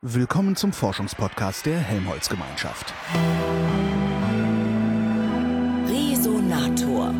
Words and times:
Willkommen 0.00 0.54
zum 0.54 0.72
Forschungspodcast 0.72 1.66
der 1.66 1.76
Helmholtz-Gemeinschaft. 1.80 2.94
Resonator. 5.88 7.12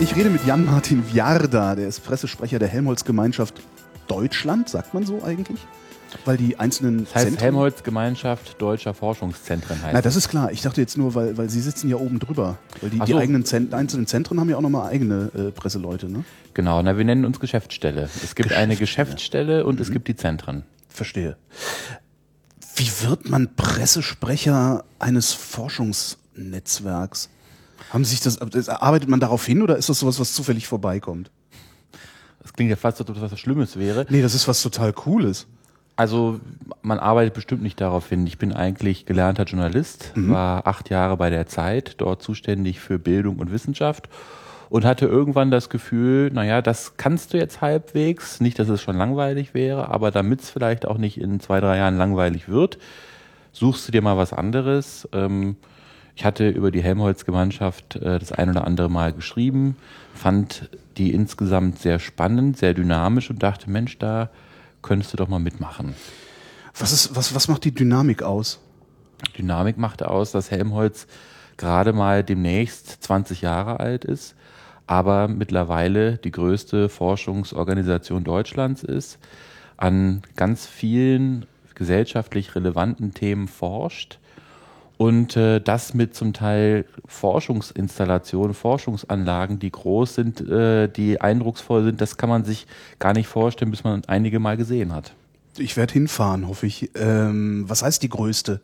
Ich 0.00 0.16
rede 0.16 0.30
mit 0.30 0.46
Jan-Martin 0.46 1.06
Viarda, 1.12 1.74
der 1.74 1.88
ist 1.88 2.06
Pressesprecher 2.06 2.58
der 2.58 2.68
Helmholtz-Gemeinschaft 2.68 3.60
Deutschland, 4.08 4.70
sagt 4.70 4.94
man 4.94 5.04
so 5.04 5.22
eigentlich? 5.22 5.60
Weil 6.24 6.36
die 6.36 6.58
einzelnen 6.58 7.04
Das 7.04 7.14
heißt 7.14 7.26
Zentren- 7.26 7.40
Helmholtz 7.42 7.82
Gemeinschaft 7.82 8.60
Deutscher 8.60 8.94
Forschungszentren 8.94 9.82
heißt 9.82 9.92
Na, 9.94 10.00
das 10.02 10.16
ist 10.16 10.28
klar. 10.28 10.50
Ich 10.52 10.62
dachte 10.62 10.80
jetzt 10.80 10.96
nur, 10.96 11.14
weil, 11.14 11.36
weil 11.36 11.48
Sie 11.50 11.60
sitzen 11.60 11.88
ja 11.88 11.96
oben 11.96 12.18
drüber. 12.18 12.58
Weil 12.80 12.90
die, 12.90 13.00
Ach 13.00 13.04
die 13.06 13.12
so. 13.12 13.18
eigenen 13.18 13.44
Zent 13.44 13.74
einzelnen 13.74 14.06
Zentren 14.06 14.40
haben 14.40 14.48
ja 14.48 14.56
auch 14.56 14.60
nochmal 14.62 14.90
eigene 14.90 15.30
äh, 15.36 15.50
Presseleute, 15.50 16.08
ne? 16.08 16.24
Genau, 16.54 16.80
na, 16.82 16.96
wir 16.96 17.04
nennen 17.04 17.24
uns 17.24 17.38
Geschäftsstelle. 17.40 18.08
Es 18.24 18.34
gibt 18.34 18.52
eine 18.52 18.76
Geschäftsstelle 18.76 19.66
und 19.66 19.76
Mhm. 19.76 19.82
es 19.82 19.90
gibt 19.90 20.08
die 20.08 20.16
Zentren. 20.16 20.64
Verstehe. 20.88 21.36
Wie 22.76 22.90
wird 23.06 23.28
man 23.28 23.54
Pressesprecher 23.56 24.84
eines 24.98 25.32
Forschungsnetzwerks? 25.32 27.28
Haben 27.90 28.04
Sie 28.04 28.10
sich 28.12 28.20
das, 28.20 28.38
das- 28.38 28.68
arbeitet 28.68 29.08
man 29.08 29.20
darauf 29.20 29.44
hin 29.46 29.62
oder 29.62 29.76
ist 29.76 29.88
das 29.88 29.98
sowas, 30.00 30.18
was 30.18 30.32
zufällig 30.32 30.66
vorbeikommt? 30.66 31.30
Das 32.42 32.52
klingt 32.52 32.70
ja 32.70 32.76
fast 32.76 32.98
so, 32.98 33.04
dass 33.04 33.20
was 33.20 33.38
Schlimmes 33.38 33.76
wäre. 33.76 34.06
Nee, 34.08 34.22
das 34.22 34.34
ist 34.34 34.46
was 34.48 34.62
total 34.62 34.92
Cooles. 34.92 35.46
Also 35.96 36.40
man 36.82 36.98
arbeitet 36.98 37.32
bestimmt 37.32 37.62
nicht 37.62 37.80
darauf 37.80 38.08
hin. 38.08 38.26
Ich 38.26 38.36
bin 38.36 38.52
eigentlich 38.52 39.06
gelernter 39.06 39.44
Journalist, 39.44 40.12
war 40.14 40.66
acht 40.66 40.90
Jahre 40.90 41.16
bei 41.16 41.30
der 41.30 41.46
Zeit, 41.46 41.94
dort 41.98 42.22
zuständig 42.22 42.80
für 42.80 42.98
Bildung 42.98 43.36
und 43.36 43.50
Wissenschaft 43.50 44.08
und 44.68 44.84
hatte 44.84 45.06
irgendwann 45.06 45.50
das 45.50 45.70
Gefühl, 45.70 46.30
naja, 46.32 46.60
das 46.60 46.96
kannst 46.96 47.32
du 47.32 47.38
jetzt 47.38 47.60
halbwegs. 47.60 48.40
Nicht, 48.40 48.58
dass 48.58 48.68
es 48.68 48.82
schon 48.82 48.96
langweilig 48.96 49.54
wäre, 49.54 49.88
aber 49.88 50.10
damit 50.10 50.42
es 50.42 50.50
vielleicht 50.50 50.86
auch 50.86 50.98
nicht 50.98 51.18
in 51.18 51.40
zwei, 51.40 51.60
drei 51.60 51.78
Jahren 51.78 51.96
langweilig 51.96 52.48
wird, 52.48 52.78
suchst 53.52 53.88
du 53.88 53.92
dir 53.92 54.02
mal 54.02 54.18
was 54.18 54.32
anderes. 54.32 55.08
Ähm, 55.12 55.56
ich 56.14 56.24
hatte 56.24 56.48
über 56.48 56.70
die 56.70 56.82
Helmholtz-Gemeinschaft 56.82 57.96
äh, 57.96 58.18
das 58.18 58.32
ein 58.32 58.50
oder 58.50 58.66
andere 58.66 58.90
Mal 58.90 59.12
geschrieben, 59.12 59.76
fand 60.14 60.68
die 60.96 61.12
insgesamt 61.12 61.78
sehr 61.78 61.98
spannend, 61.98 62.56
sehr 62.56 62.74
dynamisch 62.74 63.30
und 63.30 63.42
dachte, 63.42 63.70
Mensch, 63.70 63.98
da 63.98 64.30
könntest 64.86 65.12
du 65.12 65.16
doch 65.16 65.28
mal 65.28 65.38
mitmachen. 65.38 65.94
Was, 66.78 66.92
ist, 66.92 67.14
was, 67.16 67.34
was 67.34 67.48
macht 67.48 67.64
die 67.64 67.74
Dynamik 67.74 68.22
aus? 68.22 68.60
Dynamik 69.36 69.76
machte 69.76 70.10
aus, 70.10 70.32
dass 70.32 70.50
Helmholtz 70.50 71.06
gerade 71.56 71.92
mal 71.92 72.22
demnächst 72.22 73.02
20 73.02 73.42
Jahre 73.42 73.80
alt 73.80 74.04
ist, 74.04 74.34
aber 74.86 75.26
mittlerweile 75.28 76.18
die 76.18 76.30
größte 76.30 76.88
Forschungsorganisation 76.88 78.24
Deutschlands 78.24 78.82
ist, 78.82 79.18
an 79.76 80.22
ganz 80.36 80.66
vielen 80.66 81.46
gesellschaftlich 81.74 82.54
relevanten 82.54 83.12
Themen 83.12 83.48
forscht 83.48 84.18
und 84.98 85.36
äh, 85.36 85.60
das 85.60 85.94
mit 85.94 86.14
zum 86.14 86.32
Teil 86.32 86.86
Forschungsinstallationen, 87.06 88.54
Forschungsanlagen, 88.54 89.58
die 89.58 89.70
groß 89.70 90.14
sind, 90.14 90.40
äh, 90.40 90.88
die 90.88 91.20
eindrucksvoll 91.20 91.84
sind, 91.84 92.00
das 92.00 92.16
kann 92.16 92.28
man 92.28 92.44
sich 92.44 92.66
gar 92.98 93.12
nicht 93.12 93.28
vorstellen, 93.28 93.70
bis 93.70 93.84
man 93.84 94.02
einige 94.06 94.38
mal 94.38 94.56
gesehen 94.56 94.94
hat. 94.94 95.12
Ich 95.58 95.76
werde 95.76 95.92
hinfahren, 95.92 96.48
hoffe 96.48 96.66
ich. 96.66 96.90
Ähm, 96.94 97.64
was 97.66 97.82
heißt 97.82 98.02
die 98.02 98.08
größte? 98.08 98.60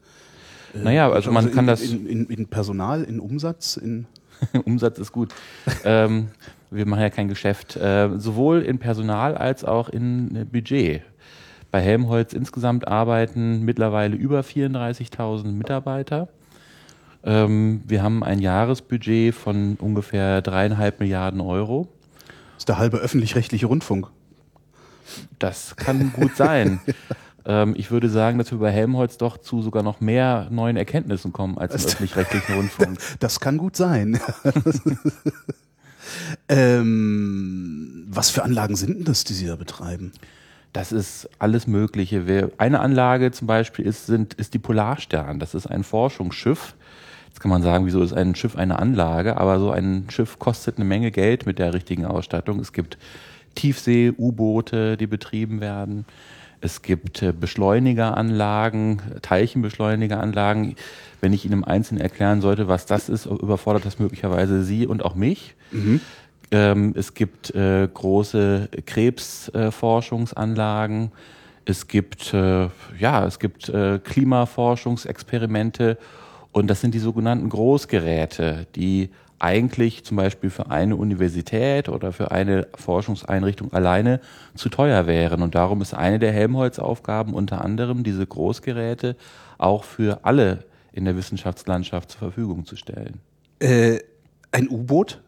Naja, 0.74 1.10
also 1.10 1.30
man 1.32 1.48
in, 1.48 1.54
kann 1.54 1.66
das 1.66 1.82
In, 1.82 2.06
in, 2.06 2.26
in 2.26 2.46
Personal, 2.46 3.02
in 3.04 3.20
Umsatz, 3.20 3.76
in. 3.76 4.06
Umsatz 4.64 4.98
ist 4.98 5.12
gut. 5.12 5.32
ähm, 5.84 6.28
wir 6.70 6.86
machen 6.86 7.02
ja 7.02 7.10
kein 7.10 7.28
Geschäft. 7.28 7.76
Äh, 7.76 8.18
sowohl 8.18 8.62
in 8.62 8.78
Personal 8.78 9.36
als 9.36 9.64
auch 9.64 9.88
in 9.88 10.34
äh, 10.34 10.44
Budget. 10.44 11.02
Bei 11.72 11.80
Helmholtz 11.80 12.34
insgesamt 12.34 12.86
arbeiten 12.86 13.62
mittlerweile 13.62 14.14
über 14.14 14.42
34.000 14.42 15.52
Mitarbeiter. 15.52 16.28
Ähm, 17.24 17.80
wir 17.86 18.02
haben 18.02 18.22
ein 18.22 18.40
Jahresbudget 18.40 19.34
von 19.34 19.76
ungefähr 19.76 20.42
dreieinhalb 20.42 21.00
Milliarden 21.00 21.40
Euro. 21.40 21.88
Das 22.26 22.58
ist 22.58 22.68
der 22.68 22.76
halbe 22.76 22.98
öffentlich-rechtliche 22.98 23.64
Rundfunk. 23.64 24.08
Das 25.38 25.74
kann 25.76 26.12
gut 26.12 26.36
sein. 26.36 26.78
ähm, 27.46 27.72
ich 27.74 27.90
würde 27.90 28.10
sagen, 28.10 28.36
dass 28.36 28.50
wir 28.50 28.58
bei 28.58 28.70
Helmholtz 28.70 29.16
doch 29.16 29.38
zu 29.38 29.62
sogar 29.62 29.82
noch 29.82 30.02
mehr 30.02 30.48
neuen 30.50 30.76
Erkenntnissen 30.76 31.32
kommen 31.32 31.56
als 31.56 31.74
im 31.74 31.88
öffentlich-rechtlichen 31.88 32.54
Rundfunk. 32.54 32.98
Das 33.18 33.40
kann 33.40 33.56
gut 33.56 33.76
sein. 33.76 34.20
ähm, 36.50 38.08
was 38.10 38.28
für 38.28 38.42
Anlagen 38.42 38.76
sind 38.76 38.98
denn 38.98 39.04
das, 39.04 39.24
die 39.24 39.32
Sie 39.32 39.46
da 39.46 39.56
betreiben? 39.56 40.12
Das 40.72 40.90
ist 40.90 41.28
alles 41.38 41.66
Mögliche. 41.66 42.50
Eine 42.56 42.80
Anlage 42.80 43.30
zum 43.30 43.46
Beispiel 43.46 43.86
ist, 43.86 44.06
sind, 44.06 44.34
ist 44.34 44.54
die 44.54 44.58
Polarstern. 44.58 45.38
Das 45.38 45.54
ist 45.54 45.66
ein 45.66 45.84
Forschungsschiff. 45.84 46.74
Jetzt 47.28 47.40
kann 47.40 47.50
man 47.50 47.62
sagen, 47.62 47.86
wieso 47.86 48.02
ist 48.02 48.12
ein 48.12 48.34
Schiff 48.34 48.56
eine 48.56 48.78
Anlage? 48.78 49.36
Aber 49.36 49.58
so 49.58 49.70
ein 49.70 50.06
Schiff 50.08 50.38
kostet 50.38 50.76
eine 50.76 50.84
Menge 50.84 51.10
Geld 51.10 51.44
mit 51.46 51.58
der 51.58 51.74
richtigen 51.74 52.06
Ausstattung. 52.06 52.58
Es 52.60 52.72
gibt 52.72 52.96
Tiefsee-U-Boote, 53.54 54.96
die 54.96 55.06
betrieben 55.06 55.60
werden. 55.60 56.06
Es 56.62 56.80
gibt 56.80 57.22
äh, 57.22 57.32
Beschleunigeranlagen, 57.32 59.02
Teilchenbeschleunigeranlagen. 59.20 60.76
Wenn 61.20 61.32
ich 61.32 61.44
Ihnen 61.44 61.54
im 61.54 61.64
Einzelnen 61.64 62.00
erklären 62.00 62.40
sollte, 62.40 62.68
was 62.68 62.86
das 62.86 63.08
ist, 63.08 63.26
überfordert 63.26 63.84
das 63.84 63.98
möglicherweise 63.98 64.62
Sie 64.62 64.86
und 64.86 65.04
auch 65.04 65.14
mich. 65.14 65.54
Ähm, 66.52 66.94
es 66.96 67.14
gibt 67.14 67.54
äh, 67.54 67.88
große 67.92 68.68
Krebsforschungsanlagen. 68.84 71.12
es 71.64 71.88
gibt 71.88 72.34
äh, 72.34 72.68
ja, 72.98 73.26
es 73.26 73.38
gibt 73.38 73.70
äh, 73.70 73.98
Klimaforschungsexperimente 73.98 75.96
und 76.52 76.68
das 76.68 76.82
sind 76.82 76.94
die 76.94 76.98
sogenannten 76.98 77.48
Großgeräte, 77.48 78.66
die 78.76 79.08
eigentlich 79.38 80.04
zum 80.04 80.18
Beispiel 80.18 80.50
für 80.50 80.70
eine 80.70 80.96
Universität 80.96 81.88
oder 81.88 82.12
für 82.12 82.30
eine 82.30 82.68
Forschungseinrichtung 82.74 83.72
alleine 83.72 84.20
zu 84.54 84.68
teuer 84.68 85.06
wären. 85.06 85.40
Und 85.42 85.54
darum 85.56 85.80
ist 85.80 85.94
eine 85.94 86.18
der 86.18 86.32
Helmholtz-Aufgaben 86.32 87.32
unter 87.34 87.64
anderem, 87.64 88.04
diese 88.04 88.26
Großgeräte 88.26 89.16
auch 89.58 89.84
für 89.84 90.24
alle 90.24 90.64
in 90.92 91.06
der 91.06 91.16
Wissenschaftslandschaft 91.16 92.10
zur 92.10 92.18
Verfügung 92.18 92.66
zu 92.66 92.76
stellen. 92.76 93.20
Äh, 93.58 94.00
ein 94.52 94.68
U-Boot? 94.68 95.22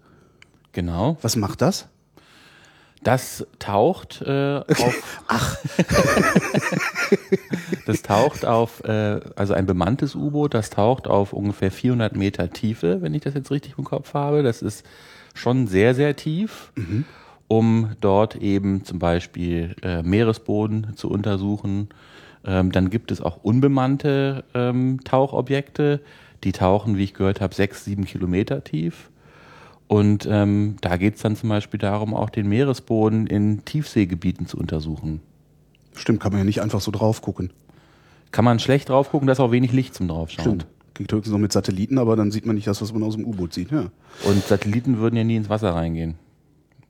Genau. 0.75 1.17
Was 1.23 1.37
macht 1.37 1.63
das? 1.63 1.89
Das 3.03 3.47
taucht 3.59 4.23
äh, 4.23 4.63
auf. 4.67 5.23
Ach. 5.29 5.57
das 7.87 8.03
taucht 8.03 8.47
auf, 8.47 8.83
äh, 8.85 9.21
also 9.37 9.55
ein 9.55 9.67
bemanntes 9.67 10.15
U-Boot, 10.15 10.55
das 10.55 10.71
taucht 10.71 11.07
auf 11.07 11.33
ungefähr 11.33 11.71
400 11.71 12.17
Meter 12.17 12.51
Tiefe, 12.51 13.03
wenn 13.03 13.15
ich 13.15 13.23
das 13.23 13.35
jetzt 13.35 13.51
richtig 13.51 13.75
im 13.79 13.85
Kopf 13.85 14.15
habe. 14.15 14.43
Das 14.43 14.63
ist 14.63 14.87
schon 15.35 15.67
sehr, 15.67 15.95
sehr 15.95 16.17
tief, 16.17 16.73
um 17.47 17.93
dort 18.01 18.37
eben 18.37 18.85
zum 18.85 18.99
Beispiel 18.99 19.77
äh, 19.83 20.03
Meeresboden 20.03 20.97
zu 20.97 21.11
untersuchen. 21.11 21.91
Ähm, 22.47 22.73
dann 22.73 22.89
gibt 22.89 23.11
es 23.11 23.21
auch 23.21 23.39
unbemannte 23.43 24.45
ähm, 24.55 25.01
Tauchobjekte, 25.05 26.01
die 26.43 26.53
tauchen, 26.53 26.97
wie 26.97 27.05
ich 27.05 27.15
gehört 27.15 27.43
habe, 27.43 27.55
sechs, 27.55 27.85
sieben 27.85 28.07
Kilometer 28.07 28.65
tief. 28.65 29.11
Und 29.87 30.27
ähm, 30.31 30.77
da 30.81 30.97
geht 30.97 31.17
es 31.17 31.23
dann 31.23 31.37
zum 31.37 31.51
Beispiel 31.51 31.79
darum, 31.79 32.15
auch 32.15 32.31
den 32.31 32.49
Meeresboden 32.49 33.27
in 33.27 33.65
Tiefseegebieten 33.65 34.47
zu 34.47 34.57
untersuchen. 34.57 35.21
Stimmt, 35.95 36.21
kann 36.21 36.33
man 36.33 36.41
ja 36.41 36.45
nicht 36.45 36.63
einfach 36.63 36.81
so 36.81 36.91
drauf 36.91 37.23
gucken. 37.23 37.53
Kann 38.33 38.45
man 38.45 38.59
schlecht 38.59 38.89
drauf 38.89 39.11
gucken, 39.11 39.27
da 39.27 39.33
ist 39.33 39.41
auch 39.41 39.53
wenig 39.53 39.73
Licht 39.73 39.95
zum 39.95 40.09
draufschauen. 40.09 40.45
Stimmt. 40.45 40.67
Geht 40.95 41.13
höchstens 41.13 41.33
noch 41.33 41.41
mit 41.41 41.53
Satelliten, 41.53 41.99
aber 41.99 42.17
dann 42.17 42.31
sieht 42.31 42.47
man 42.47 42.55
nicht 42.55 42.67
das, 42.67 42.81
was 42.81 42.93
man 42.93 43.03
aus 43.03 43.17
dem 43.17 43.25
U-Boot 43.25 43.53
sieht. 43.53 43.71
Ja. 43.71 43.91
Und 44.25 44.45
Satelliten 44.45 44.99
würden 44.99 45.17
ja 45.17 45.25
nie 45.25 45.37
ins 45.37 45.49
Wasser 45.49 45.75
reingehen. 45.75 46.15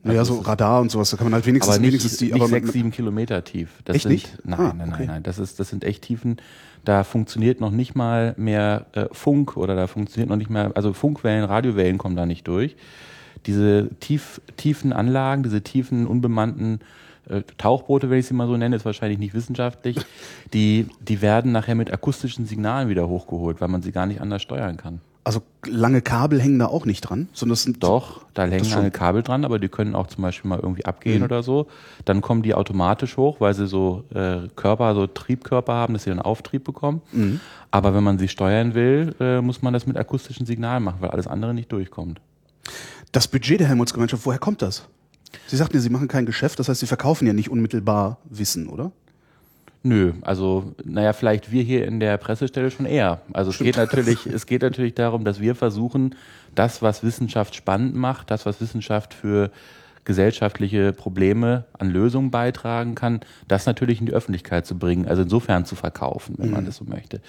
Naja, 0.04 0.20
Also 0.20 0.34
so 0.36 0.40
Radar 0.42 0.80
und 0.80 0.90
sowas, 0.90 1.10
da 1.10 1.16
kann 1.16 1.26
man 1.26 1.34
halt 1.34 1.46
wenigstens, 1.46 1.74
Aber 1.74 1.80
nicht, 1.80 1.88
wenigstens 1.92 2.16
die. 2.18 2.24
nicht 2.26 2.34
aber 2.34 2.46
sechs, 2.48 2.72
sieben 2.72 2.90
Kilometer 2.90 3.42
tief. 3.42 3.70
Das 3.84 3.96
Echt 3.96 4.02
sind, 4.04 4.12
nicht? 4.12 4.38
Nein, 4.44 4.60
Ah, 4.60 4.62
nein, 4.68 4.76
nein, 4.78 4.92
okay. 4.92 5.06
nein. 5.06 5.22
Das, 5.22 5.38
ist, 5.38 5.58
das 5.58 5.70
sind 5.70 5.82
echt 5.84 6.02
Tiefen. 6.02 6.36
Da 6.84 7.02
funktioniert 7.04 7.60
noch 7.60 7.70
nicht 7.70 7.94
mal 7.94 8.34
mehr 8.36 8.86
äh, 8.92 9.06
Funk 9.12 9.56
oder 9.56 9.74
da 9.74 9.86
funktioniert 9.86 10.28
noch 10.28 10.36
nicht 10.36 10.50
mal, 10.50 10.72
also 10.74 10.92
Funkwellen, 10.92 11.44
Radiowellen 11.44 11.96
kommen 11.98 12.16
da 12.16 12.26
nicht 12.26 12.46
durch. 12.46 12.76
Diese 13.46 13.88
tief, 14.00 14.40
tiefen 14.56 14.92
Anlagen, 14.92 15.42
diese 15.42 15.62
tiefen, 15.62 16.06
unbemannten 16.06 16.80
äh, 17.28 17.40
Tauchboote, 17.56 18.10
wenn 18.10 18.18
ich 18.18 18.26
sie 18.26 18.34
mal 18.34 18.46
so 18.46 18.56
nenne, 18.56 18.76
ist 18.76 18.84
wahrscheinlich 18.84 19.18
nicht 19.18 19.32
wissenschaftlich, 19.34 19.96
die, 20.52 20.86
die 21.00 21.22
werden 21.22 21.52
nachher 21.52 21.74
mit 21.74 21.90
akustischen 21.92 22.44
Signalen 22.46 22.88
wieder 22.90 23.08
hochgeholt, 23.08 23.60
weil 23.62 23.68
man 23.68 23.80
sie 23.82 23.92
gar 23.92 24.04
nicht 24.06 24.20
anders 24.20 24.42
steuern 24.42 24.76
kann. 24.76 25.00
Also 25.26 25.40
lange 25.64 26.02
Kabel 26.02 26.40
hängen 26.40 26.58
da 26.58 26.66
auch 26.66 26.84
nicht 26.84 27.00
dran, 27.00 27.28
sondern 27.32 27.54
es 27.54 27.62
sind 27.62 27.82
Doch, 27.82 28.26
da 28.34 28.44
hängen 28.44 28.68
lange 28.68 28.90
Kabel 28.90 29.22
dran, 29.22 29.46
aber 29.46 29.58
die 29.58 29.68
können 29.68 29.94
auch 29.94 30.06
zum 30.06 30.20
Beispiel 30.20 30.50
mal 30.50 30.60
irgendwie 30.60 30.84
abgehen 30.84 31.20
mhm. 31.20 31.24
oder 31.24 31.42
so. 31.42 31.66
Dann 32.04 32.20
kommen 32.20 32.42
die 32.42 32.54
automatisch 32.54 33.16
hoch, 33.16 33.40
weil 33.40 33.54
sie 33.54 33.66
so 33.66 34.04
äh, 34.14 34.48
Körper, 34.54 34.94
so 34.94 35.06
Triebkörper 35.06 35.72
haben, 35.72 35.94
dass 35.94 36.04
sie 36.04 36.10
einen 36.10 36.20
Auftrieb 36.20 36.64
bekommen. 36.64 37.00
Mhm. 37.12 37.40
Aber 37.70 37.94
wenn 37.94 38.04
man 38.04 38.18
sie 38.18 38.28
steuern 38.28 38.74
will, 38.74 39.14
äh, 39.18 39.40
muss 39.40 39.62
man 39.62 39.72
das 39.72 39.86
mit 39.86 39.96
akustischen 39.96 40.44
Signalen 40.44 40.84
machen, 40.84 40.98
weil 41.00 41.10
alles 41.10 41.26
andere 41.26 41.54
nicht 41.54 41.72
durchkommt. 41.72 42.20
Das 43.10 43.26
Budget 43.26 43.60
der 43.60 43.68
Helmholtz-Gemeinschaft, 43.68 44.26
woher 44.26 44.38
kommt 44.38 44.60
das? 44.60 44.86
Sie 45.46 45.56
sagten 45.56 45.76
ja, 45.76 45.80
Sie 45.80 45.90
machen 45.90 46.08
kein 46.08 46.26
Geschäft, 46.26 46.58
das 46.58 46.68
heißt, 46.68 46.80
Sie 46.80 46.86
verkaufen 46.86 47.26
ja 47.26 47.32
nicht 47.32 47.50
unmittelbar 47.50 48.18
Wissen, 48.24 48.68
oder? 48.68 48.92
Nö, 49.86 50.14
also 50.22 50.74
naja, 50.82 51.12
vielleicht 51.12 51.52
wir 51.52 51.62
hier 51.62 51.86
in 51.86 52.00
der 52.00 52.16
Pressestelle 52.16 52.70
schon 52.70 52.86
eher. 52.86 53.20
Also 53.34 53.50
es 53.50 53.58
geht 53.58 53.76
natürlich, 53.76 54.24
es 54.34 54.46
geht 54.46 54.62
natürlich 54.62 54.94
darum, 54.94 55.26
dass 55.26 55.40
wir 55.40 55.54
versuchen, 55.54 56.14
das, 56.54 56.80
was 56.80 57.02
Wissenschaft 57.02 57.54
spannend 57.54 57.94
macht, 57.94 58.30
das, 58.30 58.46
was 58.46 58.62
Wissenschaft 58.62 59.12
für 59.12 59.50
gesellschaftliche 60.06 60.94
Probleme 60.94 61.64
an 61.78 61.90
Lösungen 61.90 62.30
beitragen 62.30 62.94
kann, 62.94 63.20
das 63.46 63.66
natürlich 63.66 64.00
in 64.00 64.06
die 64.06 64.12
Öffentlichkeit 64.12 64.64
zu 64.64 64.78
bringen, 64.78 65.06
also 65.06 65.22
insofern 65.22 65.66
zu 65.66 65.76
verkaufen, 65.76 66.36
wenn 66.38 66.48
mhm. 66.48 66.54
man 66.54 66.64
das 66.64 66.76
so 66.76 66.84
möchte. 66.86 67.20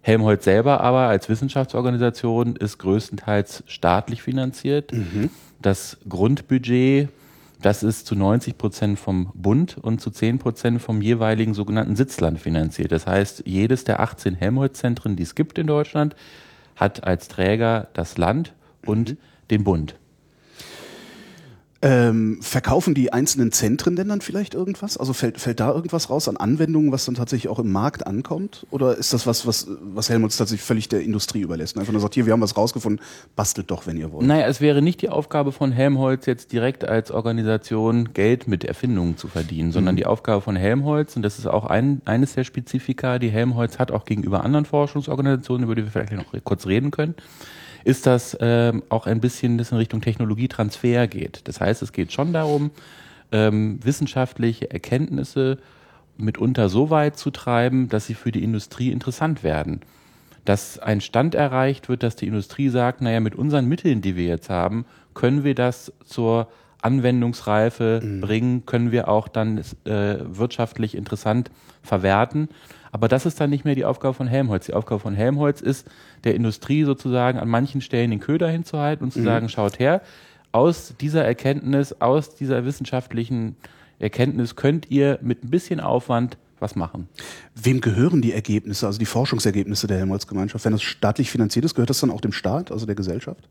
Helmholtz 0.00 0.44
selber 0.44 0.80
aber 0.80 1.08
als 1.08 1.28
Wissenschaftsorganisation 1.28 2.56
ist 2.56 2.78
größtenteils 2.78 3.62
staatlich 3.66 4.22
finanziert. 4.22 4.92
Mhm. 4.92 5.28
Das 5.60 5.98
Grundbudget 6.08 7.10
das 7.60 7.82
ist 7.82 8.06
zu 8.06 8.14
90 8.14 8.58
Prozent 8.58 8.98
vom 8.98 9.30
Bund 9.34 9.78
und 9.80 10.00
zu 10.00 10.10
10 10.10 10.38
Prozent 10.38 10.82
vom 10.82 11.00
jeweiligen 11.00 11.54
sogenannten 11.54 11.96
Sitzland 11.96 12.38
finanziert. 12.38 12.92
Das 12.92 13.06
heißt, 13.06 13.44
jedes 13.46 13.84
der 13.84 14.00
18 14.00 14.34
Helmholtz-Zentren, 14.34 15.16
die 15.16 15.22
es 15.22 15.34
gibt 15.34 15.58
in 15.58 15.66
Deutschland, 15.66 16.14
hat 16.76 17.04
als 17.04 17.28
Träger 17.28 17.88
das 17.94 18.18
Land 18.18 18.52
und 18.84 19.10
mhm. 19.12 19.16
den 19.50 19.64
Bund. 19.64 19.96
Ähm, 21.84 22.38
verkaufen 22.40 22.94
die 22.94 23.12
einzelnen 23.12 23.52
Zentren 23.52 23.94
denn 23.94 24.08
dann 24.08 24.22
vielleicht 24.22 24.54
irgendwas? 24.54 24.96
Also 24.96 25.12
fällt, 25.12 25.38
fällt 25.38 25.60
da 25.60 25.70
irgendwas 25.70 26.08
raus 26.08 26.28
an 26.28 26.38
Anwendungen, 26.38 26.92
was 26.92 27.04
dann 27.04 27.14
tatsächlich 27.14 27.50
auch 27.50 27.58
im 27.58 27.70
Markt 27.72 28.06
ankommt? 28.06 28.66
Oder 28.70 28.96
ist 28.96 29.12
das 29.12 29.26
was, 29.26 29.46
was, 29.46 29.68
was 29.82 30.08
Helmholtz 30.08 30.38
tatsächlich 30.38 30.64
völlig 30.66 30.88
der 30.88 31.02
Industrie 31.02 31.42
überlässt? 31.42 31.76
Einfach 31.76 31.92
nur 31.92 32.00
sagt, 32.00 32.14
hier, 32.14 32.24
wir 32.24 32.32
haben 32.32 32.40
was 32.40 32.56
rausgefunden, 32.56 33.04
bastelt 33.36 33.70
doch, 33.70 33.86
wenn 33.86 33.98
ihr 33.98 34.10
wollt. 34.12 34.26
Naja, 34.26 34.46
es 34.46 34.62
wäre 34.62 34.80
nicht 34.80 35.02
die 35.02 35.10
Aufgabe 35.10 35.52
von 35.52 35.72
Helmholtz, 35.72 36.24
jetzt 36.24 36.52
direkt 36.52 36.86
als 36.86 37.10
Organisation 37.10 38.14
Geld 38.14 38.48
mit 38.48 38.64
Erfindungen 38.64 39.18
zu 39.18 39.28
verdienen, 39.28 39.70
sondern 39.70 39.96
mhm. 39.96 39.98
die 39.98 40.06
Aufgabe 40.06 40.40
von 40.40 40.56
Helmholtz, 40.56 41.16
und 41.16 41.22
das 41.22 41.38
ist 41.38 41.46
auch 41.46 41.66
ein, 41.66 42.00
eines 42.06 42.32
der 42.32 42.44
Spezifika, 42.44 43.18
die 43.18 43.28
Helmholtz 43.28 43.78
hat, 43.78 43.92
auch 43.92 44.06
gegenüber 44.06 44.42
anderen 44.42 44.64
Forschungsorganisationen, 44.64 45.64
über 45.64 45.74
die 45.74 45.82
wir 45.82 45.90
vielleicht 45.90 46.12
noch 46.12 46.32
kurz 46.44 46.66
reden 46.66 46.90
können, 46.90 47.14
ist 47.84 48.06
das 48.06 48.36
ähm, 48.40 48.82
auch 48.88 49.06
ein 49.06 49.20
bisschen 49.20 49.58
das 49.58 49.70
in 49.70 49.78
Richtung 49.78 50.00
Technologietransfer 50.00 51.06
geht. 51.06 51.42
Das 51.44 51.60
heißt, 51.60 51.82
es 51.82 51.92
geht 51.92 52.12
schon 52.12 52.32
darum, 52.32 52.70
ähm, 53.30 53.78
wissenschaftliche 53.82 54.70
Erkenntnisse 54.70 55.58
mitunter 56.16 56.68
so 56.68 56.90
weit 56.90 57.16
zu 57.16 57.30
treiben, 57.30 57.88
dass 57.88 58.06
sie 58.06 58.14
für 58.14 58.32
die 58.32 58.42
Industrie 58.42 58.90
interessant 58.90 59.42
werden. 59.42 59.80
Dass 60.44 60.78
ein 60.78 61.00
Stand 61.00 61.34
erreicht 61.34 61.88
wird, 61.88 62.02
dass 62.02 62.16
die 62.16 62.26
Industrie 62.26 62.68
sagt, 62.68 63.00
naja, 63.00 63.20
mit 63.20 63.34
unseren 63.34 63.66
Mitteln, 63.66 64.02
die 64.02 64.16
wir 64.16 64.26
jetzt 64.26 64.50
haben, 64.50 64.86
können 65.14 65.44
wir 65.44 65.54
das 65.54 65.92
zur 66.04 66.48
Anwendungsreife 66.84 68.00
mhm. 68.02 68.20
bringen, 68.20 68.66
können 68.66 68.92
wir 68.92 69.08
auch 69.08 69.28
dann 69.28 69.58
äh, 69.84 70.16
wirtschaftlich 70.20 70.94
interessant 70.94 71.50
verwerten. 71.82 72.48
Aber 72.92 73.08
das 73.08 73.26
ist 73.26 73.40
dann 73.40 73.50
nicht 73.50 73.64
mehr 73.64 73.74
die 73.74 73.84
Aufgabe 73.84 74.14
von 74.14 74.28
Helmholtz. 74.28 74.66
Die 74.66 74.74
Aufgabe 74.74 75.00
von 75.00 75.14
Helmholtz 75.14 75.60
ist, 75.60 75.88
der 76.22 76.34
Industrie 76.34 76.84
sozusagen 76.84 77.38
an 77.38 77.48
manchen 77.48 77.80
Stellen 77.80 78.10
den 78.10 78.20
Köder 78.20 78.48
hinzuhalten 78.48 79.04
und 79.04 79.12
zu 79.12 79.20
mhm. 79.20 79.24
sagen, 79.24 79.48
schaut 79.48 79.78
her, 79.78 80.02
aus 80.52 80.94
dieser 81.00 81.24
Erkenntnis, 81.24 82.00
aus 82.00 82.36
dieser 82.36 82.64
wissenschaftlichen 82.64 83.56
Erkenntnis 83.98 84.54
könnt 84.54 84.90
ihr 84.90 85.18
mit 85.22 85.42
ein 85.42 85.50
bisschen 85.50 85.80
Aufwand 85.80 86.38
was 86.60 86.76
machen. 86.76 87.08
Wem 87.54 87.80
gehören 87.80 88.22
die 88.22 88.32
Ergebnisse, 88.32 88.86
also 88.86 88.98
die 88.98 89.06
Forschungsergebnisse 89.06 89.86
der 89.86 89.98
Helmholtz-Gemeinschaft? 89.98 90.64
Wenn 90.64 90.72
das 90.72 90.82
staatlich 90.82 91.30
finanziert 91.30 91.64
ist, 91.64 91.74
gehört 91.74 91.90
das 91.90 92.00
dann 92.00 92.10
auch 92.10 92.20
dem 92.20 92.32
Staat, 92.32 92.70
also 92.70 92.86
der 92.86 92.94
Gesellschaft? 92.94 93.48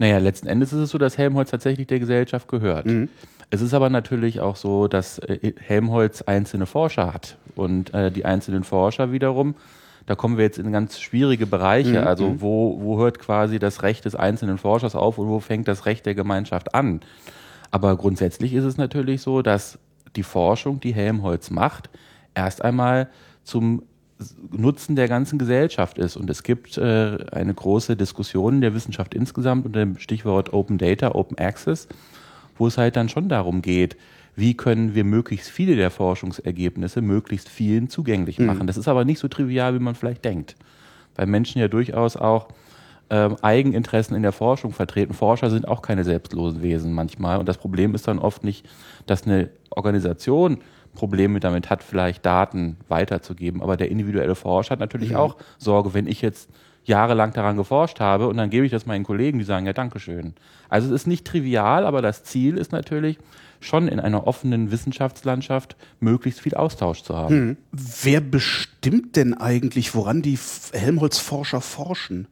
Naja, 0.00 0.16
letzten 0.16 0.48
Endes 0.48 0.72
ist 0.72 0.78
es 0.78 0.90
so, 0.90 0.98
dass 0.98 1.18
Helmholtz 1.18 1.50
tatsächlich 1.50 1.86
der 1.86 2.00
Gesellschaft 2.00 2.48
gehört. 2.48 2.86
Mhm. 2.86 3.10
Es 3.50 3.60
ist 3.60 3.74
aber 3.74 3.90
natürlich 3.90 4.40
auch 4.40 4.56
so, 4.56 4.88
dass 4.88 5.18
äh, 5.18 5.52
Helmholtz 5.60 6.22
einzelne 6.22 6.64
Forscher 6.64 7.12
hat. 7.12 7.36
Und 7.54 7.92
äh, 7.92 8.10
die 8.10 8.24
einzelnen 8.24 8.64
Forscher 8.64 9.12
wiederum, 9.12 9.54
da 10.06 10.14
kommen 10.14 10.38
wir 10.38 10.44
jetzt 10.44 10.58
in 10.58 10.72
ganz 10.72 10.98
schwierige 10.98 11.44
Bereiche. 11.46 12.00
Mhm. 12.00 12.06
Also 12.06 12.30
mhm. 12.30 12.40
wo, 12.40 12.80
wo 12.80 12.98
hört 12.98 13.18
quasi 13.18 13.58
das 13.58 13.82
Recht 13.82 14.06
des 14.06 14.14
einzelnen 14.14 14.56
Forschers 14.56 14.94
auf 14.94 15.18
und 15.18 15.28
wo 15.28 15.38
fängt 15.38 15.68
das 15.68 15.84
Recht 15.84 16.06
der 16.06 16.14
Gemeinschaft 16.14 16.74
an? 16.74 17.00
Aber 17.70 17.94
grundsätzlich 17.98 18.54
ist 18.54 18.64
es 18.64 18.78
natürlich 18.78 19.20
so, 19.20 19.42
dass 19.42 19.78
die 20.16 20.22
Forschung, 20.22 20.80
die 20.80 20.94
Helmholtz 20.94 21.50
macht, 21.50 21.90
erst 22.34 22.64
einmal 22.64 23.10
zum 23.44 23.82
Nutzen 24.50 24.96
der 24.96 25.08
ganzen 25.08 25.38
Gesellschaft 25.38 25.98
ist. 25.98 26.16
Und 26.16 26.28
es 26.30 26.42
gibt 26.42 26.78
äh, 26.78 27.18
eine 27.32 27.54
große 27.54 27.96
Diskussion 27.96 28.60
der 28.60 28.74
Wissenschaft 28.74 29.14
insgesamt 29.14 29.66
unter 29.66 29.80
dem 29.80 29.98
Stichwort 29.98 30.52
Open 30.52 30.78
Data, 30.78 31.14
Open 31.14 31.38
Access 31.38 31.88
wo 32.60 32.66
es 32.66 32.78
halt 32.78 32.94
dann 32.94 33.08
schon 33.08 33.28
darum 33.28 33.62
geht, 33.62 33.96
wie 34.36 34.54
können 34.54 34.94
wir 34.94 35.02
möglichst 35.02 35.50
viele 35.50 35.74
der 35.74 35.90
Forschungsergebnisse 35.90 37.00
möglichst 37.00 37.48
vielen 37.48 37.88
zugänglich 37.88 38.38
mhm. 38.38 38.46
machen. 38.46 38.62
Mhm. 38.62 38.66
Das 38.68 38.76
ist 38.76 38.86
aber 38.86 39.04
nicht 39.04 39.18
so 39.18 39.26
trivial, 39.26 39.74
wie 39.74 39.80
man 39.80 39.96
vielleicht 39.96 40.24
denkt, 40.24 40.54
weil 41.16 41.26
Menschen 41.26 41.58
ja 41.58 41.66
durchaus 41.66 42.16
auch 42.16 42.48
ähm, 43.08 43.36
Eigeninteressen 43.42 44.14
in 44.14 44.22
der 44.22 44.32
Forschung 44.32 44.72
vertreten. 44.72 45.14
Forscher 45.14 45.50
sind 45.50 45.66
auch 45.66 45.82
keine 45.82 46.04
selbstlosen 46.04 46.62
Wesen 46.62 46.92
manchmal 46.92 47.38
und 47.38 47.48
das 47.48 47.58
Problem 47.58 47.94
ist 47.94 48.06
dann 48.06 48.20
oft 48.20 48.44
nicht, 48.44 48.68
dass 49.06 49.24
eine 49.24 49.48
Organisation 49.70 50.58
Probleme 50.94 51.40
damit 51.40 51.70
hat, 51.70 51.82
vielleicht 51.82 52.26
Daten 52.26 52.76
weiterzugeben, 52.88 53.62
aber 53.62 53.76
der 53.76 53.90
individuelle 53.90 54.34
Forscher 54.34 54.72
hat 54.72 54.80
natürlich 54.80 55.10
mhm. 55.10 55.16
auch 55.16 55.36
Sorge, 55.58 55.94
wenn 55.94 56.06
ich 56.06 56.20
jetzt 56.22 56.48
jahrelang 56.84 57.32
daran 57.32 57.56
geforscht 57.56 58.00
habe 58.00 58.28
und 58.28 58.36
dann 58.36 58.50
gebe 58.50 58.64
ich 58.64 58.72
das 58.72 58.86
meinen 58.86 59.04
Kollegen, 59.04 59.38
die 59.38 59.44
sagen, 59.44 59.66
ja, 59.66 59.72
Dankeschön. 59.72 60.34
Also 60.68 60.88
es 60.88 61.02
ist 61.02 61.06
nicht 61.06 61.26
trivial, 61.26 61.86
aber 61.86 62.02
das 62.02 62.24
Ziel 62.24 62.56
ist 62.56 62.72
natürlich, 62.72 63.18
schon 63.60 63.88
in 63.88 64.00
einer 64.00 64.26
offenen 64.26 64.70
Wissenschaftslandschaft 64.70 65.76
möglichst 66.00 66.40
viel 66.40 66.54
Austausch 66.54 67.02
zu 67.02 67.14
haben. 67.14 67.34
Hm. 67.34 67.56
Wer 67.72 68.20
bestimmt 68.20 69.16
denn 69.16 69.34
eigentlich, 69.34 69.94
woran 69.94 70.22
die 70.22 70.38
Helmholtz-Forscher 70.72 71.60
forschen? 71.60 72.26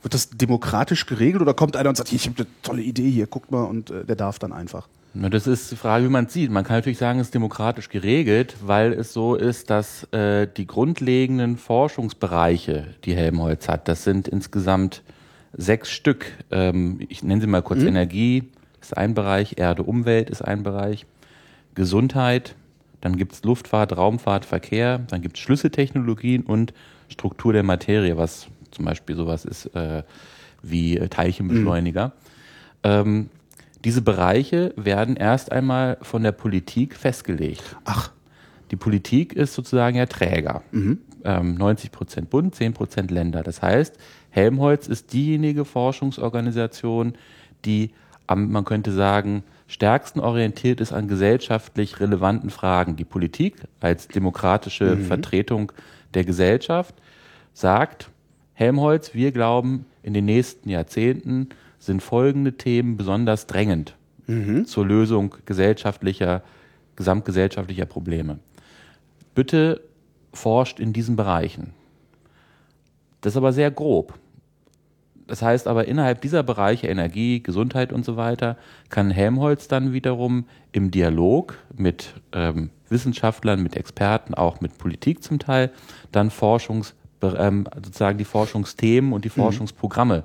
Wird 0.00 0.14
das 0.14 0.30
demokratisch 0.30 1.06
geregelt 1.06 1.42
oder 1.42 1.54
kommt 1.54 1.76
einer 1.76 1.90
und 1.90 1.96
sagt, 1.96 2.12
ich 2.12 2.26
habe 2.26 2.38
eine 2.38 2.46
tolle 2.62 2.82
Idee 2.82 3.08
hier, 3.08 3.26
guckt 3.26 3.52
mal 3.52 3.64
und 3.64 3.90
äh, 3.90 4.04
der 4.04 4.16
darf 4.16 4.38
dann 4.38 4.52
einfach? 4.52 4.88
Na, 5.14 5.28
das 5.28 5.46
ist 5.46 5.70
die 5.70 5.76
Frage, 5.76 6.06
wie 6.06 6.10
man 6.10 6.24
es 6.24 6.32
sieht. 6.32 6.50
Man 6.50 6.64
kann 6.64 6.76
natürlich 6.76 6.98
sagen, 6.98 7.18
es 7.20 7.28
ist 7.28 7.34
demokratisch 7.34 7.90
geregelt, 7.90 8.56
weil 8.62 8.92
es 8.92 9.12
so 9.12 9.34
ist, 9.34 9.68
dass 9.68 10.04
äh, 10.12 10.46
die 10.46 10.66
grundlegenden 10.66 11.58
Forschungsbereiche, 11.58 12.86
die 13.04 13.14
Helmholtz 13.14 13.68
hat, 13.68 13.88
das 13.88 14.04
sind 14.04 14.26
insgesamt 14.26 15.02
sechs 15.52 15.90
Stück. 15.90 16.32
Ähm, 16.50 17.00
ich 17.10 17.22
nenne 17.22 17.42
sie 17.42 17.46
mal 17.46 17.62
kurz 17.62 17.80
mhm. 17.80 17.88
Energie 17.88 18.44
ist 18.80 18.96
ein 18.96 19.14
Bereich, 19.14 19.58
Erde, 19.58 19.82
Umwelt 19.82 20.30
ist 20.30 20.42
ein 20.42 20.62
Bereich, 20.62 21.06
Gesundheit, 21.74 22.54
dann 23.00 23.16
gibt 23.16 23.32
es 23.32 23.44
Luftfahrt, 23.44 23.96
Raumfahrt, 23.96 24.44
Verkehr, 24.44 24.98
dann 24.98 25.20
gibt 25.20 25.36
es 25.36 25.42
Schlüsseltechnologien 25.42 26.42
und 26.42 26.72
Struktur 27.08 27.52
der 27.52 27.62
Materie, 27.62 28.16
was 28.16 28.48
zum 28.70 28.86
Beispiel 28.86 29.14
sowas 29.14 29.44
ist 29.44 29.66
äh, 29.76 30.02
wie 30.62 30.96
Teilchenbeschleuniger. 30.96 32.08
Mhm. 32.08 32.12
Ähm, 32.84 33.28
diese 33.84 34.02
Bereiche 34.02 34.72
werden 34.76 35.16
erst 35.16 35.50
einmal 35.50 35.98
von 36.02 36.22
der 36.22 36.32
Politik 36.32 36.96
festgelegt. 36.96 37.76
Ach. 37.84 38.10
Die 38.70 38.76
Politik 38.76 39.34
ist 39.34 39.54
sozusagen 39.54 39.96
ja 39.96 40.06
Träger. 40.06 40.62
Mhm. 40.70 40.98
Ähm, 41.24 41.54
90 41.56 41.92
Prozent 41.92 42.30
Bund, 42.30 42.54
10 42.54 42.72
Prozent 42.72 43.10
Länder. 43.10 43.42
Das 43.42 43.60
heißt, 43.60 43.96
Helmholtz 44.30 44.88
ist 44.88 45.12
diejenige 45.12 45.64
Forschungsorganisation, 45.64 47.14
die 47.64 47.90
am, 48.26 48.50
man 48.50 48.64
könnte 48.64 48.92
sagen, 48.92 49.42
stärksten 49.66 50.20
orientiert 50.20 50.80
ist 50.80 50.92
an 50.92 51.06
gesellschaftlich 51.06 52.00
relevanten 52.00 52.50
Fragen. 52.50 52.96
Die 52.96 53.04
Politik 53.04 53.56
als 53.80 54.08
demokratische 54.08 54.96
mhm. 54.96 55.04
Vertretung 55.04 55.72
der 56.14 56.24
Gesellschaft 56.24 56.94
sagt, 57.52 58.10
Helmholtz, 58.54 59.12
wir 59.14 59.32
glauben, 59.32 59.86
in 60.02 60.14
den 60.14 60.24
nächsten 60.24 60.68
Jahrzehnten 60.68 61.50
sind 61.82 62.00
folgende 62.00 62.56
Themen 62.56 62.96
besonders 62.96 63.48
drängend 63.48 63.96
mhm. 64.28 64.66
zur 64.66 64.86
Lösung 64.86 65.34
gesellschaftlicher, 65.46 66.42
gesamtgesellschaftlicher 66.94 67.86
Probleme. 67.86 68.38
Bitte 69.34 69.80
forscht 70.32 70.78
in 70.78 70.92
diesen 70.92 71.16
Bereichen. 71.16 71.74
Das 73.20 73.32
ist 73.32 73.36
aber 73.36 73.52
sehr 73.52 73.72
grob. 73.72 74.14
das 75.26 75.42
heißt 75.42 75.66
aber, 75.66 75.88
innerhalb 75.88 76.20
dieser 76.20 76.44
Bereiche 76.44 76.86
Energie, 76.86 77.42
Gesundheit 77.42 77.92
und 77.92 78.04
so 78.04 78.16
weiter, 78.16 78.56
kann 78.88 79.10
Helmholtz 79.10 79.66
dann 79.66 79.92
wiederum 79.92 80.44
im 80.70 80.92
Dialog 80.92 81.58
mit 81.76 82.14
ähm, 82.32 82.70
Wissenschaftlern, 82.90 83.60
mit 83.60 83.74
Experten, 83.74 84.34
auch 84.34 84.60
mit 84.60 84.78
Politik 84.78 85.24
zum 85.24 85.40
Teil, 85.40 85.70
dann 86.12 86.30
Forschungs, 86.30 86.94
ähm, 87.22 87.66
sozusagen 87.74 88.18
die 88.18 88.24
Forschungsthemen 88.24 89.12
und 89.12 89.24
die 89.24 89.30
mhm. 89.30 89.42
Forschungsprogramme 89.42 90.22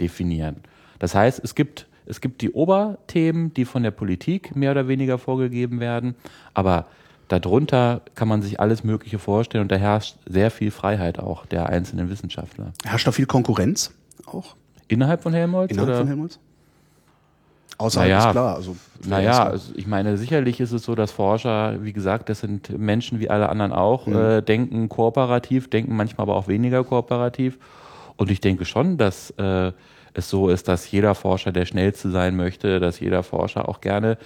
definieren. 0.00 0.62
Das 0.98 1.14
heißt, 1.14 1.40
es 1.42 1.54
gibt, 1.54 1.86
es 2.06 2.20
gibt 2.20 2.42
die 2.42 2.50
Oberthemen, 2.50 3.52
die 3.54 3.64
von 3.64 3.82
der 3.82 3.90
Politik 3.90 4.54
mehr 4.56 4.70
oder 4.70 4.88
weniger 4.88 5.18
vorgegeben 5.18 5.80
werden, 5.80 6.14
aber 6.52 6.86
darunter 7.28 8.02
kann 8.14 8.28
man 8.28 8.42
sich 8.42 8.60
alles 8.60 8.84
Mögliche 8.84 9.18
vorstellen 9.18 9.62
und 9.62 9.72
da 9.72 9.76
herrscht 9.76 10.16
sehr 10.26 10.50
viel 10.50 10.70
Freiheit 10.70 11.18
auch 11.18 11.46
der 11.46 11.68
einzelnen 11.68 12.10
Wissenschaftler. 12.10 12.72
Herrscht 12.84 13.06
da 13.06 13.12
viel 13.12 13.26
Konkurrenz 13.26 13.92
auch? 14.26 14.56
Innerhalb 14.88 15.22
von 15.22 15.32
Helmholtz? 15.32 15.72
Innerhalb 15.72 15.88
oder? 15.88 15.98
von 15.98 16.08
Helmholtz? 16.08 16.38
Außerhalb 17.78 18.08
naja, 18.08 18.26
ist 18.26 18.32
klar. 18.32 18.54
Also 18.54 18.76
naja, 19.04 19.44
also 19.44 19.72
ich 19.74 19.86
meine, 19.86 20.16
sicherlich 20.16 20.60
ist 20.60 20.72
es 20.72 20.84
so, 20.84 20.94
dass 20.94 21.10
Forscher, 21.10 21.82
wie 21.82 21.92
gesagt, 21.92 22.28
das 22.28 22.40
sind 22.40 22.78
Menschen 22.78 23.18
wie 23.18 23.30
alle 23.30 23.48
anderen 23.48 23.72
auch, 23.72 24.06
mhm. 24.06 24.16
äh, 24.16 24.42
denken 24.42 24.88
kooperativ, 24.88 25.68
denken 25.70 25.96
manchmal 25.96 26.24
aber 26.24 26.36
auch 26.36 26.46
weniger 26.46 26.84
kooperativ. 26.84 27.58
Und 28.16 28.30
ich 28.30 28.40
denke 28.40 28.64
schon, 28.64 28.96
dass 28.96 29.30
äh, 29.30 29.72
es 30.14 30.30
so 30.30 30.48
ist, 30.48 30.68
dass 30.68 30.90
jeder 30.90 31.14
Forscher 31.14 31.52
der 31.52 31.66
Schnellste 31.66 32.10
sein 32.10 32.36
möchte, 32.36 32.80
dass 32.80 33.00
jeder 33.00 33.22
Forscher 33.22 33.68
auch 33.68 33.80
gerne 33.80 34.16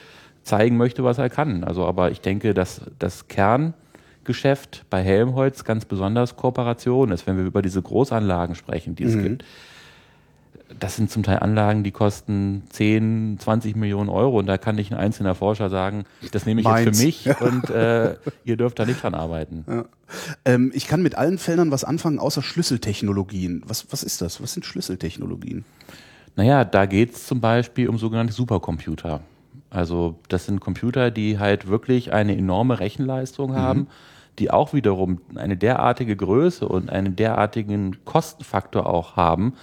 zeigen 0.42 0.76
möchte, 0.76 1.02
was 1.04 1.18
er 1.18 1.30
kann. 1.30 1.64
Also, 1.64 1.85
aber 1.87 2.11
ich 2.11 2.21
denke, 2.21 2.54
dass 2.54 2.83
das 2.99 3.28
Kerngeschäft 3.28 4.85
bei 4.90 5.02
Helmholtz 5.02 5.64
ganz 5.64 5.85
besonders 5.85 6.37
Kooperation 6.37 7.11
ist, 7.11 7.26
wenn 7.26 7.37
wir 7.37 7.45
über 7.45 7.62
diese 7.62 7.83
Großanlagen 7.83 8.54
sprechen, 8.54 8.95
die 8.95 9.04
es 9.04 9.14
mhm. 9.14 9.23
gibt. 9.23 9.45
Das 10.78 10.96
sind 10.96 11.10
zum 11.10 11.22
Teil 11.22 11.38
Anlagen, 11.38 11.82
die 11.82 11.92
kosten 11.92 12.64
10, 12.70 13.38
20 13.40 13.75
Millionen 13.75 14.10
Euro 14.10 14.38
und 14.38 14.46
da 14.46 14.58
kann 14.58 14.76
nicht 14.76 14.92
ein 14.92 14.98
einzelner 14.98 15.34
Forscher 15.34 15.70
sagen, 15.70 16.04
das 16.32 16.44
nehme 16.44 16.60
ich 16.60 16.66
Meins. 16.66 16.84
jetzt 16.84 16.98
für 16.98 17.06
mich 17.06 17.40
und 17.40 17.70
äh, 17.70 18.16
ihr 18.44 18.56
dürft 18.56 18.78
da 18.78 18.84
nicht 18.84 19.02
dran 19.02 19.14
arbeiten. 19.14 19.64
Ja. 19.66 19.84
Ähm, 20.44 20.70
ich 20.75 20.87
kann 20.87 21.02
mit 21.02 21.14
allen 21.14 21.38
Feldern 21.38 21.70
was 21.70 21.84
anfangen, 21.84 22.18
außer 22.18 22.42
Schlüsseltechnologien. 22.42 23.62
Was, 23.66 23.87
was 23.90 24.02
ist 24.02 24.20
das? 24.20 24.42
Was 24.42 24.52
sind 24.52 24.66
Schlüsseltechnologien? 24.66 25.64
Naja, 26.37 26.64
da 26.64 26.87
geht 26.87 27.14
es 27.14 27.26
zum 27.26 27.40
Beispiel 27.40 27.88
um 27.88 27.98
sogenannte 27.98 28.32
Supercomputer. 28.32 29.22
Also 29.70 30.18
das 30.28 30.46
sind 30.46 30.60
Computer, 30.60 31.10
die 31.10 31.38
halt 31.38 31.68
wirklich 31.68 32.12
eine 32.12 32.37
enorme 32.37 32.80
Rechenleistung 32.80 33.50
mhm. 33.50 33.56
haben, 33.56 33.87
die 34.38 34.50
auch 34.50 34.72
wiederum 34.72 35.20
eine 35.34 35.56
derartige 35.56 36.16
Größe 36.16 36.66
und 36.68 36.90
einen 36.90 37.16
derartigen 37.16 38.04
Kostenfaktor 38.04 38.87
auch 38.87 39.16
haben, 39.16 39.54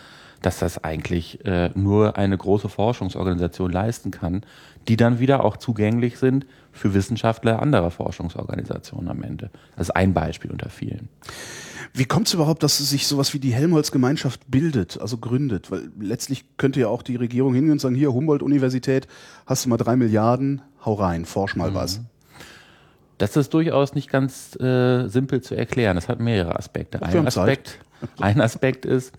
dass 0.46 0.60
das 0.60 0.84
eigentlich 0.84 1.44
äh, 1.46 1.72
nur 1.74 2.18
eine 2.18 2.38
große 2.38 2.70
Forschungsorganisation 2.70 3.72
leisten 3.72 4.12
kann, 4.12 4.42
die 4.88 4.96
dann 4.96 5.20
wieder 5.20 5.44
auch 5.44 5.58
zugänglich 5.58 6.20
sind 6.20 6.46
für 6.72 6.94
Wissenschaftler 6.94 7.62
anderer 7.62 7.90
Forschungsorganisationen 7.90 9.10
am 9.10 9.24
Ende. 9.24 9.50
Das 9.76 9.88
ist 9.90 9.96
ein 9.96 10.14
Beispiel 10.14 10.52
unter 10.52 10.70
vielen. 10.70 11.10
Wie 11.94 12.06
kommt 12.06 12.28
es 12.28 12.34
überhaupt, 12.34 12.62
dass 12.62 12.78
sich 12.78 13.08
sowas 13.08 13.34
wie 13.34 13.40
die 13.40 13.54
Helmholtz-Gemeinschaft 13.54 14.42
bildet, 14.48 15.00
also 15.00 15.18
gründet? 15.18 15.72
Weil 15.72 15.90
letztlich 16.00 16.46
könnte 16.58 16.82
ja 16.82 16.90
auch 16.90 17.02
die 17.02 17.16
Regierung 17.16 17.56
hingehen 17.56 17.72
und 17.72 17.80
sagen, 17.80 17.96
hier 17.96 18.14
Humboldt-Universität, 18.14 19.08
hast 19.48 19.66
du 19.66 19.70
mal 19.70 19.78
drei 19.78 19.96
Milliarden, 19.96 20.62
hau 20.86 20.94
rein, 20.94 21.26
forsch 21.26 21.56
mal 21.56 21.72
mhm. 21.72 21.76
was. 21.76 22.02
Das 23.18 23.36
ist 23.36 23.54
durchaus 23.54 23.96
nicht 23.96 24.12
ganz 24.12 24.60
äh, 24.60 25.08
simpel 25.08 25.42
zu 25.42 25.56
erklären. 25.56 25.96
Das 25.96 26.10
hat 26.10 26.20
mehrere 26.20 26.56
Aspekte. 26.56 27.02
Ein 27.02 27.26
Aspekt, 27.26 27.80
ein 28.20 28.42
Aspekt 28.42 28.86
ist, 28.86 29.14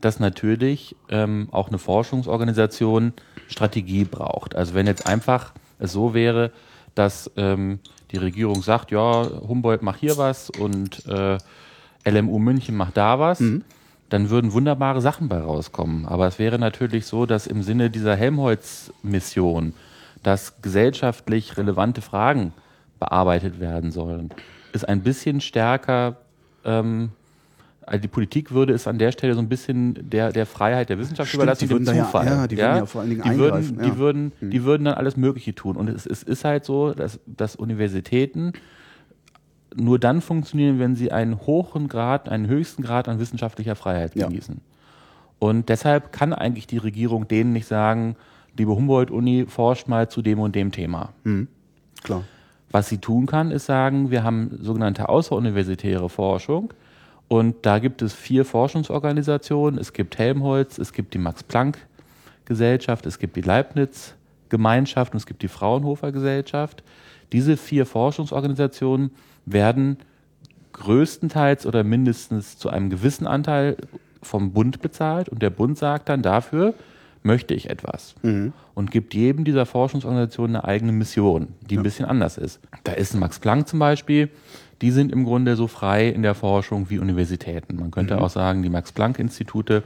dass 0.00 0.20
natürlich 0.20 0.96
ähm, 1.08 1.48
auch 1.50 1.68
eine 1.68 1.78
Forschungsorganisation 1.78 3.12
Strategie 3.48 4.04
braucht. 4.04 4.54
Also 4.54 4.74
wenn 4.74 4.86
jetzt 4.86 5.06
einfach 5.06 5.52
es 5.78 5.92
so 5.92 6.14
wäre, 6.14 6.52
dass 6.94 7.30
ähm, 7.36 7.80
die 8.10 8.16
Regierung 8.16 8.62
sagt, 8.62 8.90
ja, 8.90 9.26
Humboldt 9.26 9.82
macht 9.82 10.00
hier 10.00 10.16
was 10.16 10.50
und 10.50 11.06
äh, 11.06 11.38
LMU 12.04 12.38
München 12.38 12.76
macht 12.76 12.96
da 12.96 13.18
was, 13.18 13.40
mhm. 13.40 13.64
dann 14.08 14.30
würden 14.30 14.52
wunderbare 14.52 15.00
Sachen 15.00 15.28
bei 15.28 15.38
rauskommen. 15.38 16.06
Aber 16.06 16.26
es 16.26 16.38
wäre 16.38 16.58
natürlich 16.58 17.06
so, 17.06 17.26
dass 17.26 17.46
im 17.46 17.62
Sinne 17.62 17.90
dieser 17.90 18.16
Helmholtz-Mission, 18.16 19.74
dass 20.22 20.60
gesellschaftlich 20.62 21.56
relevante 21.56 22.00
Fragen 22.00 22.52
bearbeitet 22.98 23.60
werden 23.60 23.90
sollen, 23.90 24.30
ist 24.72 24.88
ein 24.88 25.02
bisschen 25.02 25.40
stärker 25.40 26.16
ähm, 26.64 27.10
also 27.88 28.02
die 28.02 28.08
Politik 28.08 28.52
würde 28.52 28.74
es 28.74 28.86
an 28.86 28.98
der 28.98 29.12
Stelle 29.12 29.34
so 29.34 29.40
ein 29.40 29.48
bisschen 29.48 30.10
der, 30.10 30.30
der 30.30 30.46
Freiheit 30.46 30.90
der 30.90 30.98
Wissenschaft 30.98 31.28
Stimmt, 31.28 31.42
überlassen, 31.42 31.68
dem 31.68 31.84
Zufall. 31.84 32.26
Ja, 32.26 32.34
ja, 32.36 32.46
die 32.46 32.56
würden 32.58 32.76
ja 32.76 32.86
vor 32.86 33.00
allen 33.00 33.10
Dingen 33.10 33.22
die 33.22 33.38
würden, 33.38 33.76
ja. 33.78 33.82
die, 33.84 33.96
würden, 33.96 34.32
hm. 34.40 34.50
die 34.50 34.64
würden 34.64 34.84
dann 34.84 34.94
alles 34.94 35.16
Mögliche 35.16 35.54
tun. 35.54 35.76
Und 35.76 35.88
es, 35.88 36.06
es 36.06 36.22
ist 36.22 36.44
halt 36.44 36.64
so, 36.64 36.92
dass, 36.92 37.18
dass 37.26 37.56
Universitäten 37.56 38.52
nur 39.74 39.98
dann 39.98 40.20
funktionieren, 40.20 40.78
wenn 40.78 40.96
sie 40.96 41.12
einen 41.12 41.46
hohen 41.46 41.88
Grad, 41.88 42.28
einen 42.28 42.46
höchsten 42.46 42.82
Grad 42.82 43.08
an 43.08 43.18
wissenschaftlicher 43.18 43.74
Freiheit 43.74 44.14
genießen. 44.14 44.56
Ja. 44.56 44.60
Und 45.38 45.68
deshalb 45.68 46.12
kann 46.12 46.32
eigentlich 46.32 46.66
die 46.66 46.78
Regierung 46.78 47.26
denen 47.26 47.52
nicht 47.52 47.66
sagen, 47.66 48.16
liebe 48.56 48.74
Humboldt-Uni, 48.74 49.46
forscht 49.46 49.88
mal 49.88 50.08
zu 50.10 50.20
dem 50.20 50.40
und 50.40 50.54
dem 50.54 50.72
Thema. 50.72 51.12
Mhm. 51.24 51.48
Klar. 52.02 52.24
Was 52.70 52.88
sie 52.88 52.98
tun 52.98 53.26
kann, 53.26 53.50
ist 53.50 53.66
sagen, 53.66 54.10
wir 54.10 54.24
haben 54.24 54.58
sogenannte 54.60 55.08
außeruniversitäre 55.08 56.08
Forschung 56.08 56.74
und 57.28 57.56
da 57.62 57.78
gibt 57.78 58.00
es 58.02 58.14
vier 58.14 58.44
Forschungsorganisationen. 58.44 59.78
Es 59.78 59.92
gibt 59.92 60.18
Helmholtz, 60.18 60.78
es 60.78 60.92
gibt 60.92 61.12
die 61.12 61.18
Max-Planck-Gesellschaft, 61.18 63.04
es 63.04 63.18
gibt 63.18 63.36
die 63.36 63.42
Leibniz-Gemeinschaft 63.42 65.12
und 65.12 65.18
es 65.18 65.26
gibt 65.26 65.42
die 65.42 65.48
Fraunhofer 65.48 66.10
Gesellschaft. 66.10 66.82
Diese 67.32 67.58
vier 67.58 67.84
Forschungsorganisationen 67.84 69.10
werden 69.44 69.98
größtenteils 70.72 71.66
oder 71.66 71.84
mindestens 71.84 72.56
zu 72.56 72.70
einem 72.70 72.88
gewissen 72.88 73.26
Anteil 73.26 73.76
vom 74.22 74.52
Bund 74.52 74.80
bezahlt 74.80 75.28
und 75.28 75.42
der 75.42 75.50
Bund 75.50 75.76
sagt 75.76 76.08
dann 76.08 76.22
dafür, 76.22 76.74
möchte 77.22 77.52
ich 77.52 77.68
etwas 77.68 78.14
mhm. 78.22 78.52
und 78.74 78.90
gibt 78.90 79.12
jedem 79.12 79.44
dieser 79.44 79.66
Forschungsorganisationen 79.66 80.56
eine 80.56 80.64
eigene 80.64 80.92
Mission, 80.92 81.48
die 81.60 81.74
ja. 81.74 81.80
ein 81.80 81.82
bisschen 81.82 82.06
anders 82.06 82.38
ist. 82.38 82.60
Da 82.84 82.92
ist 82.92 83.14
ein 83.14 83.20
Max 83.20 83.38
Planck 83.38 83.68
zum 83.68 83.78
Beispiel, 83.80 84.30
die 84.82 84.90
sind 84.90 85.12
im 85.12 85.24
Grunde 85.24 85.56
so 85.56 85.66
frei 85.66 86.08
in 86.08 86.22
der 86.22 86.34
Forschung 86.34 86.90
wie 86.90 86.98
Universitäten. 86.98 87.76
Man 87.76 87.90
könnte 87.90 88.14
mhm. 88.14 88.22
auch 88.22 88.30
sagen, 88.30 88.62
die 88.62 88.68
Max 88.68 88.92
Planck 88.92 89.18
Institute 89.18 89.82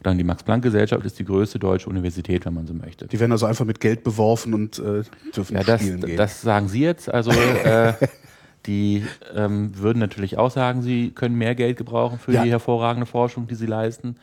oder 0.00 0.14
die 0.14 0.24
Max 0.24 0.42
Planck 0.42 0.62
Gesellschaft 0.62 1.04
ist 1.04 1.18
die 1.18 1.24
größte 1.24 1.58
deutsche 1.58 1.88
Universität, 1.88 2.46
wenn 2.46 2.54
man 2.54 2.66
so 2.66 2.74
möchte. 2.74 3.06
Die 3.06 3.18
werden 3.18 3.32
also 3.32 3.46
einfach 3.46 3.64
mit 3.64 3.80
Geld 3.80 4.04
beworfen 4.04 4.54
und 4.54 4.78
äh, 4.78 5.02
dürfen 5.34 5.56
ja, 5.56 5.64
das, 5.64 5.80
spielen 5.80 6.00
gehen. 6.00 6.16
Das 6.16 6.42
sagen 6.42 6.68
Sie 6.68 6.82
jetzt. 6.82 7.12
Also 7.12 7.30
äh, 7.64 7.94
Die 8.66 9.04
ähm, 9.34 9.78
würden 9.78 9.98
natürlich 9.98 10.38
auch 10.38 10.50
sagen, 10.50 10.82
sie 10.82 11.10
können 11.10 11.36
mehr 11.36 11.54
Geld 11.54 11.76
gebrauchen 11.76 12.18
für 12.18 12.32
ja. 12.32 12.42
die 12.42 12.50
hervorragende 12.50 13.06
Forschung, 13.06 13.46
die 13.46 13.54
sie 13.54 13.66
leisten. 13.66 14.16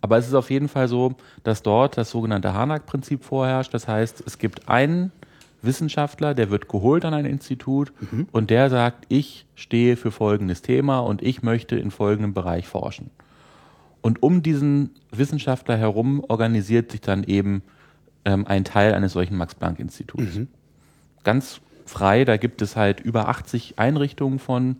Aber 0.00 0.16
es 0.16 0.26
ist 0.26 0.34
auf 0.34 0.50
jeden 0.50 0.68
Fall 0.68 0.88
so, 0.88 1.14
dass 1.42 1.62
dort 1.62 1.98
das 1.98 2.10
sogenannte 2.10 2.54
Harnack-Prinzip 2.54 3.24
vorherrscht. 3.24 3.74
Das 3.74 3.86
heißt, 3.86 4.22
es 4.26 4.38
gibt 4.38 4.68
einen 4.68 5.12
Wissenschaftler, 5.62 6.34
der 6.34 6.50
wird 6.50 6.68
geholt 6.68 7.04
an 7.04 7.14
ein 7.14 7.26
Institut 7.26 7.92
mhm. 8.00 8.28
und 8.32 8.50
der 8.50 8.70
sagt, 8.70 9.04
ich 9.08 9.46
stehe 9.54 9.96
für 9.96 10.10
folgendes 10.10 10.62
Thema 10.62 11.00
und 11.00 11.22
ich 11.22 11.42
möchte 11.42 11.76
in 11.76 11.90
folgendem 11.90 12.34
Bereich 12.34 12.66
forschen. 12.66 13.10
Und 14.02 14.22
um 14.22 14.42
diesen 14.42 14.90
Wissenschaftler 15.10 15.76
herum 15.76 16.24
organisiert 16.26 16.90
sich 16.90 17.00
dann 17.00 17.24
eben 17.24 17.62
ähm, 18.24 18.46
ein 18.46 18.64
Teil 18.64 18.94
eines 18.94 19.12
solchen 19.12 19.36
Max-Planck-Instituts. 19.36 20.36
Mhm. 20.36 20.48
Ganz 21.24 21.60
frei. 21.84 22.24
Da 22.24 22.36
gibt 22.36 22.62
es 22.62 22.76
halt 22.76 23.00
über 23.00 23.28
80 23.28 23.78
Einrichtungen 23.78 24.38
von. 24.38 24.76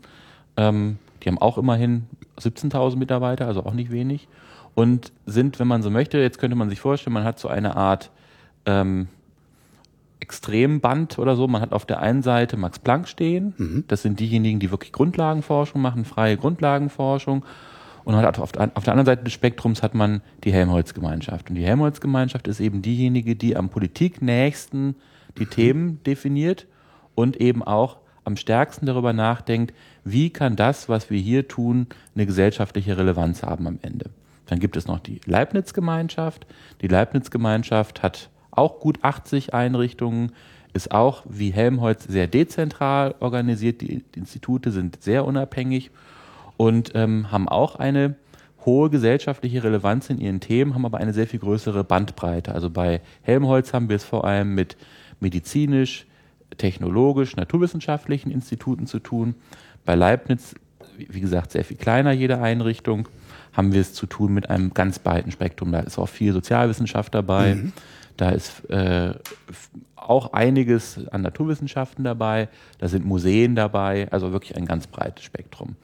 Ähm, 0.56 0.98
die 1.22 1.28
haben 1.28 1.38
auch 1.38 1.58
immerhin 1.58 2.06
17.000 2.38 2.96
Mitarbeiter, 2.96 3.46
also 3.46 3.64
auch 3.64 3.74
nicht 3.74 3.90
wenig. 3.90 4.28
Und 4.74 5.12
sind, 5.26 5.58
wenn 5.58 5.68
man 5.68 5.82
so 5.82 5.90
möchte, 5.90 6.18
jetzt 6.18 6.38
könnte 6.38 6.56
man 6.56 6.70
sich 6.70 6.80
vorstellen, 6.80 7.12
man 7.12 7.24
hat 7.24 7.38
so 7.38 7.48
eine 7.48 7.76
Art 7.76 8.10
ähm, 8.64 9.08
Extremband 10.30 11.18
oder 11.18 11.34
so. 11.34 11.48
Man 11.48 11.60
hat 11.60 11.72
auf 11.72 11.84
der 11.84 11.98
einen 11.98 12.22
Seite 12.22 12.56
Max 12.56 12.78
Planck 12.78 13.08
stehen. 13.08 13.52
Mhm. 13.56 13.84
Das 13.88 14.02
sind 14.02 14.20
diejenigen, 14.20 14.60
die 14.60 14.70
wirklich 14.70 14.92
Grundlagenforschung 14.92 15.82
machen, 15.82 16.04
freie 16.04 16.36
Grundlagenforschung. 16.36 17.44
Und 18.04 18.14
hat 18.16 18.38
auf, 18.38 18.52
der 18.52 18.62
anderen 18.62 19.06
Seite 19.06 19.24
des 19.24 19.32
Spektrums 19.32 19.82
hat 19.82 19.94
man 19.94 20.22
die 20.44 20.52
Helmholtz-Gemeinschaft. 20.52 21.50
Und 21.50 21.56
die 21.56 21.64
Helmholtz-Gemeinschaft 21.64 22.46
ist 22.46 22.60
eben 22.60 22.80
diejenige, 22.80 23.34
die 23.34 23.56
am 23.56 23.70
politiknächsten 23.70 24.94
die 25.36 25.46
mhm. 25.46 25.50
Themen 25.50 26.02
definiert 26.04 26.66
und 27.16 27.36
eben 27.36 27.64
auch 27.64 27.98
am 28.24 28.36
stärksten 28.36 28.86
darüber 28.86 29.12
nachdenkt, 29.12 29.74
wie 30.04 30.30
kann 30.30 30.54
das, 30.54 30.88
was 30.88 31.10
wir 31.10 31.18
hier 31.18 31.48
tun, 31.48 31.88
eine 32.14 32.26
gesellschaftliche 32.26 32.96
Relevanz 32.96 33.42
haben 33.42 33.66
am 33.66 33.80
Ende. 33.82 34.10
Dann 34.46 34.60
gibt 34.60 34.76
es 34.76 34.86
noch 34.86 35.00
die 35.00 35.20
Leibniz-Gemeinschaft. 35.26 36.46
Die 36.82 36.88
Leibniz-Gemeinschaft 36.88 38.02
hat 38.02 38.30
auch 38.60 38.78
gut 38.78 38.98
80 39.02 39.54
Einrichtungen, 39.54 40.32
ist 40.72 40.92
auch 40.92 41.24
wie 41.28 41.50
Helmholtz 41.50 42.04
sehr 42.04 42.28
dezentral 42.28 43.14
organisiert. 43.18 43.80
Die 43.80 44.04
Institute 44.14 44.70
sind 44.70 45.02
sehr 45.02 45.24
unabhängig 45.24 45.90
und 46.56 46.92
ähm, 46.94 47.32
haben 47.32 47.48
auch 47.48 47.76
eine 47.76 48.14
hohe 48.64 48.90
gesellschaftliche 48.90 49.64
Relevanz 49.64 50.10
in 50.10 50.18
ihren 50.18 50.40
Themen, 50.40 50.74
haben 50.74 50.84
aber 50.84 50.98
eine 50.98 51.14
sehr 51.14 51.26
viel 51.26 51.40
größere 51.40 51.82
Bandbreite. 51.82 52.54
Also 52.54 52.70
bei 52.70 53.00
Helmholtz 53.22 53.72
haben 53.72 53.88
wir 53.88 53.96
es 53.96 54.04
vor 54.04 54.24
allem 54.24 54.54
mit 54.54 54.76
medizinisch, 55.18 56.06
technologisch, 56.58 57.36
naturwissenschaftlichen 57.36 58.30
Instituten 58.30 58.86
zu 58.86 58.98
tun. 58.98 59.34
Bei 59.86 59.94
Leibniz, 59.94 60.54
wie 60.98 61.20
gesagt, 61.20 61.52
sehr 61.52 61.64
viel 61.64 61.78
kleiner 61.78 62.12
jede 62.12 62.40
Einrichtung, 62.40 63.08
haben 63.54 63.72
wir 63.72 63.80
es 63.80 63.94
zu 63.94 64.06
tun 64.06 64.32
mit 64.34 64.50
einem 64.50 64.74
ganz 64.74 64.98
breiten 64.98 65.30
Spektrum. 65.32 65.72
Da 65.72 65.80
ist 65.80 65.98
auch 65.98 66.08
viel 66.08 66.32
Sozialwissenschaft 66.32 67.14
dabei. 67.14 67.54
Mhm. 67.54 67.72
Da 68.20 68.30
ist 68.30 68.68
äh, 68.68 69.14
auch 69.96 70.34
einiges 70.34 71.08
an 71.08 71.22
Naturwissenschaften 71.22 72.04
dabei. 72.04 72.48
Da 72.78 72.88
sind 72.88 73.06
Museen 73.06 73.54
dabei. 73.54 74.08
Also 74.10 74.32
wirklich 74.32 74.56
ein 74.56 74.66
ganz 74.66 74.86
breites 74.86 75.24
Spektrum. 75.24 75.76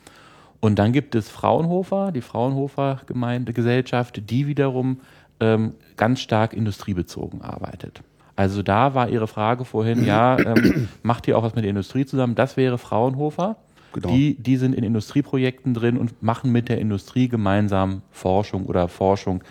Und 0.60 0.78
dann 0.78 0.92
gibt 0.92 1.14
es 1.14 1.30
Fraunhofer, 1.30 2.12
die 2.12 2.20
Fraunhofer 2.20 3.00
Gemeindegesellschaft, 3.06 4.28
die 4.28 4.46
wiederum 4.46 5.00
ähm, 5.40 5.74
ganz 5.96 6.20
stark 6.20 6.52
industriebezogen 6.52 7.40
arbeitet. 7.40 8.02
Also 8.36 8.62
da 8.62 8.94
war 8.94 9.08
Ihre 9.08 9.28
Frage 9.28 9.64
vorhin, 9.64 10.04
ja, 10.04 10.38
ähm, 10.38 10.88
macht 11.02 11.26
ihr 11.28 11.38
auch 11.38 11.42
was 11.42 11.54
mit 11.54 11.64
der 11.64 11.70
Industrie 11.70 12.04
zusammen? 12.04 12.34
Das 12.34 12.58
wäre 12.58 12.76
Fraunhofer. 12.76 13.56
Genau. 13.94 14.08
Die, 14.08 14.34
die 14.34 14.58
sind 14.58 14.74
in 14.74 14.84
Industrieprojekten 14.84 15.72
drin 15.72 15.96
und 15.96 16.22
machen 16.22 16.52
mit 16.52 16.68
der 16.68 16.78
Industrie 16.78 17.28
gemeinsam 17.28 18.02
Forschung 18.10 18.66
oder 18.66 18.88
Forschung, 18.88 19.42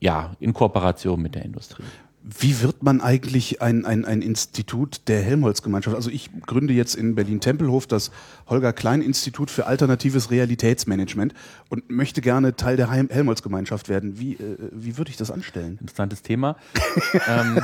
ja, 0.00 0.32
in 0.40 0.52
Kooperation 0.52 1.20
mit 1.20 1.34
der 1.34 1.44
Industrie. 1.44 1.84
Wie 2.30 2.60
wird 2.60 2.82
man 2.82 3.00
eigentlich 3.00 3.62
ein, 3.62 3.86
ein, 3.86 4.04
ein 4.04 4.20
Institut 4.20 5.08
der 5.08 5.22
Helmholtz-Gemeinschaft? 5.22 5.96
Also 5.96 6.10
ich 6.10 6.28
gründe 6.46 6.74
jetzt 6.74 6.94
in 6.94 7.14
Berlin-Tempelhof 7.14 7.86
das 7.86 8.10
Holger 8.48 8.74
Klein-Institut 8.74 9.50
für 9.50 9.64
alternatives 9.64 10.30
Realitätsmanagement 10.30 11.32
und 11.70 11.88
möchte 11.88 12.20
gerne 12.20 12.54
Teil 12.54 12.76
der 12.76 12.90
Helmholtz-Gemeinschaft 12.90 13.88
werden. 13.88 14.18
Wie, 14.18 14.34
äh, 14.34 14.58
wie 14.72 14.98
würde 14.98 15.10
ich 15.10 15.16
das 15.16 15.30
anstellen? 15.30 15.78
Interessantes 15.80 16.20
Thema. 16.20 16.56
ähm, 17.28 17.62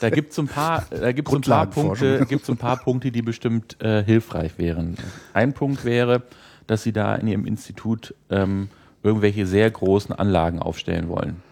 da 0.00 0.10
gibt 0.10 0.32
es 0.32 0.38
ein 0.38 0.48
paar, 0.48 0.84
da 0.90 1.12
gibt's 1.12 1.30
so 1.30 1.38
ein 1.38 1.42
paar 1.42 1.66
Punkte, 1.66 2.26
gibt's 2.28 2.50
ein 2.50 2.58
paar 2.58 2.76
Punkte, 2.76 3.10
die 3.10 3.22
bestimmt 3.22 3.80
äh, 3.80 4.04
hilfreich 4.04 4.58
wären. 4.58 4.96
Ein 5.32 5.54
Punkt 5.54 5.86
wäre, 5.86 6.24
dass 6.66 6.82
Sie 6.82 6.92
da 6.92 7.14
in 7.14 7.26
Ihrem 7.26 7.46
Institut 7.46 8.14
ähm, 8.28 8.68
irgendwelche 9.02 9.46
sehr 9.46 9.70
großen 9.70 10.14
Anlagen 10.14 10.58
aufstellen 10.58 11.08
wollen. 11.08 11.42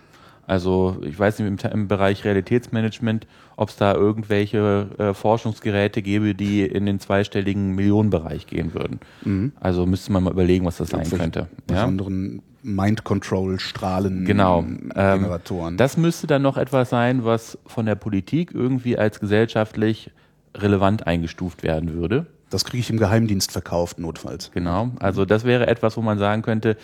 Also 0.46 0.96
ich 1.02 1.18
weiß 1.18 1.38
nicht, 1.38 1.64
im, 1.64 1.70
im 1.70 1.88
Bereich 1.88 2.24
Realitätsmanagement, 2.24 3.26
ob 3.56 3.68
es 3.68 3.76
da 3.76 3.94
irgendwelche 3.94 4.88
äh, 4.98 5.14
Forschungsgeräte 5.14 6.02
gäbe, 6.02 6.34
die 6.34 6.62
in 6.62 6.86
den 6.86 7.00
zweistelligen 7.00 7.74
Millionenbereich 7.74 8.46
gehen 8.46 8.74
würden. 8.74 9.00
Mhm. 9.24 9.52
Also 9.60 9.86
müsste 9.86 10.12
man 10.12 10.24
mal 10.24 10.32
überlegen, 10.32 10.64
was 10.64 10.78
das 10.78 10.90
sein 10.90 11.08
könnte. 11.08 11.48
Besonderen 11.66 12.36
ja? 12.36 12.42
Mind 12.64 13.04
Control 13.04 13.58
Strahlen 13.58 14.24
genau. 14.24 14.62
Generatoren. 14.62 15.74
Ähm, 15.74 15.78
das 15.78 15.96
müsste 15.96 16.26
dann 16.26 16.42
noch 16.42 16.56
etwas 16.56 16.90
sein, 16.90 17.24
was 17.24 17.58
von 17.66 17.86
der 17.86 17.96
Politik 17.96 18.52
irgendwie 18.54 18.96
als 18.96 19.20
gesellschaftlich 19.20 20.10
relevant 20.54 21.06
eingestuft 21.06 21.62
werden 21.62 21.94
würde. 21.94 22.26
Das 22.52 22.64
kriege 22.64 22.80
ich 22.80 22.90
im 22.90 22.98
Geheimdienst 22.98 23.52
verkauft, 23.52 23.98
notfalls. 23.98 24.50
Genau. 24.52 24.90
Also 24.98 25.24
das 25.24 25.44
wäre 25.44 25.66
etwas, 25.66 25.96
wo 25.96 26.02
man 26.02 26.18
sagen 26.18 26.42
könnte, 26.42 26.76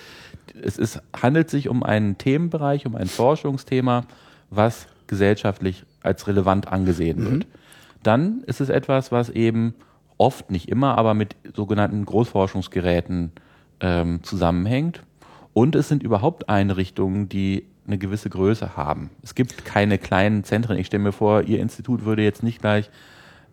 es 0.62 0.78
ist, 0.78 1.00
handelt 1.20 1.50
sich 1.50 1.68
um 1.68 1.82
einen 1.82 2.18
Themenbereich, 2.18 2.86
um 2.86 2.96
ein 2.96 3.06
Forschungsthema, 3.06 4.04
was 4.50 4.86
gesellschaftlich 5.06 5.84
als 6.02 6.26
relevant 6.26 6.68
angesehen 6.68 7.24
wird. 7.24 7.44
Mhm. 7.44 7.50
Dann 8.02 8.42
ist 8.46 8.60
es 8.60 8.68
etwas, 8.68 9.12
was 9.12 9.28
eben 9.30 9.74
oft, 10.16 10.50
nicht 10.50 10.68
immer, 10.68 10.96
aber 10.96 11.14
mit 11.14 11.36
sogenannten 11.54 12.04
Großforschungsgeräten 12.04 13.32
ähm, 13.80 14.22
zusammenhängt. 14.22 15.02
Und 15.52 15.74
es 15.74 15.88
sind 15.88 16.02
überhaupt 16.02 16.48
Einrichtungen, 16.48 17.28
die 17.28 17.64
eine 17.86 17.98
gewisse 17.98 18.30
Größe 18.30 18.76
haben. 18.76 19.10
Es 19.22 19.34
gibt 19.34 19.64
keine 19.64 19.98
kleinen 19.98 20.44
Zentren. 20.44 20.76
Ich 20.78 20.86
stelle 20.86 21.02
mir 21.02 21.12
vor, 21.12 21.42
Ihr 21.42 21.60
Institut 21.60 22.04
würde 22.04 22.22
jetzt 22.22 22.42
nicht 22.42 22.60
gleich 22.60 22.90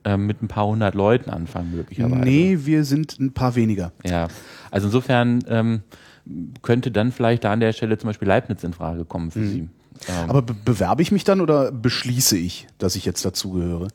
ähm, 0.06 0.28
mit 0.28 0.42
ein 0.42 0.48
paar 0.48 0.68
hundert 0.68 0.96
Leuten 0.96 1.30
anfangen, 1.30 1.76
möglicherweise. 1.76 2.22
Nee, 2.22 2.60
wir 2.62 2.86
sind 2.86 3.20
ein 3.20 3.34
paar 3.34 3.56
weniger. 3.56 3.92
Ja, 4.06 4.28
also 4.72 4.88
insofern 4.88 5.44
ähm, 5.48 5.82
könnte 6.62 6.92
dann 6.92 7.12
vielleicht 7.12 7.44
da 7.44 7.52
an 7.52 7.60
der 7.60 7.74
Stelle 7.74 7.98
zum 7.98 8.10
Beispiel 8.10 8.28
Leibniz 8.28 8.64
in 8.64 8.74
Frage 8.74 9.04
kommen 9.06 9.32
für 9.32 9.40
mhm. 9.40 9.50
Sie. 9.50 9.70
Ähm, 10.08 10.30
Aber 10.30 10.42
be 10.42 10.54
bewerbe 10.54 11.02
ich 11.02 11.12
mich 11.12 11.24
dann 11.24 11.42
oder 11.42 11.72
beschließe 11.72 12.38
ich, 12.38 12.68
dass 12.78 12.96
ich 12.96 13.06
jetzt 13.06 13.26
dazugehöre? 13.26 13.88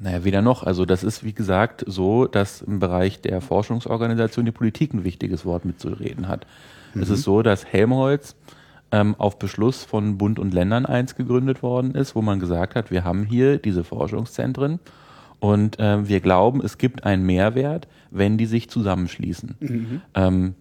Naja, 0.00 0.24
weder 0.24 0.42
noch. 0.42 0.64
Also 0.64 0.84
das 0.84 1.04
ist, 1.04 1.22
wie 1.22 1.32
gesagt, 1.32 1.84
so, 1.86 2.26
dass 2.26 2.60
im 2.62 2.80
Bereich 2.80 3.20
der 3.20 3.40
Forschungsorganisation 3.40 4.44
die 4.44 4.52
Politik 4.52 4.92
ein 4.94 5.04
wichtiges 5.04 5.44
Wort 5.44 5.64
mitzureden 5.64 6.28
hat. 6.28 6.46
Mhm. 6.94 7.02
Es 7.02 7.10
ist 7.10 7.22
so, 7.22 7.42
dass 7.42 7.64
Helmholtz 7.64 8.34
ähm, 8.90 9.14
auf 9.16 9.38
Beschluss 9.38 9.84
von 9.84 10.18
Bund 10.18 10.38
und 10.38 10.52
Ländern 10.52 10.86
eins 10.86 11.14
gegründet 11.14 11.62
worden 11.62 11.94
ist, 11.94 12.14
wo 12.14 12.22
man 12.22 12.40
gesagt 12.40 12.74
hat, 12.74 12.90
wir 12.90 13.04
haben 13.04 13.24
hier 13.24 13.58
diese 13.58 13.84
Forschungszentren 13.84 14.80
und 15.42 15.80
äh, 15.80 16.06
wir 16.06 16.20
glauben, 16.20 16.62
es 16.64 16.78
gibt 16.78 17.02
einen 17.02 17.26
Mehrwert, 17.26 17.88
wenn 18.12 18.38
die 18.38 18.46
sich 18.46 18.70
zusammenschließen. 18.70 19.56
Mhm. 19.58 20.00
Ähm, 20.14 20.54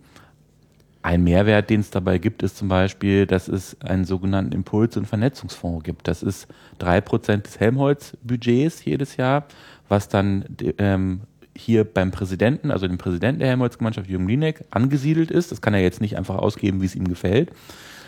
ein 1.04 1.24
Mehrwert, 1.24 1.70
den 1.70 1.82
es 1.82 1.92
dabei 1.92 2.18
gibt, 2.18 2.42
ist 2.42 2.58
zum 2.58 2.68
Beispiel, 2.68 3.28
dass 3.28 3.48
es 3.48 3.80
einen 3.82 4.06
sogenannten 4.06 4.54
Impuls- 4.54 4.98
und 4.98 5.06
Vernetzungsfonds 5.06 5.84
gibt. 5.84 6.08
Das 6.08 6.24
ist 6.24 6.48
drei 6.80 7.00
Prozent 7.00 7.46
des 7.46 7.60
Helmholtz-Budgets 7.60 8.84
jedes 8.84 9.18
Jahr, 9.18 9.46
was 9.88 10.10
dann 10.10 10.46
ähm, 10.80 11.22
hier 11.56 11.84
beim 11.84 12.10
Präsidenten, 12.10 12.72
also 12.72 12.88
dem 12.88 12.98
Präsidenten 12.98 13.38
der 13.38 13.50
Helmholtz-Gemeinschaft, 13.50 14.10
Jürgen 14.10 14.28
Linek, 14.28 14.66
angesiedelt 14.72 15.30
ist. 15.30 15.52
Das 15.52 15.62
kann 15.62 15.76
er 15.76 15.82
jetzt 15.82 16.02
nicht 16.02 16.18
einfach 16.18 16.38
ausgeben, 16.38 16.82
wie 16.82 16.88
es 16.88 16.96
ihm 16.96 17.08
gefällt. 17.08 17.52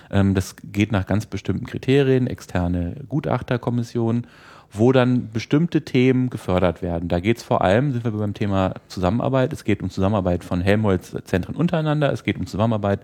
Ähm, 0.09 0.33
das 0.33 0.55
geht 0.63 0.91
nach 0.91 1.05
ganz 1.05 1.27
bestimmten 1.27 1.67
Kriterien, 1.67 2.25
externe 2.25 2.95
Gutachterkommissionen 3.07 4.25
wo 4.73 4.91
dann 4.91 5.29
bestimmte 5.31 5.83
Themen 5.83 6.31
gefördert 6.31 6.81
werden. 6.81 7.07
Da 7.07 7.19
geht 7.19 7.37
es 7.37 7.43
vor 7.43 7.61
allem, 7.61 7.91
sind 7.91 8.03
wir 8.03 8.11
beim 8.11 8.33
Thema 8.33 8.73
Zusammenarbeit, 8.87 9.53
es 9.53 9.63
geht 9.63 9.83
um 9.83 9.91
Zusammenarbeit 9.91 10.43
von 10.43 10.61
Helmholtz-Zentren 10.61 11.55
untereinander, 11.55 12.11
es 12.11 12.23
geht 12.23 12.37
um 12.37 12.47
Zusammenarbeit 12.47 13.01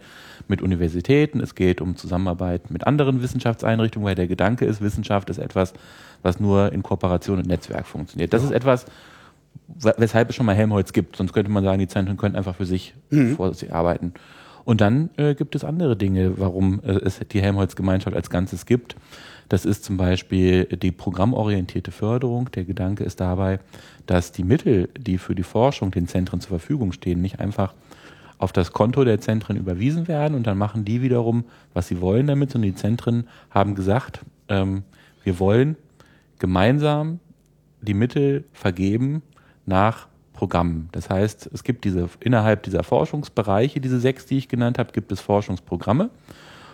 mit 0.47 0.63
Universitäten, 0.63 1.39
es 1.39 1.53
geht 1.53 1.79
um 1.79 1.95
Zusammenarbeit 1.95 2.71
mit 2.71 2.87
anderen 2.87 3.21
Wissenschaftseinrichtungen, 3.21 4.07
weil 4.07 4.15
der 4.15 4.27
Gedanke 4.27 4.65
ist, 4.65 4.81
Wissenschaft 4.81 5.29
ist 5.29 5.37
etwas, 5.37 5.73
was 6.23 6.39
nur 6.39 6.73
in 6.73 6.81
Kooperation 6.81 7.37
und 7.37 7.47
Netzwerk 7.47 7.85
funktioniert. 7.85 8.33
Das 8.33 8.43
ist 8.43 8.51
etwas, 8.51 8.85
weshalb 9.67 10.29
es 10.29 10.35
schon 10.35 10.47
mal 10.47 10.55
Helmholtz 10.55 10.91
gibt. 10.91 11.15
Sonst 11.15 11.33
könnte 11.33 11.51
man 11.51 11.63
sagen, 11.63 11.79
die 11.79 11.87
Zentren 11.87 12.17
könnten 12.17 12.37
einfach 12.37 12.55
für 12.55 12.65
sich 12.65 12.95
mhm. 13.11 13.35
vor 13.35 13.53
sich 13.53 13.71
arbeiten. 13.71 14.13
Und 14.69 14.81
dann 14.81 15.09
äh, 15.17 15.33
gibt 15.33 15.55
es 15.55 15.63
andere 15.63 15.97
Dinge, 15.97 16.37
warum 16.37 16.79
äh, 16.83 16.91
es 16.91 17.19
die 17.31 17.41
Helmholtz-Gemeinschaft 17.41 18.15
als 18.15 18.29
Ganzes 18.29 18.67
gibt. 18.67 18.95
Das 19.49 19.65
ist 19.65 19.83
zum 19.83 19.97
Beispiel 19.97 20.65
die 20.65 20.91
programmorientierte 20.91 21.89
Förderung. 21.89 22.51
Der 22.51 22.65
Gedanke 22.65 23.03
ist 23.03 23.19
dabei, 23.19 23.61
dass 24.05 24.31
die 24.31 24.43
Mittel, 24.43 24.89
die 24.95 25.17
für 25.17 25.33
die 25.33 25.41
Forschung 25.41 25.89
den 25.89 26.07
Zentren 26.07 26.39
zur 26.39 26.49
Verfügung 26.49 26.91
stehen, 26.91 27.19
nicht 27.19 27.39
einfach 27.39 27.73
auf 28.37 28.51
das 28.51 28.71
Konto 28.71 29.03
der 29.03 29.19
Zentren 29.19 29.57
überwiesen 29.57 30.07
werden 30.07 30.35
und 30.35 30.45
dann 30.45 30.59
machen 30.59 30.85
die 30.85 31.01
wiederum, 31.01 31.45
was 31.73 31.87
sie 31.87 31.99
wollen 31.99 32.27
damit, 32.27 32.51
sondern 32.51 32.69
die 32.69 32.77
Zentren 32.77 33.27
haben 33.49 33.73
gesagt, 33.73 34.19
ähm, 34.49 34.83
wir 35.23 35.39
wollen 35.39 35.77
gemeinsam 36.37 37.19
die 37.81 37.95
Mittel 37.95 38.43
vergeben 38.53 39.23
nach 39.65 40.08
Programmen. 40.39 40.87
Das 40.93 41.09
heißt, 41.09 41.49
es 41.53 41.65
gibt 41.65 41.83
diese 41.83 42.07
innerhalb 42.21 42.63
dieser 42.63 42.83
Forschungsbereiche, 42.83 43.81
diese 43.81 43.99
sechs, 43.99 44.25
die 44.25 44.37
ich 44.37 44.47
genannt 44.47 44.79
habe, 44.79 44.93
gibt 44.93 45.11
es 45.11 45.19
Forschungsprogramme 45.19 46.09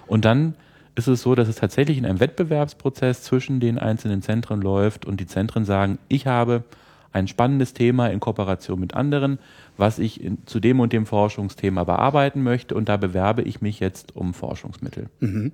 und 0.06 0.24
dann 0.24 0.54
ist 0.94 1.08
es 1.08 1.24
so, 1.24 1.34
dass 1.34 1.48
es 1.48 1.56
tatsächlich 1.56 1.98
in 1.98 2.06
einem 2.06 2.20
Wettbewerbsprozess 2.20 3.24
zwischen 3.24 3.60
den 3.60 3.80
einzelnen 3.80 4.22
Zentren 4.22 4.62
läuft 4.62 5.08
und 5.08 5.20
die 5.20 5.26
Zentren 5.26 5.66
sagen, 5.66 5.98
ich 6.10 6.28
habe 6.28 6.64
ein 7.12 7.28
spannendes 7.28 7.74
Thema 7.74 8.06
in 8.12 8.20
Kooperation 8.20 8.80
mit 8.80 8.94
anderen, 8.94 9.40
was 9.78 9.98
ich 9.98 10.24
in, 10.24 10.46
zu 10.46 10.60
dem 10.60 10.80
und 10.80 10.94
dem 10.94 11.08
Forschungsthema 11.08 11.86
bearbeiten 11.86 12.44
möchte 12.44 12.76
und 12.76 12.88
da 12.88 12.98
bewerbe 12.98 13.42
ich 13.42 13.62
mich 13.62 13.80
jetzt 13.80 14.16
um 14.16 14.36
Forschungsmittel. 14.36 15.10
Mhm. 15.22 15.54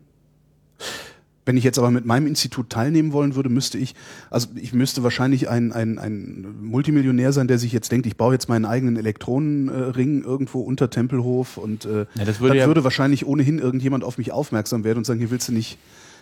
Wenn 1.46 1.58
ich 1.58 1.64
jetzt 1.64 1.80
aber 1.80 1.92
mit 1.92 2.06
meinem 2.06 2.28
Institut 2.28 2.70
teilnehmen 2.70 3.14
wollen 3.14 3.36
würde, 3.36 3.50
müsste 3.50 3.78
ich, 3.78 3.96
also 4.30 4.48
ich 4.56 4.74
müsste 4.74 5.04
wahrscheinlich 5.04 5.50
ein, 5.50 5.72
ein, 5.72 5.98
ein 5.98 6.56
Multimillionär 6.62 7.34
sein, 7.34 7.48
der 7.48 7.58
sich 7.58 7.72
jetzt 7.72 7.92
denkt, 7.92 8.06
ich 8.06 8.18
baue 8.18 8.34
jetzt 8.34 8.48
meinen 8.48 8.66
eigenen 8.66 8.96
Elektronenring 8.98 10.24
irgendwo 10.24 10.62
unter 10.62 10.90
Tempelhof 10.90 11.58
und 11.58 11.86
äh, 11.86 12.06
ja, 12.16 12.26
das 12.26 12.40
würde, 12.40 12.50
dann 12.50 12.58
ja 12.58 12.68
würde 12.68 12.84
wahrscheinlich 12.84 13.26
ohnehin 13.26 13.60
irgendjemand 13.60 14.04
auf 14.04 14.18
mich 14.18 14.32
aufmerksam 14.32 14.84
werden 14.84 15.00
und 15.00 15.06
sagen, 15.06 15.20
hier 15.20 15.32
willst 15.32 15.48
du 15.48 15.54
nicht 15.54 15.78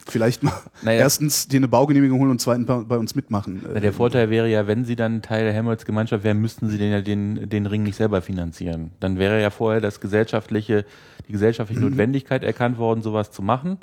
vielleicht 0.07 0.43
mal 0.43 0.53
naja. 0.81 0.99
erstens 0.99 1.47
dir 1.47 1.57
eine 1.57 1.67
Baugenehmigung 1.67 2.19
holen 2.19 2.31
und 2.31 2.41
zweitens 2.41 2.67
bei 2.67 2.97
uns 2.97 3.15
mitmachen. 3.15 3.63
Na, 3.73 3.79
der 3.79 3.93
Vorteil 3.93 4.29
wäre 4.29 4.49
ja, 4.49 4.67
wenn 4.67 4.85
sie 4.85 4.95
dann 4.95 5.21
Teil 5.21 5.43
der 5.43 5.53
Helmholtz-Gemeinschaft 5.53 6.23
wären, 6.23 6.39
müssten 6.39 6.69
sie 6.69 6.77
den 6.77 6.91
ja 6.91 7.01
den, 7.01 7.49
den 7.49 7.65
Ring 7.65 7.83
nicht 7.83 7.95
selber 7.95 8.21
finanzieren. 8.21 8.91
Dann 8.99 9.17
wäre 9.17 9.41
ja 9.41 9.49
vorher 9.49 9.81
das 9.81 9.99
gesellschaftliche, 9.99 10.85
die 11.27 11.31
gesellschaftliche 11.31 11.81
mhm. 11.81 11.89
Notwendigkeit 11.89 12.43
erkannt 12.43 12.77
worden, 12.77 13.01
sowas 13.01 13.31
zu 13.31 13.41
machen. 13.41 13.77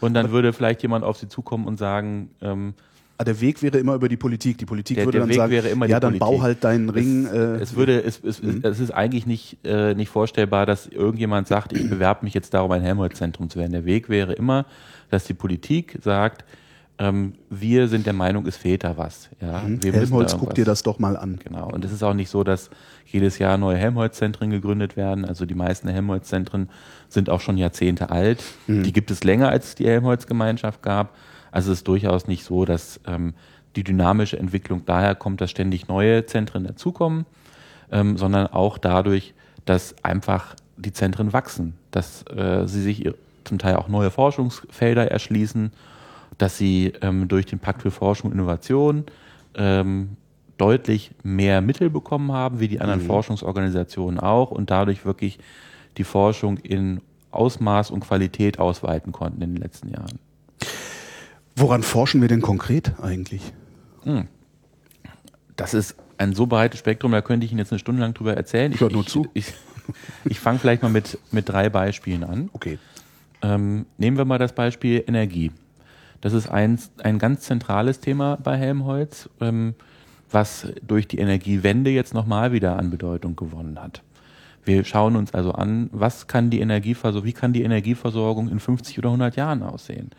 Und 0.00 0.14
dann 0.14 0.30
würde 0.30 0.52
vielleicht 0.52 0.82
jemand 0.82 1.04
auf 1.04 1.16
sie 1.18 1.28
zukommen 1.28 1.66
und 1.66 1.78
sagen, 1.78 2.30
ähm, 2.40 2.74
Ah, 3.18 3.24
der 3.24 3.38
Weg 3.42 3.60
wäre 3.60 3.76
immer 3.76 3.94
über 3.96 4.08
die 4.08 4.16
Politik. 4.16 4.56
Die 4.56 4.64
Politik 4.64 4.96
Der- 4.96 5.04
würde 5.04 5.18
der 5.18 5.20
dann 5.20 5.28
Weg 5.28 5.36
sagen, 5.36 5.52
wäre 5.52 5.68
immer 5.68 5.84
ja, 5.84 6.00
dann 6.00 6.18
bau 6.18 6.28
Politik. 6.28 6.42
halt 6.42 6.64
deinen 6.64 6.88
Ring. 6.88 7.26
Es, 7.26 7.32
äh, 7.34 7.36
es 7.62 7.76
würde, 7.76 8.02
es, 8.02 8.18
es, 8.24 8.40
es 8.40 8.80
ist 8.80 8.92
eigentlich 8.92 9.26
nicht, 9.26 9.58
äh, 9.62 9.94
nicht 9.94 10.08
vorstellbar, 10.08 10.64
dass 10.64 10.86
irgendjemand 10.86 11.46
sagt, 11.46 11.74
ich 11.74 11.86
bewerbe 11.90 12.24
mich 12.24 12.32
jetzt 12.32 12.54
darum, 12.54 12.72
ein 12.72 12.80
Helmholtz-Zentrum 12.80 13.50
zu 13.50 13.58
werden. 13.58 13.72
Der 13.72 13.84
Weg 13.84 14.08
wäre 14.08 14.32
immer, 14.32 14.64
dass 15.10 15.24
die 15.24 15.34
Politik 15.34 15.98
sagt, 16.02 16.46
ähm, 17.00 17.32
wir 17.48 17.88
sind 17.88 18.04
der 18.04 18.12
Meinung, 18.12 18.46
es 18.46 18.58
fehlt 18.58 18.84
da 18.84 18.98
was. 18.98 19.30
Ja, 19.40 19.62
wir 19.66 19.78
da 19.78 19.86
Mhm. 19.86 19.92
Helmholtz, 19.92 20.36
guck 20.38 20.54
dir 20.54 20.66
das 20.66 20.82
doch 20.82 20.98
mal 20.98 21.16
an. 21.16 21.40
Genau. 21.42 21.70
Und 21.72 21.82
es 21.84 21.92
ist 21.92 22.02
auch 22.02 22.12
nicht 22.12 22.28
so, 22.28 22.44
dass 22.44 22.68
jedes 23.06 23.38
Jahr 23.38 23.56
neue 23.56 23.78
Helmholtz-Zentren 23.78 24.50
gegründet 24.50 24.98
werden. 24.98 25.24
Also 25.24 25.46
die 25.46 25.54
meisten 25.54 25.88
Helmholtz-Zentren 25.88 26.68
sind 27.08 27.30
auch 27.30 27.40
schon 27.40 27.56
Jahrzehnte 27.56 28.10
alt. 28.10 28.44
Die 28.68 28.92
gibt 28.92 29.10
es 29.10 29.24
länger, 29.24 29.48
als 29.48 29.68
es 29.68 29.74
die 29.76 29.86
Helmholtz-Gemeinschaft 29.86 30.82
gab. 30.82 31.16
Also 31.50 31.72
es 31.72 31.78
ist 31.78 31.88
durchaus 31.88 32.26
nicht 32.28 32.44
so, 32.44 32.66
dass 32.66 33.00
ähm, 33.06 33.32
die 33.76 33.82
dynamische 33.82 34.38
Entwicklung 34.38 34.84
daher 34.84 35.14
kommt, 35.14 35.40
dass 35.40 35.50
ständig 35.50 35.88
neue 35.88 36.26
Zentren 36.26 36.64
dazukommen, 36.64 37.24
ähm, 37.90 38.18
sondern 38.18 38.46
auch 38.46 38.76
dadurch, 38.76 39.32
dass 39.64 39.94
einfach 40.04 40.54
die 40.76 40.92
Zentren 40.92 41.32
wachsen, 41.32 41.74
dass 41.90 42.24
äh, 42.26 42.66
sie 42.66 42.82
sich 42.82 43.10
zum 43.44 43.58
Teil 43.58 43.76
auch 43.76 43.88
neue 43.88 44.10
Forschungsfelder 44.10 45.10
erschließen, 45.10 45.72
dass 46.40 46.56
sie 46.56 46.94
ähm, 47.02 47.28
durch 47.28 47.44
den 47.44 47.58
Pakt 47.58 47.82
für 47.82 47.90
Forschung 47.90 48.30
und 48.30 48.36
Innovation 48.36 49.04
ähm, 49.54 50.16
deutlich 50.56 51.10
mehr 51.22 51.60
Mittel 51.60 51.90
bekommen 51.90 52.32
haben, 52.32 52.60
wie 52.60 52.68
die 52.68 52.80
anderen 52.80 53.02
Forschungsorganisationen 53.02 54.18
auch, 54.18 54.50
und 54.50 54.70
dadurch 54.70 55.04
wirklich 55.04 55.38
die 55.98 56.04
Forschung 56.04 56.56
in 56.58 57.00
Ausmaß 57.30 57.90
und 57.90 58.00
Qualität 58.00 58.58
ausweiten 58.58 59.12
konnten 59.12 59.42
in 59.42 59.54
den 59.54 59.62
letzten 59.62 59.90
Jahren. 59.90 60.18
Woran 61.56 61.82
forschen 61.82 62.22
wir 62.22 62.28
denn 62.28 62.40
konkret 62.40 62.94
eigentlich? 63.02 63.52
Das 65.56 65.74
ist 65.74 65.96
ein 66.16 66.32
so 66.34 66.46
breites 66.46 66.80
Spektrum, 66.80 67.12
da 67.12 67.20
könnte 67.20 67.44
ich 67.44 67.52
Ihnen 67.52 67.58
jetzt 67.58 67.72
eine 67.72 67.78
Stunde 67.78 68.00
lang 68.00 68.14
drüber 68.14 68.34
erzählen. 68.34 68.72
Ich 68.72 68.80
hör 68.80 68.90
nur 68.90 69.04
zu. 69.04 69.26
Ich, 69.34 69.52
ich 70.24 70.40
fange 70.40 70.58
vielleicht 70.58 70.82
mal 70.82 70.90
mit, 70.90 71.18
mit 71.32 71.50
drei 71.50 71.68
Beispielen 71.68 72.24
an. 72.24 72.48
Okay. 72.54 72.78
Ähm, 73.42 73.84
nehmen 73.98 74.16
wir 74.16 74.24
mal 74.24 74.38
das 74.38 74.54
Beispiel 74.54 75.04
Energie. 75.06 75.50
Das 76.20 76.32
ist 76.32 76.48
ein, 76.48 76.78
ein 77.02 77.18
ganz 77.18 77.42
zentrales 77.42 78.00
Thema 78.00 78.36
bei 78.42 78.56
Helmholtz, 78.56 79.28
ähm, 79.40 79.74
was 80.30 80.68
durch 80.86 81.08
die 81.08 81.18
Energiewende 81.18 81.90
jetzt 81.90 82.14
nochmal 82.14 82.52
wieder 82.52 82.78
an 82.78 82.90
Bedeutung 82.90 83.36
gewonnen 83.36 83.78
hat. 83.82 84.02
Wir 84.64 84.84
schauen 84.84 85.16
uns 85.16 85.32
also 85.32 85.52
an, 85.52 85.88
was 85.92 86.26
kann 86.26 86.50
die 86.50 86.60
Energieversorgung, 86.60 87.26
wie 87.26 87.32
kann 87.32 87.52
die 87.52 87.62
Energieversorgung 87.62 88.48
in 88.48 88.60
50 88.60 88.98
oder 88.98 89.08
100 89.08 89.34
Jahren 89.36 89.62
aussehen? 89.62 90.10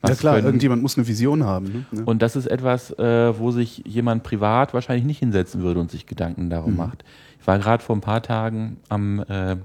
Was 0.00 0.12
ja 0.12 0.16
klar, 0.16 0.34
können- 0.36 0.46
irgendjemand 0.46 0.80
muss 0.80 0.96
eine 0.96 1.06
Vision 1.06 1.44
haben. 1.44 1.84
Ne? 1.92 2.02
Und 2.06 2.22
das 2.22 2.34
ist 2.34 2.46
etwas, 2.46 2.90
äh, 2.98 3.38
wo 3.38 3.50
sich 3.50 3.82
jemand 3.86 4.22
privat 4.22 4.72
wahrscheinlich 4.72 5.04
nicht 5.04 5.18
hinsetzen 5.18 5.60
würde 5.60 5.78
und 5.80 5.90
sich 5.90 6.06
Gedanken 6.06 6.48
darum 6.48 6.74
macht. 6.76 7.04
Ich 7.38 7.46
war 7.46 7.58
gerade 7.58 7.82
vor 7.82 7.94
ein 7.96 8.00
paar 8.00 8.22
Tagen 8.22 8.78
am 8.88 9.20
äh, 9.28 9.56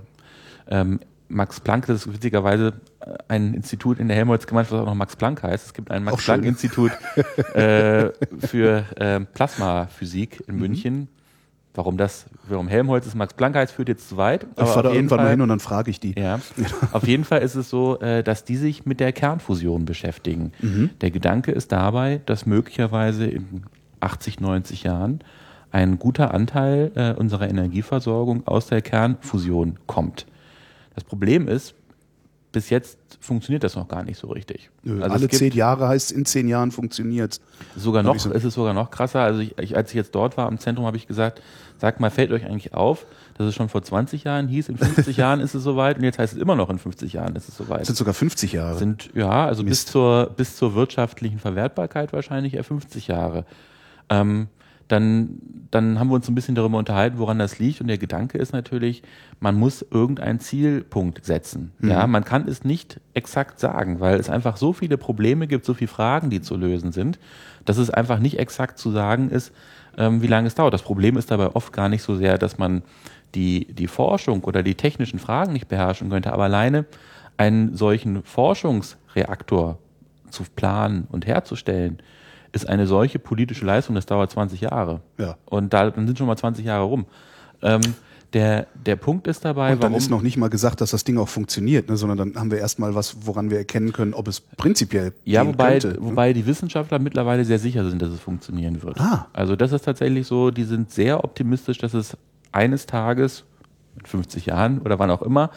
ähm, 0.69 0.99
Max 1.27 1.59
Planck, 1.59 1.87
das 1.87 2.05
ist 2.05 2.13
witzigerweise 2.13 2.73
äh, 2.99 3.13
ein 3.27 3.53
Institut 3.53 3.99
in 3.99 4.07
der 4.07 4.17
Helmholtz-Gemeinschaft, 4.17 4.73
was 4.73 4.81
auch 4.81 4.85
noch 4.85 4.95
Max 4.95 5.15
Planck 5.15 5.41
heißt. 5.43 5.65
Es 5.67 5.73
gibt 5.73 5.89
ein 5.91 6.07
Auch 6.07 6.19
schön. 6.19 6.41
Max-Planck-Institut 6.41 6.91
äh, 7.55 8.11
für 8.39 8.85
äh, 8.99 9.19
Plasmaphysik 9.21 10.43
in 10.47 10.57
München. 10.57 11.07
Warum 11.73 11.97
das, 11.97 12.25
warum 12.47 12.69
Helmholtz 12.69 13.05
es 13.05 13.15
Max 13.15 13.33
Planck 13.33 13.55
heißt, 13.57 13.73
führt 13.73 13.89
jetzt 13.89 14.07
zu 14.07 14.15
weit. 14.15 14.45
Ich 14.57 14.63
fahre 14.63 14.83
da 14.83 14.91
irgendwann 14.93 15.17
mal 15.17 15.23
Fall- 15.23 15.31
hin 15.31 15.41
und 15.41 15.49
dann 15.49 15.59
frage 15.59 15.91
ich 15.91 15.99
die. 15.99 16.17
ja, 16.17 16.39
auf 16.93 17.05
jeden 17.05 17.25
Fall 17.25 17.41
ist 17.41 17.55
es 17.55 17.69
so, 17.69 17.99
äh, 17.99 18.23
dass 18.23 18.45
die 18.45 18.55
sich 18.55 18.85
mit 18.85 19.01
der 19.01 19.11
Kernfusion 19.11 19.83
beschäftigen. 19.83 20.53
Der 21.01 21.11
Gedanke 21.11 21.51
ist 21.51 21.73
dabei, 21.73 22.21
dass 22.25 22.45
möglicherweise 22.45 23.25
in 23.25 23.63
80, 23.99 24.39
90 24.39 24.83
Jahren 24.83 25.19
ein 25.71 25.99
guter 25.99 26.33
Anteil 26.33 26.91
äh, 26.95 27.11
unserer 27.11 27.49
Energieversorgung 27.49 28.47
aus 28.47 28.67
der 28.67 28.81
Kernfusion 28.81 29.77
kommt. 29.85 30.25
Das 30.95 31.03
Problem 31.03 31.47
ist, 31.47 31.75
bis 32.51 32.69
jetzt 32.69 32.97
funktioniert 33.19 33.63
das 33.65 33.75
noch 33.75 33.87
gar 33.89 34.03
nicht 34.03 34.17
so 34.17 34.27
richtig. 34.27 34.69
Nö, 34.83 35.01
Also 35.03 35.13
Alle 35.15 35.25
es 35.29 35.37
zehn 35.37 35.51
Jahre 35.51 35.89
heißt, 35.89 36.13
in 36.13 36.23
zehn 36.25 36.47
Jahren 36.47 36.71
funktioniert's. 36.71 37.41
Sogar 37.75 38.03
Hab 38.05 38.13
noch, 38.13 38.19
so- 38.21 38.31
es 38.31 38.45
ist 38.45 38.53
sogar 38.53 38.73
noch 38.73 38.91
krasser. 38.91 39.19
Also 39.19 39.41
ich, 39.41 39.57
ich, 39.57 39.75
als 39.75 39.89
ich 39.89 39.95
jetzt 39.95 40.15
dort 40.15 40.37
war 40.37 40.47
am 40.47 40.57
Zentrum, 40.57 40.85
habe 40.85 40.95
ich 40.95 41.05
gesagt, 41.05 41.41
sagt 41.77 41.99
mal, 41.99 42.09
fällt 42.09 42.31
euch 42.31 42.45
eigentlich 42.45 42.73
auf, 42.73 43.05
dass 43.37 43.47
es 43.47 43.55
schon 43.55 43.67
vor 43.67 43.83
20 43.83 44.23
Jahren 44.23 44.47
hieß, 44.47 44.69
in 44.69 44.77
50 44.77 45.17
Jahren 45.17 45.41
ist 45.41 45.53
es 45.53 45.63
soweit 45.63 45.97
und 45.97 46.05
jetzt 46.05 46.17
heißt 46.17 46.31
es 46.33 46.39
immer 46.39 46.55
noch 46.55 46.69
in 46.69 46.79
50 46.79 47.11
Jahren 47.11 47.35
ist 47.35 47.49
es 47.49 47.57
soweit. 47.57 47.81
Das 47.81 47.87
sind 47.87 47.97
sogar 47.97 48.13
50 48.13 48.53
Jahre. 48.53 48.77
sind 48.77 49.09
ja, 49.13 49.45
also 49.45 49.65
bis 49.65 49.85
zur, 49.85 50.31
bis 50.37 50.55
zur 50.55 50.75
wirtschaftlichen 50.75 51.39
Verwertbarkeit 51.39 52.13
wahrscheinlich 52.13 52.53
eher 52.53 52.63
50 52.63 53.07
Jahre. 53.07 53.43
Ähm, 54.09 54.47
dann, 54.87 55.39
dann 55.71 55.99
haben 55.99 56.09
wir 56.09 56.15
uns 56.15 56.27
ein 56.27 56.35
bisschen 56.35 56.55
darüber 56.55 56.77
unterhalten, 56.77 57.17
woran 57.17 57.39
das 57.39 57.57
liegt. 57.57 57.81
Und 57.81 57.87
der 57.87 57.97
Gedanke 57.97 58.37
ist 58.37 58.53
natürlich, 58.53 59.01
man 59.39 59.55
muss 59.55 59.83
irgendeinen 59.89 60.39
Zielpunkt 60.39 61.25
setzen. 61.25 61.71
Ja, 61.81 62.05
man 62.07 62.23
kann 62.23 62.47
es 62.47 62.63
nicht 62.63 62.99
exakt 63.13 63.59
sagen, 63.59 63.99
weil 63.99 64.19
es 64.19 64.29
einfach 64.29 64.57
so 64.57 64.73
viele 64.73 64.97
Probleme 64.97 65.47
gibt, 65.47 65.65
so 65.65 65.73
viele 65.73 65.87
Fragen, 65.87 66.29
die 66.29 66.41
zu 66.41 66.55
lösen 66.55 66.91
sind, 66.91 67.19
dass 67.65 67.77
es 67.77 67.89
einfach 67.89 68.19
nicht 68.19 68.37
exakt 68.37 68.77
zu 68.77 68.91
sagen 68.91 69.29
ist, 69.29 69.51
ähm, 69.97 70.21
wie 70.21 70.27
lange 70.27 70.47
es 70.47 70.55
dauert. 70.55 70.73
Das 70.73 70.83
Problem 70.83 71.17
ist 71.17 71.31
dabei 71.31 71.47
oft 71.55 71.73
gar 71.73 71.89
nicht 71.89 72.03
so 72.03 72.15
sehr, 72.15 72.37
dass 72.37 72.57
man 72.57 72.83
die, 73.33 73.73
die 73.73 73.87
Forschung 73.87 74.43
oder 74.43 74.63
die 74.63 74.75
technischen 74.75 75.19
Fragen 75.19 75.53
nicht 75.53 75.67
beherrschen 75.67 76.09
könnte, 76.09 76.31
aber 76.31 76.43
alleine 76.43 76.85
einen 77.37 77.75
solchen 77.75 78.23
Forschungsreaktor 78.23 79.79
zu 80.29 80.43
planen 80.55 81.07
und 81.11 81.25
herzustellen, 81.25 81.99
ist 82.55 82.67
eine 82.69 82.87
solche 82.87 83.19
politische 83.19 83.65
Leistung, 83.65 83.95
das 83.95 84.05
dauert 84.05 84.31
20 84.31 84.61
Jahre. 84.61 85.01
Ja. 85.17 85.37
Und 85.45 85.73
da, 85.73 85.91
dann 85.91 86.07
sind 86.07 86.17
schon 86.17 86.27
mal 86.27 86.37
20 86.37 86.65
Jahre 86.65 86.85
rum. 86.85 87.05
Ähm, 87.61 87.81
der, 88.33 88.67
der 88.85 88.95
Punkt 88.95 89.27
ist 89.27 89.45
dabei, 89.45 89.73
Und 89.73 89.83
dann 89.83 89.91
warum, 89.91 89.97
ist 89.97 90.09
noch 90.09 90.21
nicht 90.21 90.35
mal 90.37 90.49
gesagt, 90.49 90.81
dass 90.81 90.91
das 90.91 91.03
Ding 91.03 91.17
auch 91.17 91.29
funktioniert, 91.29 91.89
ne, 91.89 91.95
sondern 91.95 92.17
dann 92.17 92.35
haben 92.35 92.51
wir 92.51 92.57
erstmal 92.57 92.95
was, 92.95 93.25
woran 93.25 93.49
wir 93.49 93.57
erkennen 93.57 93.93
können, 93.93 94.13
ob 94.13 94.27
es 94.27 94.41
prinzipiell 94.41 95.13
Ja, 95.23 95.45
wobei, 95.45 95.79
könnte. 95.79 95.87
ne? 95.89 95.97
wobei 95.99 96.33
die 96.33 96.45
Wissenschaftler 96.45 96.99
mittlerweile 96.99 97.45
sehr 97.45 97.59
sicher 97.59 97.89
sind, 97.89 98.01
dass 98.01 98.09
es 98.09 98.19
funktionieren 98.19 98.81
wird. 98.83 98.99
Ah. 98.99 99.27
Also 99.31 99.55
das 99.55 99.71
ist 99.71 99.85
tatsächlich 99.85 100.27
so, 100.27 100.51
die 100.51 100.63
sind 100.63 100.91
sehr 100.91 101.23
optimistisch, 101.23 101.77
dass 101.77 101.93
es 101.93 102.17
eines 102.51 102.85
Tages, 102.85 103.43
in 103.97 104.05
50 104.05 104.47
Jahren 104.47 104.79
oder 104.79 104.99
wann 104.99 105.11
auch 105.11 105.21
immer, 105.21 105.49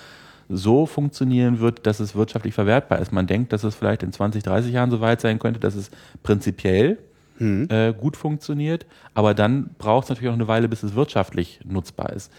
so 0.48 0.86
funktionieren 0.86 1.60
wird, 1.60 1.86
dass 1.86 2.00
es 2.00 2.14
wirtschaftlich 2.14 2.54
verwertbar 2.54 2.98
ist. 3.00 3.12
Man 3.12 3.26
denkt, 3.26 3.52
dass 3.52 3.64
es 3.64 3.74
vielleicht 3.74 4.02
in 4.02 4.12
20, 4.12 4.42
30 4.42 4.72
Jahren 4.72 4.90
so 4.90 5.00
weit 5.00 5.20
sein 5.20 5.38
könnte, 5.38 5.60
dass 5.60 5.74
es 5.74 5.90
prinzipiell 6.22 6.98
äh, 7.70 7.92
gut 7.92 8.16
funktioniert, 8.16 8.86
aber 9.14 9.34
dann 9.34 9.70
braucht 9.78 10.04
es 10.04 10.08
natürlich 10.10 10.30
auch 10.30 10.34
eine 10.34 10.48
Weile, 10.48 10.68
bis 10.68 10.82
es 10.82 10.94
wirtschaftlich 10.94 11.60
nutzbar 11.64 12.12
ist. 12.12 12.32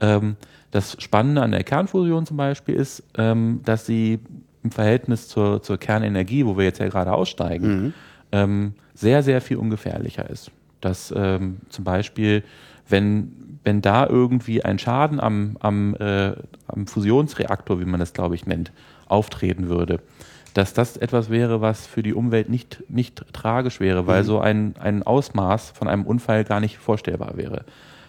Ähm, 0.00 0.36
das 0.70 1.00
Spannende 1.02 1.42
an 1.42 1.50
der 1.50 1.64
Kernfusion 1.64 2.26
zum 2.26 2.36
Beispiel 2.36 2.74
ist, 2.74 3.02
ähm, 3.16 3.60
dass 3.64 3.86
sie 3.86 4.20
im 4.62 4.70
Verhältnis 4.70 5.28
zur, 5.28 5.62
zur 5.62 5.78
Kernenergie, 5.78 6.44
wo 6.44 6.56
wir 6.56 6.64
jetzt 6.64 6.78
ja 6.78 6.88
gerade 6.88 7.12
aussteigen, 7.12 7.94
ähm, 8.32 8.74
sehr, 8.94 9.22
sehr 9.22 9.40
viel 9.40 9.56
ungefährlicher 9.56 10.28
ist. 10.28 10.50
Dass 10.80 11.12
ähm, 11.16 11.58
zum 11.68 11.84
Beispiel, 11.84 12.42
wenn, 12.88 13.32
wenn 13.68 13.82
da 13.82 14.06
irgendwie 14.06 14.64
ein 14.64 14.78
Schaden 14.78 15.20
am, 15.20 15.58
am, 15.60 15.94
äh, 15.96 16.32
am 16.68 16.86
Fusionsreaktor, 16.86 17.78
wie 17.80 17.84
man 17.84 18.00
das 18.00 18.14
glaube 18.14 18.34
ich 18.34 18.46
nennt, 18.46 18.72
auftreten 19.08 19.68
würde, 19.68 20.00
dass 20.54 20.72
das 20.72 20.96
etwas 20.96 21.28
wäre, 21.28 21.60
was 21.60 21.86
für 21.86 22.02
die 22.02 22.14
Umwelt 22.14 22.48
nicht, 22.48 22.82
nicht 22.88 23.22
tragisch 23.34 23.78
wäre, 23.78 24.06
weil 24.06 24.24
so 24.24 24.40
ein, 24.40 24.74
ein 24.78 25.02
Ausmaß 25.02 25.72
von 25.72 25.86
einem 25.86 26.06
Unfall 26.06 26.44
gar 26.44 26.60
nicht 26.60 26.78
vorstellbar 26.78 27.36
wäre. 27.36 27.66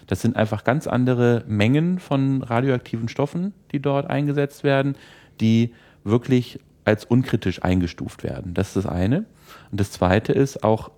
Das 0.08 0.22
sind 0.22 0.38
einfach 0.38 0.64
ganz 0.64 0.88
andere 0.88 1.44
Mengen 1.46 2.00
von 2.00 2.42
radioaktiven 2.42 3.10
Stoffen, 3.10 3.54
die 3.74 3.82
dort 3.82 4.10
eingesetzt 4.10 4.64
werden, 4.64 4.96
die 5.42 5.74
wirklich 6.06 6.62
als 6.86 7.04
unkritisch 7.04 7.62
eingestuft 7.66 8.24
werden. 8.24 8.54
Das 8.54 8.70
ist 8.70 8.78
das 8.78 8.86
eine. 8.86 9.26
Und 9.72 9.82
das 9.82 9.92
zweite 9.92 10.32
ist 10.32 10.64
auch 10.64 10.90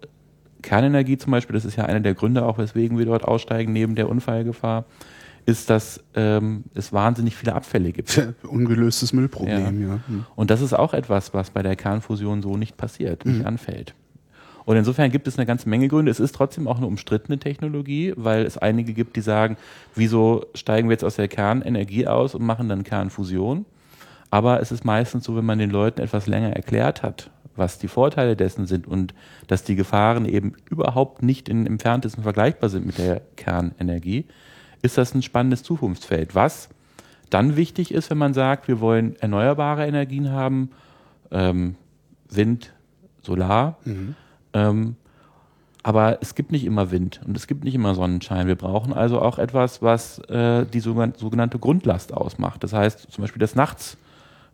Kernenergie 0.62 1.18
zum 1.18 1.32
Beispiel, 1.32 1.54
das 1.54 1.66
ist 1.66 1.76
ja 1.76 1.86
einer 1.86 2.00
der 2.00 2.14
Gründe 2.14 2.46
auch, 2.46 2.58
weswegen 2.58 2.98
wir 2.98 3.06
dort 3.06 3.26
aussteigen, 3.26 3.74
neben 3.74 3.96
der 3.96 4.10
Unfallgefahr, 4.10 4.86
ist, 5.46 5.70
dass 5.70 6.04
ähm, 6.16 6.66
es 6.76 6.94
wahnsinnig 6.94 7.36
viele 7.36 7.54
Abfälle 7.54 7.92
gibt. 7.92 8.22
Ungelöstes 8.44 9.12
Müllproblem, 9.14 9.82
ja. 9.82 10.00
Hm. 10.08 10.26
Und 10.36 10.52
das 10.52 10.62
ist 10.62 10.74
auch 10.74 10.94
etwas, 10.94 11.34
was 11.34 11.50
bei 11.50 11.64
der 11.64 11.76
Kernfusion 11.76 12.42
so 12.42 12.58
nicht 12.58 12.78
passiert, 12.78 13.26
nicht 13.26 13.46
anfällt. 13.46 13.96
Und 14.66 14.78
insofern 14.78 15.12
gibt 15.12 15.28
es 15.28 15.38
eine 15.38 15.46
ganze 15.46 15.68
Menge 15.68 15.88
Gründe. 15.88 16.12
Es 16.12 16.20
ist 16.20 16.36
trotzdem 16.36 16.68
auch 16.68 16.78
eine 16.78 16.86
umstrittene 16.86 17.40
Technologie, 17.40 18.14
weil 18.16 18.46
es 18.46 18.58
einige 18.58 18.94
gibt, 18.94 19.16
die 19.16 19.22
sagen, 19.22 19.58
wieso 19.96 20.46
steigen 20.54 20.88
wir 20.88 20.94
jetzt 20.94 21.04
aus 21.04 21.16
der 21.16 21.28
Kernenergie 21.28 22.08
aus 22.08 22.36
und 22.36 22.44
machen 22.44 22.70
dann 22.70 22.84
Kernfusion? 22.84 23.66
Aber 24.30 24.62
es 24.62 24.72
ist 24.72 24.86
meistens 24.86 25.26
so, 25.26 25.36
wenn 25.36 25.46
man 25.46 25.60
den 25.60 25.72
Leuten 25.72 26.00
etwas 26.00 26.28
länger 26.28 26.56
erklärt 26.56 27.04
hat, 27.04 27.32
was 27.62 27.78
die 27.80 27.88
Vorteile 27.88 28.36
dessen 28.36 28.66
sind 28.66 28.88
und 28.88 29.14
dass 29.48 29.64
die 29.64 29.76
Gefahren 29.76 30.26
eben 30.26 30.54
überhaupt 30.70 31.22
nicht 31.24 31.48
in 31.48 31.66
entferntesten 31.66 32.24
vergleichbar 32.24 32.70
sind 32.70 32.86
mit 32.86 32.98
der 32.98 33.22
Kernenergie, 33.38 34.26
ist 34.82 34.98
das 34.98 35.14
ein 35.14 35.22
spannendes 35.22 35.64
Zukunftsfeld. 35.64 36.36
Was 36.36 36.68
dann 37.30 37.56
wichtig 37.56 37.94
ist, 37.94 38.10
wenn 38.10 38.18
man 38.18 38.34
sagt, 38.34 38.68
wir 38.68 38.82
wollen 38.82 39.16
erneuerbare 39.22 39.88
Energien 39.88 40.32
haben, 40.32 40.72
ähm, 41.32 41.76
Wind, 42.30 42.74
Solar, 43.22 43.78
ähm, 44.54 44.96
Aber 45.84 46.20
es 46.22 46.36
gibt 46.36 46.52
nicht 46.52 46.66
immer 46.66 46.92
Wind 46.92 47.22
und 47.26 47.36
es 47.36 47.48
gibt 47.48 47.64
nicht 47.64 47.74
immer 47.74 47.96
Sonnenschein. 47.96 48.46
Wir 48.48 48.56
brauchen 48.56 48.94
also 48.94 49.20
auch 49.20 49.40
etwas, 49.40 49.82
was 49.82 50.20
äh, 50.30 50.66
die 50.66 50.80
sogenannte 50.80 51.58
Grundlast 51.58 52.14
ausmacht. 52.14 52.64
Das 52.64 52.74
heißt 52.74 53.12
zum 53.12 53.24
Beispiel, 53.24 53.40
dass 53.40 53.56
nachts 53.56 53.98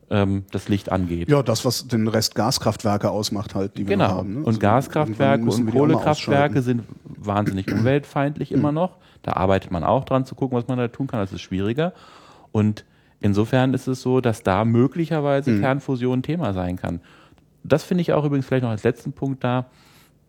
ähm, 0.10 0.46
das 0.52 0.70
Licht 0.70 0.92
angeht. 0.92 1.30
Ja, 1.30 1.44
das, 1.44 1.66
was 1.66 1.88
den 1.88 2.08
Rest 2.08 2.36
Gaskraftwerke 2.36 3.10
ausmacht, 3.10 3.56
halt, 3.56 3.78
die 3.78 3.84
genau. 3.84 4.06
wir 4.06 4.16
haben. 4.16 4.34
Ne? 4.34 4.40
Und 4.40 4.48
also 4.48 4.60
Gaskraftwerke 4.60 5.44
und 5.44 5.72
Kohlekraftwerke 5.72 6.62
sind 6.62 6.84
wahnsinnig 7.06 7.72
umweltfeindlich 7.72 8.52
immer 8.52 8.72
noch. 8.72 8.98
Da 9.24 9.34
arbeitet 9.34 9.72
man 9.72 9.84
auch 9.84 10.06
dran 10.06 10.26
zu 10.26 10.36
gucken, 10.36 10.58
was 10.58 10.68
man 10.68 10.78
da 10.78 10.88
tun 10.88 11.08
kann. 11.08 11.20
Das 11.20 11.34
ist 11.34 11.42
schwieriger. 11.42 11.94
Und 12.52 12.86
insofern 13.20 13.74
ist 13.74 13.88
es 13.88 14.02
so, 14.02 14.22
dass 14.22 14.44
da 14.44 14.64
möglicherweise 14.64 15.52
mhm. 15.52 15.62
Kernfusion 15.62 16.24
Thema 16.24 16.54
sein 16.54 16.78
kann. 16.78 17.02
Das 17.64 17.84
finde 17.84 18.02
ich 18.02 18.14
auch 18.14 18.24
übrigens 18.24 18.46
vielleicht 18.46 18.64
noch 18.64 18.70
als 18.70 18.84
letzten 18.84 19.12
Punkt 19.12 19.44
da 19.44 19.66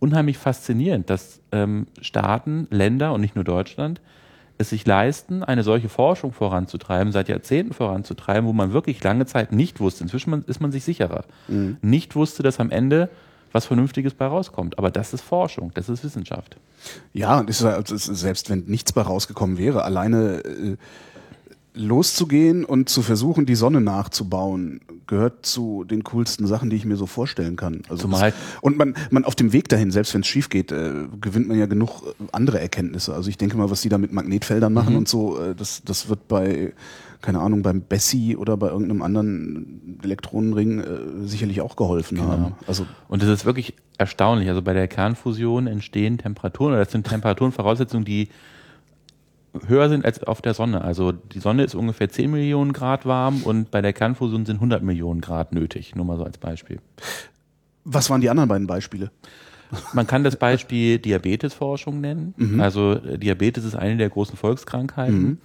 unheimlich 0.01 0.39
faszinierend, 0.39 1.11
dass 1.11 1.41
ähm, 1.53 1.87
Staaten, 2.01 2.67
Länder 2.71 3.13
und 3.13 3.21
nicht 3.21 3.35
nur 3.35 3.45
Deutschland 3.45 4.01
es 4.59 4.71
sich 4.71 4.87
leisten, 4.87 5.43
eine 5.43 5.63
solche 5.63 5.89
Forschung 5.89 6.33
voranzutreiben, 6.33 7.13
seit 7.13 7.29
Jahrzehnten 7.29 7.73
voranzutreiben, 7.73 8.47
wo 8.47 8.53
man 8.53 8.73
wirklich 8.73 9.03
lange 9.03 9.25
Zeit 9.25 9.53
nicht 9.53 9.81
wusste, 9.81 10.03
inzwischen 10.03 10.45
ist 10.45 10.61
man 10.61 10.73
sich 10.73 10.85
sicherer, 10.85 11.25
mhm. 11.47 11.79
nicht 11.81 12.17
wusste, 12.17 12.43
dass 12.43 12.61
am 12.61 12.71
Ende 12.71 13.09
was 13.53 13.67
Vernünftiges 13.67 14.15
bei 14.15 14.27
rauskommt. 14.27 14.79
Aber 14.79 14.91
das 14.91 15.15
ist 15.15 15.23
Forschung, 15.23 15.71
das 15.75 15.89
ist 15.89 16.05
Wissenschaft. 16.05 16.57
Ja, 17.13 17.39
und 17.39 17.51
selbst 17.51 18.51
wenn 18.51 18.65
nichts 18.67 18.93
bei 18.93 19.01
rausgekommen 19.01 19.57
wäre, 19.57 19.85
alleine 19.85 20.45
äh, 20.45 20.77
loszugehen 21.75 22.65
und 22.65 22.89
zu 22.89 23.03
versuchen, 23.03 23.47
die 23.47 23.55
Sonne 23.55 23.81
nachzubauen, 23.81 24.81
gehört 25.07 25.47
zu 25.47 25.85
den 25.85 26.05
coolsten 26.05 26.47
Sachen, 26.47 26.71
die 26.71 26.77
ich 26.77 26.85
mir 26.85 26.97
so 26.97 27.07
vorstellen 27.07 27.57
kann. 27.57 27.83
Also 27.89 28.03
Zumal 28.03 28.33
und 28.61 28.77
man, 28.77 28.95
man 29.11 29.25
auf 29.25 29.35
dem 29.35 29.53
Weg 29.53 29.69
dahin, 29.69 29.91
selbst 29.91 30.13
wenn 30.15 30.23
es 30.23 30.27
schief 30.27 30.49
geht, 30.49 30.73
äh, 30.73 30.93
gewinnt 31.21 31.49
man 31.49 31.59
ja 31.59 31.67
genug 31.67 32.03
äh, 32.03 32.25
andere 32.33 32.61
Erkenntnisse. 32.61 33.15
Also 33.15 33.31
ich 33.31 33.39
denke 33.39 33.57
mal, 33.57 33.71
was 33.71 33.81
die 33.81 33.89
da 33.89 33.99
mit 33.99 34.13
Magnetfeldern 34.13 34.73
machen 34.73 34.93
mhm. 34.93 34.99
und 34.99 35.09
so, 35.09 35.39
äh, 35.39 35.55
das, 35.55 35.83
das 35.85 36.09
wird 36.09 36.29
bei, 36.29 36.73
keine 37.23 37.41
Ahnung, 37.41 37.63
beim 37.63 37.81
Bessie 37.81 38.37
oder 38.37 38.57
bei 38.57 38.69
irgendeinem 38.69 39.03
anderen 39.03 39.99
Elektronenring 40.03 40.81
äh, 40.81 40.85
sicherlich 41.25 41.61
auch 41.61 41.77
geholfen 41.77 42.19
genau. 42.19 42.29
haben. 42.29 42.55
Also 42.67 42.87
und 43.09 43.23
das 43.23 43.29
ist 43.29 43.45
wirklich 43.45 43.75
erstaunlich. 43.99 44.49
Also 44.49 44.63
bei 44.63 44.75
der 44.75 44.89
Kernfusion 44.89 45.67
entstehen 45.67 46.19
Temperaturen, 46.19 46.73
oder 46.73 46.85
das 46.85 46.93
sind 46.93 47.07
Temperaturenvoraussetzungen, 47.07 48.05
die 48.05 48.29
höher 49.67 49.89
sind 49.89 50.05
als 50.05 50.23
auf 50.23 50.43
der 50.43 50.55
Sonne. 50.55 50.83
Also 50.83 51.13
die 51.13 51.41
Sonne 51.41 51.65
ist 51.65 51.75
ungefähr 51.75 52.09
10 52.09 52.31
Millionen 52.31 52.73
Grad 52.73 53.07
warm 53.07 53.43
und 53.43 53.71
bei 53.71 53.81
der 53.81 53.93
Kernfusion 53.93 54.47
sind 54.47 54.57
100 54.57 54.83
Millionen 54.83 55.21
Grad 55.21 55.53
nötig. 55.53 55.95
Nur 55.95 56.05
mal 56.05 56.17
so 56.17 56.25
als 56.25 56.39
Beispiel. 56.39 56.81
Was 57.85 58.11
waren 58.11 58.21
die 58.21 58.31
anderen 58.31 58.49
beiden 58.49 58.67
Beispiele? 58.67 59.11
Man 59.93 60.07
kann 60.07 60.25
das 60.25 60.37
Beispiel 60.37 60.99
Diabetesforschung 60.99 62.01
nennen. 62.01 62.35
Mhm. 62.37 62.61
Also 62.61 62.93
äh, 62.93 63.19
Diabetes 63.19 63.65
ist 63.65 63.77
eine 63.77 63.97
der 63.97 64.11
großen 64.11 64.37
Volkskrankheiten. 64.37 65.23
Mhm. 65.23 65.39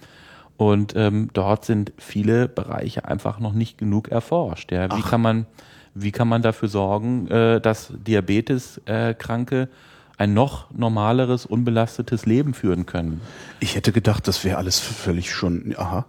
Und 0.56 0.94
ähm, 0.96 1.30
dort 1.32 1.64
sind 1.64 1.92
viele 1.98 2.48
Bereiche 2.48 3.04
einfach 3.06 3.40
noch 3.40 3.54
nicht 3.54 3.76
genug 3.76 4.08
erforscht. 4.08 4.70
Ja. 4.70 4.96
Wie 4.96 5.02
kann 5.02 5.20
man, 5.20 5.46
wie 5.94 6.12
kann 6.12 6.28
man 6.28 6.42
dafür 6.42 6.68
sorgen, 6.68 7.26
äh, 7.28 7.60
dass 7.60 7.92
Diabeteskranke 8.06 9.62
äh, 9.62 9.66
ein 10.16 10.34
noch 10.34 10.70
normaleres, 10.72 11.46
unbelastetes 11.46 12.26
Leben 12.26 12.54
führen 12.54 12.86
können. 12.86 13.20
Ich 13.60 13.74
hätte 13.74 13.92
gedacht, 13.92 14.28
das 14.28 14.44
wäre 14.44 14.58
alles 14.58 14.78
völlig 14.78 15.32
schon, 15.32 15.74
aha. 15.76 16.06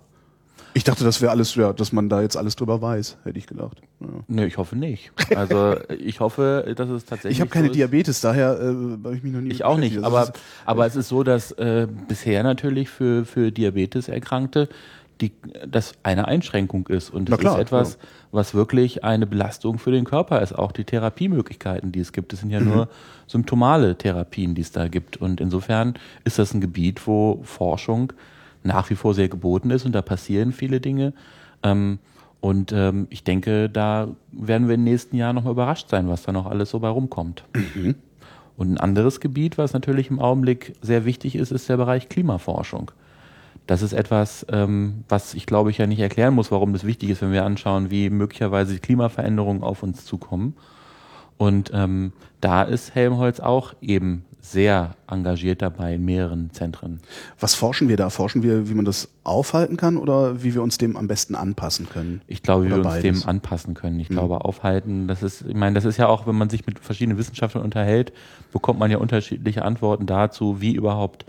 Ich 0.78 0.84
dachte, 0.84 1.06
das 1.06 1.22
wäre 1.22 1.32
alles, 1.32 1.56
ja, 1.56 1.72
dass 1.72 1.94
man 1.94 2.10
da 2.10 2.22
jetzt 2.22 2.36
alles 2.36 2.58
drüber 2.58 2.82
weiß, 2.82 3.16
hätte 3.24 3.40
ich 3.40 3.48
gedacht. 3.48 3.82
Ja. 4.02 4.08
Nee, 4.28 4.46
ich 4.46 4.58
hoffe 4.58 4.76
nicht. 4.76 5.14
Also 5.34 5.78
ich 6.00 6.20
hoffe, 6.20 6.74
dass 6.76 6.90
es 6.90 7.06
tatsächlich. 7.06 7.38
Ich 7.38 7.40
habe 7.40 7.50
keine 7.50 7.68
so 7.68 7.74
Diabetes, 7.74 8.20
daher 8.20 8.60
äh, 8.60 8.66
habe 8.66 9.16
ich 9.16 9.24
mich 9.24 9.32
noch 9.32 9.40
nie. 9.40 9.52
Ich 9.52 9.64
auch 9.64 9.78
nicht, 9.78 10.04
aber, 10.04 10.34
aber 10.66 10.86
es 10.86 10.98
ist 10.98 11.08
so, 11.08 11.24
dass 11.24 11.54
äh, 11.54 11.88
bisher 12.10 12.44
natürlich 12.44 12.90
für, 12.90 13.24
für 13.24 13.54
Diabetes-Erkrankte 13.54 14.68
die, 15.22 15.32
das 15.68 15.94
eine 16.04 16.28
Einschränkung 16.28 16.88
ist. 16.88 17.10
Und 17.10 17.30
das 17.30 17.40
klar, 17.40 17.56
ist 17.56 17.62
etwas, 17.62 17.94
ja. 17.94 18.08
was 18.32 18.54
wirklich 18.54 19.04
eine 19.04 19.26
Belastung 19.28 19.80
für 19.80 19.92
den 19.92 20.04
Körper 20.04 20.42
ist. 20.42 20.54
Auch 20.54 20.72
die 20.72 20.84
Therapiemöglichkeiten, 20.84 21.92
die 21.92 22.00
es 22.00 22.12
gibt. 22.12 22.34
Es 22.34 22.42
sind 22.42 22.50
ja 22.50 22.60
mhm. 22.60 22.68
nur 22.68 22.90
symptomale 23.28 23.98
Therapien, 23.98 24.56
die 24.56 24.62
es 24.62 24.72
da 24.72 24.88
gibt. 24.88 25.18
Und 25.18 25.40
insofern 25.40 25.96
ist 26.24 26.40
das 26.40 26.54
ein 26.54 26.62
Gebiet, 26.62 27.08
wo 27.08 27.42
Forschung 27.44 28.14
nach 28.64 28.90
wie 28.90 28.96
vor 28.96 29.14
sehr 29.14 29.30
geboten 29.30 29.70
ist 29.70 29.86
und 29.86 29.94
da 29.94 30.02
passieren 30.02 30.52
viele 30.52 30.82
Dinge. 30.82 31.14
Ähm, 31.64 32.00
und 32.42 32.72
ähm, 32.74 33.08
ich 33.10 33.24
denke, 33.24 33.70
da 33.70 34.10
werden 34.32 34.68
wir 34.68 34.76
in 34.76 34.82
den 34.82 34.92
nächsten 34.92 35.16
Jahren 35.16 35.36
nochmal 35.36 35.54
überrascht 35.54 35.90
sein, 35.90 36.10
was 36.10 36.24
da 36.24 36.32
noch 36.32 36.46
alles 36.46 36.72
so 36.72 36.80
bei 36.80 36.90
rumkommt. 36.90 37.44
Mhm. 37.54 37.96
Und 38.58 38.74
ein 38.74 38.78
anderes 38.78 39.20
Gebiet, 39.20 39.58
was 39.58 39.74
natürlich 39.74 40.10
im 40.10 40.20
Augenblick 40.20 40.76
sehr 40.82 41.06
wichtig 41.06 41.36
ist, 41.36 41.52
ist 41.52 41.70
der 41.70 41.78
Bereich 41.78 42.10
Klimaforschung. 42.10 42.92
Das 43.68 43.82
ist 43.82 43.94
etwas, 43.94 44.46
ähm, 44.50 45.04
was 45.10 45.34
ich 45.34 45.46
glaube 45.46 45.72
ich 45.72 45.78
ja 45.78 45.88
nicht 45.88 46.00
erklären 46.00 46.34
muss, 46.34 46.52
warum 46.52 46.74
das 46.74 46.86
wichtig 46.86 47.10
ist, 47.10 47.22
wenn 47.22 47.32
wir 47.32 47.46
anschauen, 47.46 47.90
wie 47.90 48.10
möglicherweise 48.10 48.74
die 48.74 48.80
Klimaveränderungen 48.80 49.64
auf 49.64 49.84
uns 49.84 50.06
zukommen. 50.06 50.56
Und 51.38 51.72
ähm, 51.74 52.14
da 52.42 52.64
ist 52.64 52.96
Helmholtz 52.96 53.40
auch 53.40 53.74
eben 53.82 54.24
sehr 54.52 54.96
engagiert 55.08 55.64
dabei 55.64 55.96
in 55.96 56.06
mehreren 56.06 56.52
Zentren. 56.52 57.00
Was 57.40 57.56
forschen 57.56 57.90
wir 57.90 57.98
da? 57.98 58.12
Forschen 58.12 58.44
wir, 58.44 58.70
wie 58.70 58.76
man 58.76 58.86
das 58.86 59.10
aufhalten 59.24 59.76
kann 59.76 59.98
oder 59.98 60.44
wie 60.44 60.54
wir 60.54 60.62
uns 60.62 60.78
dem 60.78 60.96
am 60.96 61.08
besten 61.08 61.34
anpassen 61.34 61.90
können? 61.90 62.22
Ich 62.28 62.44
glaube, 62.44 62.66
wie 62.66 62.70
wir 62.70 62.76
uns 62.78 62.86
beides? 62.86 63.22
dem 63.22 63.28
anpassen 63.28 63.74
können. 63.74 64.00
Ich 64.00 64.10
mhm. 64.10 64.16
glaube, 64.16 64.46
aufhalten, 64.46 65.08
das 65.08 65.24
ist, 65.24 65.44
ich 65.48 65.56
meine, 65.56 65.74
das 65.74 65.84
ist 65.84 65.98
ja 65.98 66.08
auch, 66.08 66.28
wenn 66.28 66.36
man 66.36 66.50
sich 66.50 66.68
mit 66.68 66.78
verschiedenen 66.78 67.18
Wissenschaftlern 67.18 67.64
unterhält, 67.64 68.14
bekommt 68.52 68.78
man 68.80 68.92
ja 68.92 69.00
unterschiedliche 69.00 69.66
Antworten 69.66 70.06
dazu, 70.06 70.62
wie 70.62 70.76
überhaupt 70.76 71.26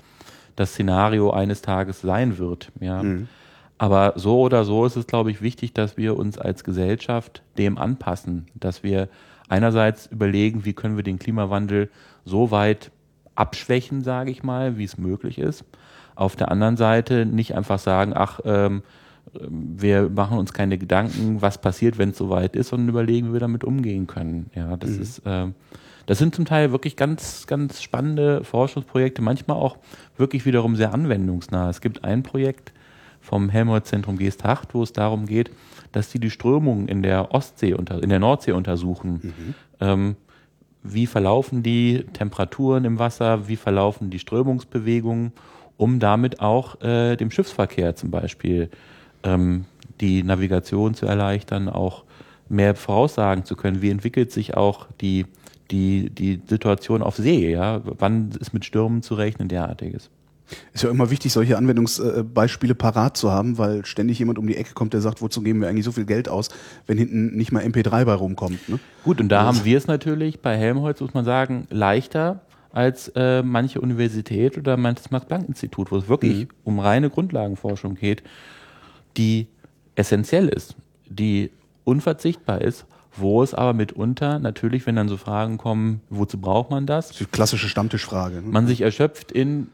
das 0.56 0.72
Szenario 0.72 1.30
eines 1.30 1.62
Tages 1.62 2.00
sein 2.00 2.38
wird. 2.38 2.72
Ja. 2.80 3.02
Mhm. 3.02 3.28
Aber 3.78 4.14
so 4.16 4.40
oder 4.40 4.64
so 4.64 4.86
ist 4.86 4.96
es, 4.96 5.06
glaube 5.06 5.30
ich, 5.30 5.42
wichtig, 5.42 5.74
dass 5.74 5.96
wir 5.96 6.16
uns 6.16 6.38
als 6.38 6.64
Gesellschaft 6.64 7.42
dem 7.58 7.76
anpassen, 7.76 8.46
dass 8.54 8.82
wir 8.82 9.08
einerseits 9.48 10.06
überlegen, 10.06 10.64
wie 10.64 10.72
können 10.72 10.96
wir 10.96 11.04
den 11.04 11.18
Klimawandel 11.18 11.90
so 12.24 12.50
weit 12.50 12.90
abschwächen, 13.34 14.02
sage 14.02 14.30
ich 14.30 14.42
mal, 14.42 14.78
wie 14.78 14.84
es 14.84 14.96
möglich 14.96 15.38
ist. 15.38 15.64
Auf 16.14 16.36
der 16.36 16.50
anderen 16.50 16.78
Seite 16.78 17.26
nicht 17.26 17.54
einfach 17.54 17.78
sagen, 17.78 18.12
ach, 18.14 18.40
ähm, 18.44 18.82
wir 19.40 20.08
machen 20.08 20.38
uns 20.38 20.54
keine 20.54 20.78
Gedanken, 20.78 21.42
was 21.42 21.60
passiert, 21.60 21.98
wenn 21.98 22.10
es 22.10 22.18
soweit 22.18 22.56
ist, 22.56 22.68
sondern 22.68 22.88
überlegen, 22.88 23.28
wie 23.28 23.32
wir 23.34 23.40
damit 23.40 23.64
umgehen 23.64 24.06
können. 24.06 24.50
Ja, 24.54 24.76
das 24.78 24.90
mhm. 24.90 25.02
ist 25.02 25.18
äh, 25.26 25.48
das 26.06 26.18
sind 26.18 26.34
zum 26.34 26.44
Teil 26.44 26.72
wirklich 26.72 26.96
ganz, 26.96 27.46
ganz 27.46 27.82
spannende 27.82 28.44
Forschungsprojekte, 28.44 29.22
manchmal 29.22 29.56
auch 29.56 29.76
wirklich 30.16 30.46
wiederum 30.46 30.76
sehr 30.76 30.94
anwendungsnah. 30.94 31.68
Es 31.68 31.80
gibt 31.80 32.04
ein 32.04 32.22
Projekt 32.22 32.72
vom 33.20 33.48
Helmholtz-Zentrum 33.48 34.16
Geest 34.16 34.44
8, 34.44 34.72
wo 34.72 34.84
es 34.84 34.92
darum 34.92 35.26
geht, 35.26 35.50
dass 35.90 36.12
sie 36.12 36.20
die 36.20 36.30
Strömungen 36.30 36.86
in 36.86 37.02
der 37.02 37.34
Ostsee, 37.34 37.74
unter, 37.74 38.02
in 38.02 38.08
der 38.08 38.20
Nordsee 38.20 38.52
untersuchen. 38.52 39.20
Mhm. 39.22 39.54
Ähm, 39.80 40.16
wie 40.84 41.06
verlaufen 41.06 41.64
die 41.64 42.04
Temperaturen 42.12 42.84
im 42.84 43.00
Wasser, 43.00 43.48
wie 43.48 43.56
verlaufen 43.56 44.10
die 44.10 44.20
Strömungsbewegungen, 44.20 45.32
um 45.76 45.98
damit 45.98 46.40
auch 46.40 46.80
äh, 46.80 47.16
dem 47.16 47.32
Schiffsverkehr 47.32 47.96
zum 47.96 48.12
Beispiel 48.12 48.70
ähm, 49.24 49.64
die 50.00 50.22
Navigation 50.22 50.94
zu 50.94 51.06
erleichtern, 51.06 51.68
auch 51.68 52.04
mehr 52.48 52.76
voraussagen 52.76 53.44
zu 53.44 53.56
können, 53.56 53.82
wie 53.82 53.90
entwickelt 53.90 54.30
sich 54.30 54.56
auch 54.56 54.86
die 55.00 55.26
die, 55.70 56.11
die 56.11 56.40
Situation 56.46 57.02
auf 57.02 57.16
See, 57.16 57.50
ja, 57.50 57.81
wann 57.85 58.31
ist 58.38 58.55
mit 58.55 58.64
Stürmen 58.64 59.02
zu 59.02 59.14
rechnen, 59.14 59.48
derartiges. 59.48 60.11
Ist 60.72 60.85
ja 60.85 60.90
immer 60.90 61.11
wichtig, 61.11 61.33
solche 61.33 61.57
Anwendungsbeispiele 61.59 62.76
parat 62.76 63.16
zu 63.16 63.33
haben, 63.33 63.59
weil 63.59 63.85
ständig 63.85 64.18
jemand 64.18 64.38
um 64.38 64.46
die 64.46 64.57
Ecke 64.57 64.74
kommt, 64.74 64.92
der 64.92 65.00
sagt, 65.00 65.20
wozu 65.20 65.42
geben 65.42 65.61
wir 65.61 65.68
eigentlich 65.68 65.85
so 65.85 65.90
viel 65.90 66.05
Geld 66.05 66.29
aus, 66.29 66.50
wenn 66.87 66.98
hinten 66.98 67.37
nicht 67.37 67.50
mal 67.50 67.64
MP3 67.64 68.05
bei 68.05 68.14
rumkommt. 68.14 68.68
Ne? 68.68 68.79
Gut, 69.02 69.20
und 69.20 69.29
da 69.29 69.46
also. 69.46 69.59
haben 69.59 69.64
wir 69.64 69.76
es 69.76 69.88
natürlich 69.88 70.40
bei 70.40 70.57
Helmholtz, 70.57 71.00
muss 71.00 71.14
man 71.14 71.24
sagen, 71.24 71.66
leichter 71.70 72.42
als 72.72 73.09
äh, 73.16 73.42
manche 73.42 73.81
Universität 73.81 74.57
oder 74.57 74.76
manches 74.76 75.11
Max-Planck-Institut, 75.11 75.90
wo 75.90 75.96
es 75.96 76.09
wirklich 76.09 76.44
mhm. 76.44 76.48
um 76.62 76.79
reine 76.79 77.11
Grundlagenforschung 77.11 77.96
geht, 77.96 78.22
die 79.16 79.48
essentiell 79.96 80.48
ist, 80.48 80.76
die 81.09 81.50
unverzichtbar 81.85 82.61
ist 82.61 82.87
wo 83.16 83.42
es 83.42 83.55
aber 83.55 83.72
mitunter 83.72 84.38
natürlich, 84.38 84.87
wenn 84.87 84.96
dann 84.96 85.09
so 85.09 85.16
Fragen 85.16 85.59
kommen, 85.59 86.00
wozu 86.11 86.38
braucht 86.38 86.70
man 86.70 86.87
das? 86.87 87.11
Die 87.11 87.24
klassische 87.24 87.68
Stammtischfrage. 87.68 88.37
Ne? 88.37 88.42
Man 88.50 88.66
sich 88.66 88.81
erschöpft 88.81 89.33
in 89.33 89.68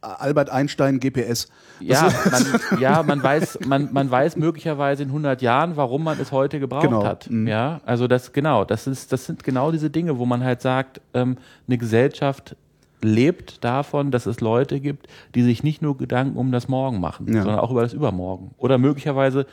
Albert 0.00 0.50
Einstein 0.50 1.00
GPS. 1.00 1.48
Ja 1.80 2.12
man, 2.30 2.44
ja, 2.80 3.02
man 3.02 3.22
weiß, 3.22 3.60
man, 3.66 3.92
man 3.92 4.10
weiß 4.10 4.36
möglicherweise 4.36 5.02
in 5.02 5.08
100 5.08 5.42
Jahren, 5.42 5.76
warum 5.76 6.04
man 6.04 6.20
es 6.20 6.32
heute 6.32 6.60
gebraucht 6.60 6.84
genau. 6.84 7.04
hat. 7.04 7.30
Mhm. 7.30 7.46
Ja, 7.48 7.80
also 7.84 8.06
das 8.06 8.32
genau, 8.32 8.64
das 8.64 8.86
ist, 8.86 9.12
das 9.12 9.26
sind 9.26 9.44
genau 9.44 9.72
diese 9.72 9.90
Dinge, 9.90 10.18
wo 10.18 10.26
man 10.26 10.44
halt 10.44 10.60
sagt, 10.60 11.00
ähm, 11.14 11.36
eine 11.66 11.78
Gesellschaft 11.78 12.56
lebt 13.00 13.62
davon, 13.64 14.10
dass 14.10 14.26
es 14.26 14.40
Leute 14.40 14.80
gibt, 14.80 15.06
die 15.34 15.42
sich 15.42 15.62
nicht 15.62 15.82
nur 15.82 15.96
Gedanken 15.96 16.36
um 16.36 16.50
das 16.50 16.68
Morgen 16.68 17.00
machen, 17.00 17.32
ja. 17.32 17.42
sondern 17.42 17.60
auch 17.60 17.70
über 17.70 17.82
das 17.82 17.92
Übermorgen 17.92 18.52
oder 18.58 18.78
möglicherweise 18.78 19.46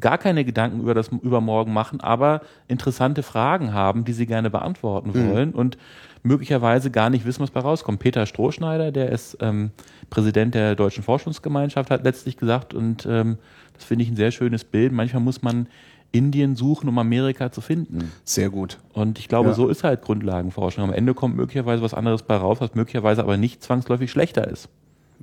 gar 0.00 0.18
keine 0.18 0.44
Gedanken 0.44 0.80
über 0.80 0.94
das 0.94 1.08
Übermorgen 1.08 1.72
machen, 1.72 2.00
aber 2.00 2.40
interessante 2.68 3.22
Fragen 3.22 3.72
haben, 3.72 4.04
die 4.04 4.12
sie 4.12 4.26
gerne 4.26 4.50
beantworten 4.50 5.10
Mhm. 5.14 5.30
wollen 5.30 5.50
und 5.52 5.78
möglicherweise 6.22 6.90
gar 6.90 7.10
nicht 7.10 7.24
wissen, 7.24 7.42
was 7.42 7.50
bei 7.50 7.60
rauskommt. 7.60 7.98
Peter 7.98 8.26
Strohschneider, 8.26 8.92
der 8.92 9.10
ist 9.10 9.36
ähm, 9.40 9.70
Präsident 10.10 10.54
der 10.54 10.74
Deutschen 10.76 11.02
Forschungsgemeinschaft, 11.04 11.90
hat 11.90 12.04
letztlich 12.04 12.36
gesagt, 12.36 12.74
und 12.74 13.06
ähm, 13.10 13.38
das 13.74 13.84
finde 13.84 14.04
ich 14.04 14.10
ein 14.10 14.16
sehr 14.16 14.30
schönes 14.30 14.64
Bild, 14.64 14.92
manchmal 14.92 15.22
muss 15.22 15.42
man 15.42 15.66
Indien 16.14 16.56
suchen, 16.56 16.88
um 16.88 16.98
Amerika 16.98 17.50
zu 17.50 17.60
finden. 17.62 18.12
Sehr 18.24 18.50
gut. 18.50 18.78
Und 18.92 19.18
ich 19.18 19.28
glaube, 19.28 19.48
Ja. 19.50 19.54
so 19.54 19.68
ist 19.68 19.82
halt 19.82 20.02
Grundlagenforschung. 20.02 20.84
Am 20.84 20.92
Ende 20.92 21.14
kommt 21.14 21.36
möglicherweise 21.36 21.82
was 21.82 21.94
anderes 21.94 22.22
bei 22.22 22.36
raus, 22.36 22.58
was 22.60 22.74
möglicherweise 22.74 23.22
aber 23.22 23.36
nicht 23.38 23.62
zwangsläufig 23.62 24.10
schlechter 24.10 24.46
ist. 24.46 24.68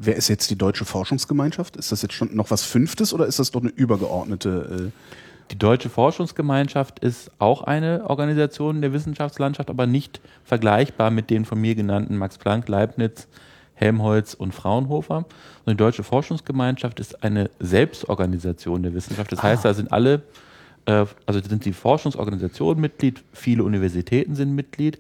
Wer 0.02 0.16
ist 0.16 0.30
jetzt 0.30 0.50
die 0.50 0.58
Deutsche 0.58 0.86
Forschungsgemeinschaft? 0.86 1.76
Ist 1.76 1.92
das 1.92 2.02
jetzt 2.02 2.14
schon 2.14 2.34
noch 2.34 2.52
was 2.52 2.64
Fünftes 2.64 3.14
oder 3.14 3.26
ist 3.26 3.38
das 3.38 3.52
doch 3.52 3.60
eine 3.60 3.70
übergeordnete? 3.70 4.94
Die 5.52 5.58
Deutsche 5.58 5.90
Forschungsgemeinschaft 5.90 7.00
ist 7.00 7.32
auch 7.38 7.64
eine 7.64 8.10
Organisation 8.10 8.80
der 8.80 8.94
Wissenschaftslandschaft, 8.94 9.70
aber 9.70 9.88
nicht 9.88 10.22
vergleichbar 10.46 11.12
mit 11.12 11.30
den 11.30 11.44
von 11.44 11.60
mir 11.60 11.76
genannten 11.76 12.16
Max 12.16 12.38
Planck, 12.38 12.70
Leibniz, 12.70 13.28
Helmholtz 13.74 14.36
und 14.36 14.54
Fraunhofer. 14.54 15.26
Und 15.66 15.74
die 15.74 15.76
Deutsche 15.76 16.04
Forschungsgemeinschaft 16.04 17.02
ist 17.02 17.22
eine 17.22 17.50
Selbstorganisation 17.60 18.84
der 18.84 18.94
Wissenschaft. 18.94 19.34
Das 19.34 19.44
heißt, 19.44 19.66
da 19.66 19.74
sind 19.74 19.92
alle, 19.92 20.22
äh, 20.86 21.06
also 21.26 21.42
da 21.42 21.50
sind 21.50 21.66
die 21.66 21.74
Forschungsorganisationen 21.74 22.80
Mitglied, 22.80 23.22
viele 23.34 23.66
Universitäten 23.66 24.36
sind 24.36 24.56
Mitglied. 24.56 25.00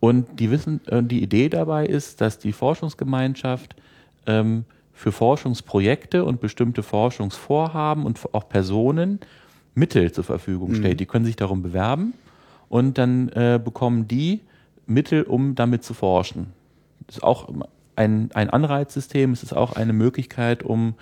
Und 0.00 0.38
die, 0.38 0.50
Wissen, 0.50 0.80
äh, 0.88 1.02
die 1.02 1.22
Idee 1.22 1.48
dabei 1.48 1.86
ist, 1.86 2.20
dass 2.20 2.38
die 2.38 2.52
Forschungsgemeinschaft 2.52 3.74
ähm, 4.28 4.64
für 4.92 5.10
Forschungsprojekte 5.10 6.24
und 6.24 6.40
bestimmte 6.40 6.82
Forschungsvorhaben 6.82 8.04
und 8.04 8.20
auch 8.32 8.48
Personen 8.48 9.20
Mittel 9.74 10.10
zur 10.12 10.24
Verfügung 10.24 10.74
stellt. 10.74 11.00
Die 11.00 11.06
können 11.06 11.24
sich 11.24 11.36
darum 11.36 11.62
bewerben 11.62 12.14
und 12.68 12.98
dann 12.98 13.28
äh, 13.28 13.60
bekommen 13.62 14.08
die 14.08 14.40
Mittel, 14.86 15.22
um 15.22 15.54
damit 15.54 15.84
zu 15.84 15.94
forschen. 15.94 16.48
Das 17.06 17.18
ist 17.18 17.22
auch 17.22 17.48
ein, 17.96 18.30
ein 18.34 18.50
Anreizsystem, 18.50 19.32
es 19.32 19.42
ist 19.42 19.52
auch 19.52 19.74
eine 19.74 19.92
Möglichkeit, 19.92 20.62
um 20.62 20.94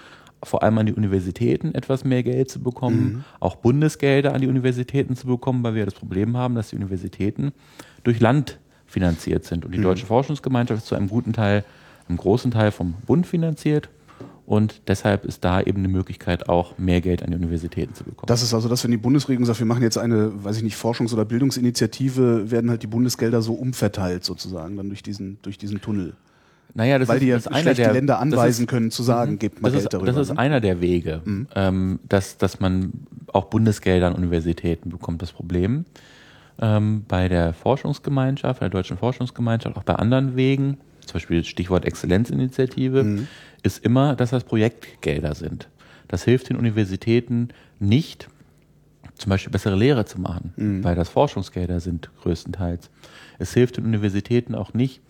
vor 0.43 0.63
allem 0.63 0.79
an 0.79 0.87
die 0.87 0.93
Universitäten 0.93 1.75
etwas 1.75 2.05
mehr 2.05 2.23
Geld 2.23 2.51
zu 2.51 2.61
bekommen, 2.61 3.25
auch 3.41 3.57
Bundesgelder 3.57 4.35
an 4.35 4.43
die 4.43 4.49
Universitäten 4.49 5.17
zu 5.17 5.27
bekommen, 5.27 5.63
weil 5.65 5.75
wir 5.75 5.85
das 5.87 5.95
Problem 5.95 6.37
haben, 6.37 6.55
dass 6.55 6.69
die 6.69 6.77
Universitäten 6.77 7.53
durch 8.05 8.21
Land 8.21 8.59
finanziert 8.87 9.45
sind. 9.45 9.65
Und 9.65 9.73
die 9.73 9.81
Deutsche 9.81 10.07
Forschungsgemeinschaft 10.07 10.83
ist 10.83 10.87
zu 10.87 10.95
einem 10.95 11.09
guten 11.09 11.33
Teil, 11.33 11.65
einem 12.09 12.19
großen 12.19 12.51
Teil 12.51 12.71
vom 12.71 12.95
Bund 13.07 13.27
finanziert. 13.27 13.89
Und 14.47 14.83
deshalb 14.87 15.25
ist 15.25 15.45
da 15.45 15.61
eben 15.61 15.79
eine 15.79 15.89
Möglichkeit, 15.89 16.49
auch 16.49 16.79
mehr 16.79 17.01
Geld 17.01 17.25
an 17.25 17.31
die 17.31 17.37
Universitäten 17.37 17.95
zu 17.95 18.05
bekommen. 18.05 18.29
Das 18.29 18.43
ist 18.43 18.55
also 18.55 18.69
das, 18.69 18.85
wenn 18.85 18.93
die 18.93 18.97
Bundesregierung 18.97 19.45
sagt, 19.45 19.59
wir 19.59 19.67
machen 19.67 19.83
jetzt 19.83 19.99
eine, 19.99 20.45
weiß 20.45 20.59
ich 20.59 20.63
nicht, 20.63 20.77
Forschungs- 20.77 21.13
oder 21.13 21.25
Bildungsinitiative, 21.25 22.49
werden 22.49 22.71
halt 22.71 22.85
die 22.85 22.87
Bundesgelder 22.87 23.43
so 23.43 23.55
umverteilt 23.55 24.25
sozusagen 24.25 24.77
dann 24.77 24.89
durch 24.89 25.03
diesen, 25.03 25.39
durch 25.43 25.59
diesen 25.59 25.81
Tunnel. 25.81 26.15
naja, 26.75 27.01
das 27.01 27.09
Weil 27.09 27.17
ist, 27.17 27.23
die 27.23 27.29
ja 27.29 27.35
das 27.35 27.49
einer 27.49 27.75
die 27.75 27.83
der, 27.83 27.93
Länder 27.93 28.21
anweisen 28.21 28.67
ist, 28.67 28.71
können, 28.71 28.93
zu 28.93 29.03
sagen, 29.03 29.41
gebt 29.41 29.61
mal 29.63 29.73
Geld 29.73 29.83
ist, 29.83 29.93
darüber. 29.93 30.13
das 30.13 30.29
ist 30.29 30.35
ne? 30.35 30.39
einer 30.39 30.61
der 30.61 30.81
Wege, 30.81 31.23
ähm, 31.57 31.99
dass, 32.09 32.39
dass 32.39 32.61
man 32.61 32.93
auch 33.33 33.47
Bundesgelder 33.47 34.07
an 34.07 34.15
Universitäten 34.15 34.91
bekommt. 34.91 35.23
Das 35.23 35.33
Problem 35.33 35.87
ähm, 36.61 37.05
bei 37.09 37.29
der 37.29 37.53
Forschungsgemeinschaft, 37.53 38.61
der 38.61 38.69
Deutschen 38.69 38.97
Forschungsgemeinschaft, 38.97 39.77
auch 39.77 39.83
bei 39.83 39.95
anderen 39.95 40.37
Wegen, 40.37 40.79
zum 41.07 41.15
Beispiel 41.15 41.45
Stichwort 41.45 41.85
Exzellenzinitiative, 41.85 43.01
ist 43.63 43.85
immer, 43.85 44.15
dass 44.17 44.31
das 44.31 44.45
Projektgelder 44.45 45.35
sind. 45.35 45.69
Das 46.09 46.25
hilft 46.25 46.51
den 46.51 46.57
Universitäten 46.57 47.49
nicht, 47.79 48.29
zum 49.15 49.31
Beispiel 49.31 49.51
bessere 49.51 49.77
Lehre 49.77 50.05
zu 50.05 50.21
machen, 50.21 50.53
weil 50.85 50.95
das 50.95 51.09
Forschungsgelder 51.09 51.81
sind 51.81 52.11
größtenteils. 52.23 52.91
Es 53.39 53.55
hilft 53.55 53.77
den 53.79 53.85
Universitäten 53.85 54.55
auch 54.55 54.75
nicht, 54.75 55.01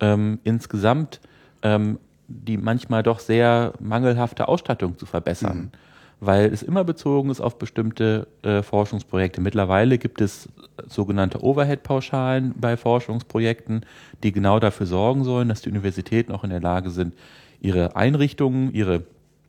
ähm, 0.00 0.38
insgesamt 0.44 1.20
ähm, 1.62 1.98
die 2.28 2.56
manchmal 2.56 3.02
doch 3.02 3.20
sehr 3.20 3.72
mangelhafte 3.80 4.48
Ausstattung 4.48 4.98
zu 4.98 5.06
verbessern, 5.06 5.72
weil 6.20 6.52
es 6.52 6.62
immer 6.62 6.84
bezogen 6.84 7.30
ist 7.30 7.40
auf 7.40 7.58
bestimmte 7.58 8.26
äh, 8.42 8.62
Forschungsprojekte. 8.62 9.40
Mittlerweile 9.40 9.98
gibt 9.98 10.20
es 10.20 10.48
sogenannte 10.86 11.42
Overhead-Pauschalen 11.44 12.54
bei 12.56 12.76
Forschungsprojekten, 12.76 13.84
die 14.22 14.32
genau 14.32 14.58
dafür 14.58 14.86
sorgen 14.86 15.24
sollen, 15.24 15.48
dass 15.48 15.62
die 15.62 15.70
Universitäten 15.70 16.32
auch 16.32 16.44
in 16.44 16.50
der 16.50 16.60
Lage 16.60 16.90
sind, 16.90 17.14
ihre 17.60 17.94
Einrichtungen, 17.96 18.72
ihre 18.74 19.04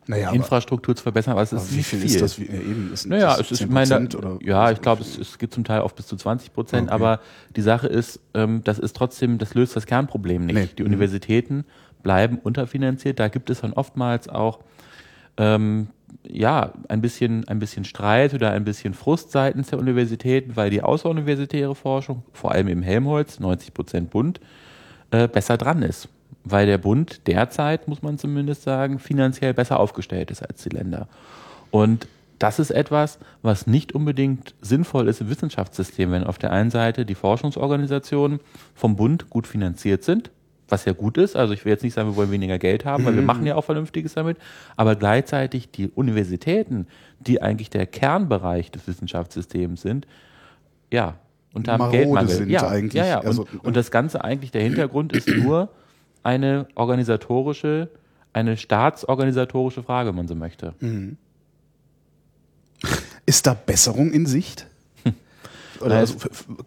Naja, 0.08 0.32
Infrastruktur 0.32 0.96
zu 0.96 1.04
verbessern. 1.04 1.34
Aber 1.34 1.42
es 1.44 1.54
ist 1.54 1.62
Aber 1.62 1.72
wie 1.72 1.76
nicht 1.78 1.88
viel, 1.88 2.00
viel. 2.00 2.10
ist 2.12 2.22
das? 2.22 2.40
Wie, 2.40 2.46
äh, 2.46 2.58
eben, 2.60 2.92
ist 2.94 3.06
Naja, 3.08 3.36
das 3.38 3.52
es 3.52 3.62
ist 3.62 3.62
10% 3.64 3.70
meine, 3.72 4.08
oder 4.18 4.38
ja, 4.44 4.72
ich 4.72 4.82
glaube, 4.82 5.02
es, 5.02 5.18
es 5.18 5.38
gibt 5.38 5.54
zum 5.54 5.64
Teil 5.64 5.82
auch 5.82 5.92
bis 5.92 6.08
zu 6.08 6.16
20 6.16 6.54
Prozent, 6.54 6.88
Okay. 6.90 6.94
aber 6.96 7.20
die 7.56 7.62
Sache 7.62 7.88
ist, 7.88 8.20
ähm, 8.34 8.62
das 8.64 8.80
ist 8.80 8.96
trotzdem, 8.96 9.38
das 9.40 9.54
löst 9.56 9.76
das 9.76 9.86
Kernproblem 9.86 10.46
nicht. 10.46 10.56
Nee. 10.56 10.70
Die 10.78 10.82
Mhm. 10.84 10.88
Universitäten 10.90 11.66
bleiben 12.04 12.38
unterfinanziert. 12.42 13.20
Da 13.20 13.28
gibt 13.28 13.50
es 13.50 13.62
dann 13.62 13.74
oftmals 13.74 14.30
auch 14.30 14.60
ähm, 15.38 15.88
ja 16.28 16.74
ein 16.88 17.02
bisschen, 17.02 17.48
ein 17.48 17.60
bisschen 17.60 17.86
Streit 17.86 18.34
oder 18.34 18.52
ein 18.52 18.64
bisschen 18.64 18.94
Frust 18.94 19.32
seitens 19.32 19.68
der 19.68 19.80
Universitäten, 19.80 20.56
weil 20.56 20.70
die 20.70 20.82
außeruniversitäre 20.82 21.76
Forschung, 21.76 22.24
vor 22.34 22.52
allem 22.52 22.68
im 22.68 22.82
Helmholtz, 22.82 23.40
90 23.40 23.74
Prozent 23.74 24.10
Bund, 24.10 24.40
äh, 25.12 25.28
besser 25.28 25.58
dran 25.58 25.82
ist. 25.82 26.10
Weil 26.44 26.66
der 26.66 26.78
Bund 26.78 27.28
derzeit, 27.28 27.88
muss 27.88 28.02
man 28.02 28.18
zumindest 28.18 28.64
sagen, 28.64 29.00
finanziell 29.00 29.54
besser 29.54 29.80
aufgestellt 29.80 30.32
ist 30.32 30.42
als 30.42 30.64
die 30.64 30.70
Länder. 30.70 31.08
Und 31.72 32.08
das 32.40 32.58
ist 32.58 32.72
etwas, 32.72 33.20
was 33.42 33.68
nicht 33.68 33.94
unbedingt 33.94 34.56
sinnvoll 34.62 35.10
ist 35.10 35.22
im 35.22 35.30
Wissenschaftssystem, 35.30 36.12
wenn 36.12 36.24
auf 36.24 36.38
der 36.38 36.52
einen 36.52 36.72
Seite 36.72 37.06
die 37.06 37.16
Forschungsorganisationen 37.16 38.40
vom 38.74 38.96
Bund 38.96 39.30
gut 39.30 39.46
finanziert 39.46 40.04
sind, 40.04 40.32
was 40.72 40.86
ja 40.86 40.94
gut 40.94 41.18
ist. 41.18 41.36
Also 41.36 41.54
ich 41.54 41.66
will 41.66 41.72
jetzt 41.72 41.84
nicht 41.84 41.94
sagen, 41.94 42.10
wir 42.10 42.16
wollen 42.16 42.32
weniger 42.32 42.60
Geld 42.60 42.86
haben, 42.86 43.06
weil 43.06 43.16
wir 43.16 43.22
machen 43.22 43.46
ja 43.46 43.56
auch 43.56 43.64
Vernünftiges 43.64 44.14
damit. 44.14 44.38
Aber 44.76 44.96
gleichzeitig 44.96 45.72
die 45.72 45.90
Universitäten, 45.90 46.88
die 47.20 47.42
eigentlich 47.42 47.70
der 47.70 47.86
Kernbereich 47.86 48.72
des 48.72 48.88
Wissenschaftssystems 48.88 49.82
sind, 49.82 50.08
ja, 50.92 51.16
unter 51.54 51.74
einem 51.74 51.80
Marode 51.80 51.98
Geldmangel. 51.98 52.30
sind 52.30 52.50
ja, 52.50 52.68
eigentlich. 52.68 52.94
Ja, 52.94 53.06
ja. 53.06 53.22
Also, 53.22 53.48
und, 53.52 53.66
und 53.66 53.76
das 53.76 53.92
Ganze 53.92 54.24
eigentlich, 54.24 54.52
der 54.52 54.64
Hintergrund 54.64 55.14
ist 55.14 55.28
nur 55.28 55.70
eine 56.24 56.68
organisatorische, 56.76 57.90
eine 58.34 58.58
staatsorganisatorische 58.58 59.84
Frage, 59.84 60.10
wenn 60.10 60.16
man 60.16 60.28
so 60.28 60.36
möchte. 60.36 60.74
Ist 63.26 63.48
da 63.48 63.54
Besserung 63.54 64.12
in 64.12 64.26
Sicht? 64.26 64.69
Oder 65.82 65.96
also, 65.98 66.16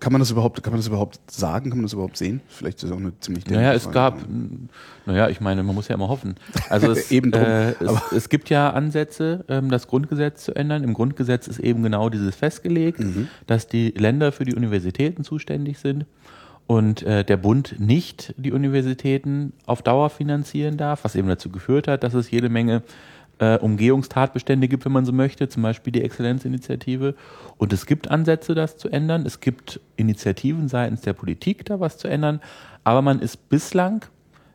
kann 0.00 0.12
man 0.12 0.20
das 0.20 0.30
überhaupt, 0.30 0.62
kann 0.62 0.72
man 0.72 0.78
das 0.80 0.86
überhaupt 0.86 1.18
sagen? 1.30 1.70
Kann 1.70 1.78
man 1.78 1.82
das 1.84 1.92
überhaupt 1.92 2.16
sehen? 2.16 2.40
Vielleicht 2.48 2.78
ist 2.78 2.84
das 2.84 2.92
auch 2.92 2.96
eine 3.00 3.18
ziemlich 3.20 3.46
Naja, 3.46 3.72
es 3.74 3.84
Frage. 3.84 3.94
gab, 3.94 4.22
m, 4.24 4.68
naja, 5.06 5.28
ich 5.28 5.40
meine, 5.40 5.62
man 5.62 5.74
muss 5.74 5.88
ja 5.88 5.94
immer 5.94 6.08
hoffen. 6.08 6.34
Also 6.70 6.90
es, 6.92 7.10
Eben 7.10 7.30
drum. 7.30 7.42
äh, 7.42 7.70
es, 7.72 8.12
es 8.12 8.28
gibt 8.28 8.48
ja 8.50 8.70
Ansätze, 8.70 9.44
ähm, 9.48 9.70
das 9.70 9.86
Grundgesetz 9.86 10.44
zu 10.44 10.54
ändern. 10.54 10.82
Im 10.84 10.94
Grundgesetz 10.94 11.46
ist 11.48 11.58
eben 11.58 11.82
genau 11.82 12.08
dieses 12.08 12.34
festgelegt, 12.36 13.00
Mhm. 13.00 13.28
dass 13.46 13.66
die 13.66 13.90
Länder 13.90 14.32
für 14.32 14.44
die 14.44 14.54
Universitäten 14.54 15.24
zuständig 15.24 15.78
sind 15.78 16.06
und 16.66 17.02
äh, 17.02 17.24
der 17.24 17.36
Bund 17.36 17.74
nicht 17.78 18.34
die 18.36 18.52
Universitäten 18.52 19.52
auf 19.66 19.82
Dauer 19.82 20.10
finanzieren 20.10 20.76
darf, 20.76 21.04
was 21.04 21.14
eben 21.16 21.28
dazu 21.28 21.50
geführt 21.50 21.88
hat, 21.88 22.02
dass 22.04 22.14
es 22.14 22.30
jede 22.30 22.48
Menge 22.48 22.82
äh, 23.42 23.58
Umgehungstatbestände 23.58 24.68
gibt, 24.68 24.84
wenn 24.84 24.92
man 24.92 25.04
so 25.04 25.12
möchte, 25.12 25.48
zum 25.48 25.64
Beispiel 25.64 25.92
die 25.92 26.02
Exzellenzinitiative. 26.02 27.16
Und 27.58 27.72
es 27.72 27.86
gibt 27.86 28.08
Ansätze, 28.08 28.54
das 28.54 28.78
zu 28.78 28.88
ändern. 28.88 29.26
Es 29.26 29.40
gibt 29.40 29.80
Initiativen 29.96 30.68
seitens 30.68 31.00
der 31.00 31.12
Politik, 31.12 31.64
da 31.64 31.80
was 31.80 31.98
zu 31.98 32.06
ändern. 32.06 32.40
Aber 32.84 33.02
man 33.02 33.18
ist 33.18 33.48
bislang 33.48 34.04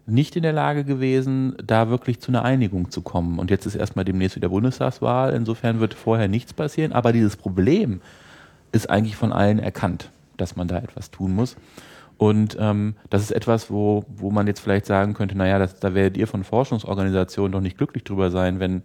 nicht 0.06 0.38
in 0.38 0.43
der 0.43 0.54
Lage 0.54 0.86
gewesen, 0.86 1.58
da 1.62 1.89
wirklich 1.89 2.21
zu 2.21 2.32
einer 2.32 2.45
Einigung 2.45 2.89
zu 2.89 3.02
kommen. 3.02 3.39
Und 3.39 3.52
jetzt 3.52 3.65
ist 3.65 3.76
erstmal 3.76 4.06
demnächst 4.06 4.38
wieder 4.38 4.47
Bundestagswahl. 4.47 5.34
Insofern 5.34 5.82
wird 5.82 5.93
vorher 5.93 6.30
nichts 6.30 6.54
passieren. 6.54 6.93
Aber 6.93 7.12
dieses 7.12 7.36
Problem 7.36 8.00
ist 8.71 8.89
eigentlich 8.89 9.17
von 9.17 9.34
allen 9.34 9.60
erkannt, 9.60 10.12
dass 10.38 10.56
man 10.56 10.69
da 10.69 10.78
etwas 10.78 11.12
tun 11.12 11.36
muss. 11.36 11.58
Und 12.17 12.58
ähm, 12.60 12.95
das 13.10 13.21
ist 13.21 13.32
etwas, 13.32 13.69
wo, 13.69 14.03
wo 14.08 14.32
man 14.32 14.47
jetzt 14.47 14.60
vielleicht 14.60 14.88
sagen 14.88 15.13
könnte, 15.13 15.38
naja, 15.38 15.60
das, 15.60 15.80
da 15.80 15.93
werdet 15.93 16.17
ihr 16.17 16.27
von 16.27 16.43
Forschungsorganisationen 16.43 17.51
doch 17.51 17.62
nicht 17.62 17.77
glücklich 17.77 18.03
drüber 18.03 18.32
sein, 18.32 18.60
wenn 18.60 18.82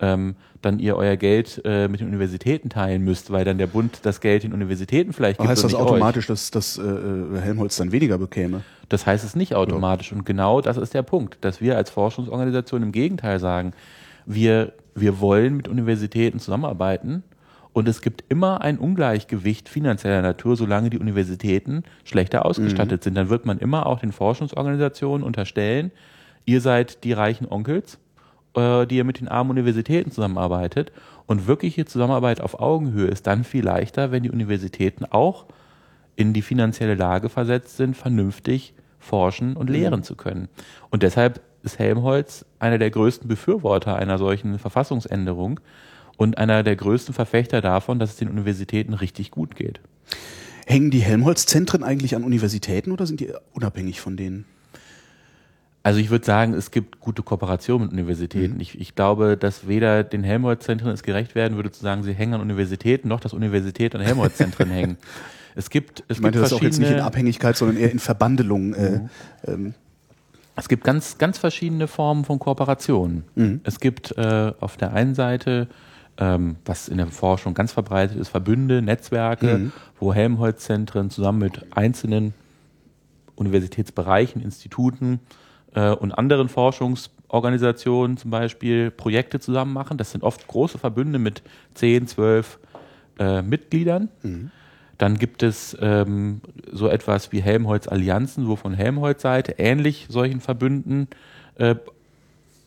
ähm, 0.00 0.34
dann 0.62 0.78
ihr 0.78 0.96
euer 0.96 1.16
Geld 1.16 1.60
äh, 1.64 1.88
mit 1.88 2.00
den 2.00 2.08
Universitäten 2.08 2.70
teilen 2.70 3.02
müsst, 3.02 3.30
weil 3.30 3.44
dann 3.44 3.58
der 3.58 3.66
Bund 3.66 4.00
das 4.02 4.20
Geld 4.20 4.42
den 4.42 4.52
Universitäten 4.52 5.12
vielleicht 5.12 5.38
Aber 5.38 5.44
gibt 5.44 5.50
heißt 5.50 5.64
das 5.64 5.72
nicht 5.72 5.80
euch. 5.80 5.88
automatisch, 5.88 6.26
dass, 6.26 6.50
dass 6.50 6.78
äh, 6.78 6.82
äh, 6.82 7.40
Helmholtz 7.40 7.76
dann 7.76 7.92
weniger 7.92 8.18
bekäme? 8.18 8.62
Das 8.88 9.06
heißt 9.06 9.24
es 9.24 9.36
nicht 9.36 9.54
automatisch. 9.54 10.12
Und 10.12 10.24
genau 10.24 10.60
das 10.60 10.76
ist 10.76 10.94
der 10.94 11.02
Punkt, 11.02 11.38
dass 11.42 11.60
wir 11.60 11.76
als 11.76 11.90
Forschungsorganisation 11.90 12.82
im 12.82 12.92
Gegenteil 12.92 13.38
sagen, 13.38 13.72
wir, 14.26 14.72
wir 14.94 15.20
wollen 15.20 15.56
mit 15.56 15.68
Universitäten 15.68 16.40
zusammenarbeiten 16.40 17.22
und 17.72 17.88
es 17.88 18.02
gibt 18.02 18.24
immer 18.28 18.60
ein 18.60 18.78
Ungleichgewicht 18.78 19.68
finanzieller 19.68 20.22
Natur, 20.22 20.56
solange 20.56 20.90
die 20.90 20.98
Universitäten 20.98 21.84
schlechter 22.04 22.44
ausgestattet 22.44 23.04
sind. 23.04 23.14
Dann 23.14 23.28
wird 23.28 23.46
man 23.46 23.58
immer 23.58 23.86
auch 23.86 24.00
den 24.00 24.12
Forschungsorganisationen 24.12 25.24
unterstellen, 25.24 25.92
ihr 26.46 26.60
seid 26.60 27.04
die 27.04 27.12
reichen 27.12 27.46
Onkels 27.48 27.98
äh, 28.54 28.86
die 28.86 28.96
ja 28.96 29.04
mit 29.04 29.20
den 29.20 29.28
armen 29.28 29.50
Universitäten 29.50 30.10
zusammenarbeitet. 30.10 30.92
Und 31.26 31.46
wirkliche 31.46 31.84
Zusammenarbeit 31.84 32.40
auf 32.40 32.58
Augenhöhe 32.58 33.06
ist 33.06 33.26
dann 33.26 33.44
viel 33.44 33.64
leichter, 33.64 34.10
wenn 34.10 34.24
die 34.24 34.30
Universitäten 34.30 35.04
auch 35.04 35.46
in 36.16 36.32
die 36.32 36.42
finanzielle 36.42 36.96
Lage 36.96 37.28
versetzt 37.28 37.76
sind, 37.76 37.96
vernünftig 37.96 38.74
forschen 38.98 39.56
und 39.56 39.70
lehren 39.70 40.00
mhm. 40.00 40.04
zu 40.04 40.16
können. 40.16 40.48
Und 40.90 41.02
deshalb 41.02 41.40
ist 41.62 41.78
Helmholtz 41.78 42.44
einer 42.58 42.78
der 42.78 42.90
größten 42.90 43.28
Befürworter 43.28 43.96
einer 43.96 44.18
solchen 44.18 44.58
Verfassungsänderung 44.58 45.60
und 46.20 46.36
einer 46.36 46.62
der 46.62 46.76
größten 46.76 47.14
Verfechter 47.14 47.62
davon, 47.62 47.98
dass 47.98 48.10
es 48.10 48.16
den 48.16 48.28
Universitäten 48.28 48.92
richtig 48.92 49.30
gut 49.30 49.56
geht. 49.56 49.80
Hängen 50.66 50.90
die 50.90 50.98
Helmholtz-Zentren 50.98 51.82
eigentlich 51.82 52.14
an 52.14 52.24
Universitäten 52.24 52.92
oder 52.92 53.06
sind 53.06 53.20
die 53.20 53.32
unabhängig 53.54 54.02
von 54.02 54.18
denen? 54.18 54.44
Also 55.82 55.98
ich 55.98 56.10
würde 56.10 56.26
sagen, 56.26 56.52
es 56.52 56.72
gibt 56.72 57.00
gute 57.00 57.22
Kooperation 57.22 57.80
mit 57.80 57.92
Universitäten. 57.92 58.56
Mhm. 58.56 58.60
Ich, 58.60 58.78
ich, 58.78 58.94
glaube, 58.94 59.38
dass 59.38 59.66
weder 59.66 60.04
den 60.04 60.22
Helmholtz-Zentren 60.22 60.90
es 60.90 61.02
gerecht 61.02 61.34
werden 61.34 61.56
würde 61.56 61.70
zu 61.70 61.80
sagen, 61.80 62.02
sie 62.02 62.12
hängen 62.12 62.34
an 62.34 62.42
Universitäten, 62.42 63.08
noch 63.08 63.20
dass 63.20 63.32
Universitäten 63.32 63.96
an 63.96 64.02
Helmholtz-Zentren 64.02 64.68
hängen. 64.68 64.98
Es 65.56 65.68
gibt, 65.68 66.04
es 66.06 66.18
ich 66.18 66.22
meinte 66.22 66.38
gibt 66.38 66.52
das 66.52 66.52
auch 66.52 66.62
jetzt 66.62 66.78
nicht 66.78 66.92
in 66.92 67.00
Abhängigkeit, 67.00 67.56
sondern 67.56 67.76
eher 67.76 67.90
in 67.90 67.98
Verbandelung. 67.98 68.72
Äh, 68.72 68.90
mhm. 68.90 69.10
ähm. 69.48 69.74
Es 70.54 70.68
gibt 70.68 70.84
ganz, 70.84 71.18
ganz 71.18 71.38
verschiedene 71.38 71.88
Formen 71.88 72.24
von 72.24 72.38
Kooperation. 72.38 73.24
Mhm. 73.34 73.60
Es 73.64 73.80
gibt 73.80 74.16
äh, 74.16 74.52
auf 74.60 74.76
der 74.76 74.92
einen 74.92 75.16
Seite, 75.16 75.66
ähm, 76.18 76.56
was 76.64 76.88
in 76.88 76.98
der 76.98 77.06
Forschung 77.08 77.54
ganz 77.54 77.72
verbreitet 77.72 78.18
ist, 78.18 78.28
Verbünde, 78.28 78.82
Netzwerke, 78.82 79.58
mhm. 79.58 79.72
wo 79.98 80.12
Helmholtz-Zentren 80.12 81.10
zusammen 81.10 81.38
mit 81.38 81.76
einzelnen 81.76 82.34
Universitätsbereichen, 83.36 84.42
Instituten 84.42 85.20
äh, 85.74 85.90
und 85.90 86.12
anderen 86.12 86.48
Forschungsorganisationen 86.48 88.16
zum 88.16 88.30
Beispiel 88.30 88.90
Projekte 88.90 89.40
zusammen 89.40 89.72
machen. 89.72 89.96
Das 89.96 90.10
sind 90.12 90.22
oft 90.22 90.46
große 90.46 90.78
Verbünde 90.78 91.18
mit 91.18 91.42
10, 91.74 92.06
12 92.06 92.58
äh, 93.18 93.42
Mitgliedern. 93.42 94.08
Mhm. 94.22 94.50
Dann 94.98 95.16
gibt 95.16 95.42
es 95.42 95.74
ähm, 95.80 96.42
so 96.70 96.88
etwas 96.88 97.32
wie 97.32 97.40
Helmholtz-Allianzen, 97.40 98.48
wo 98.48 98.56
von 98.56 98.74
Helmholtz-Seite 98.74 99.54
ähnlich 99.56 100.06
solchen 100.10 100.40
Verbünden 100.40 101.08
äh, 101.54 101.76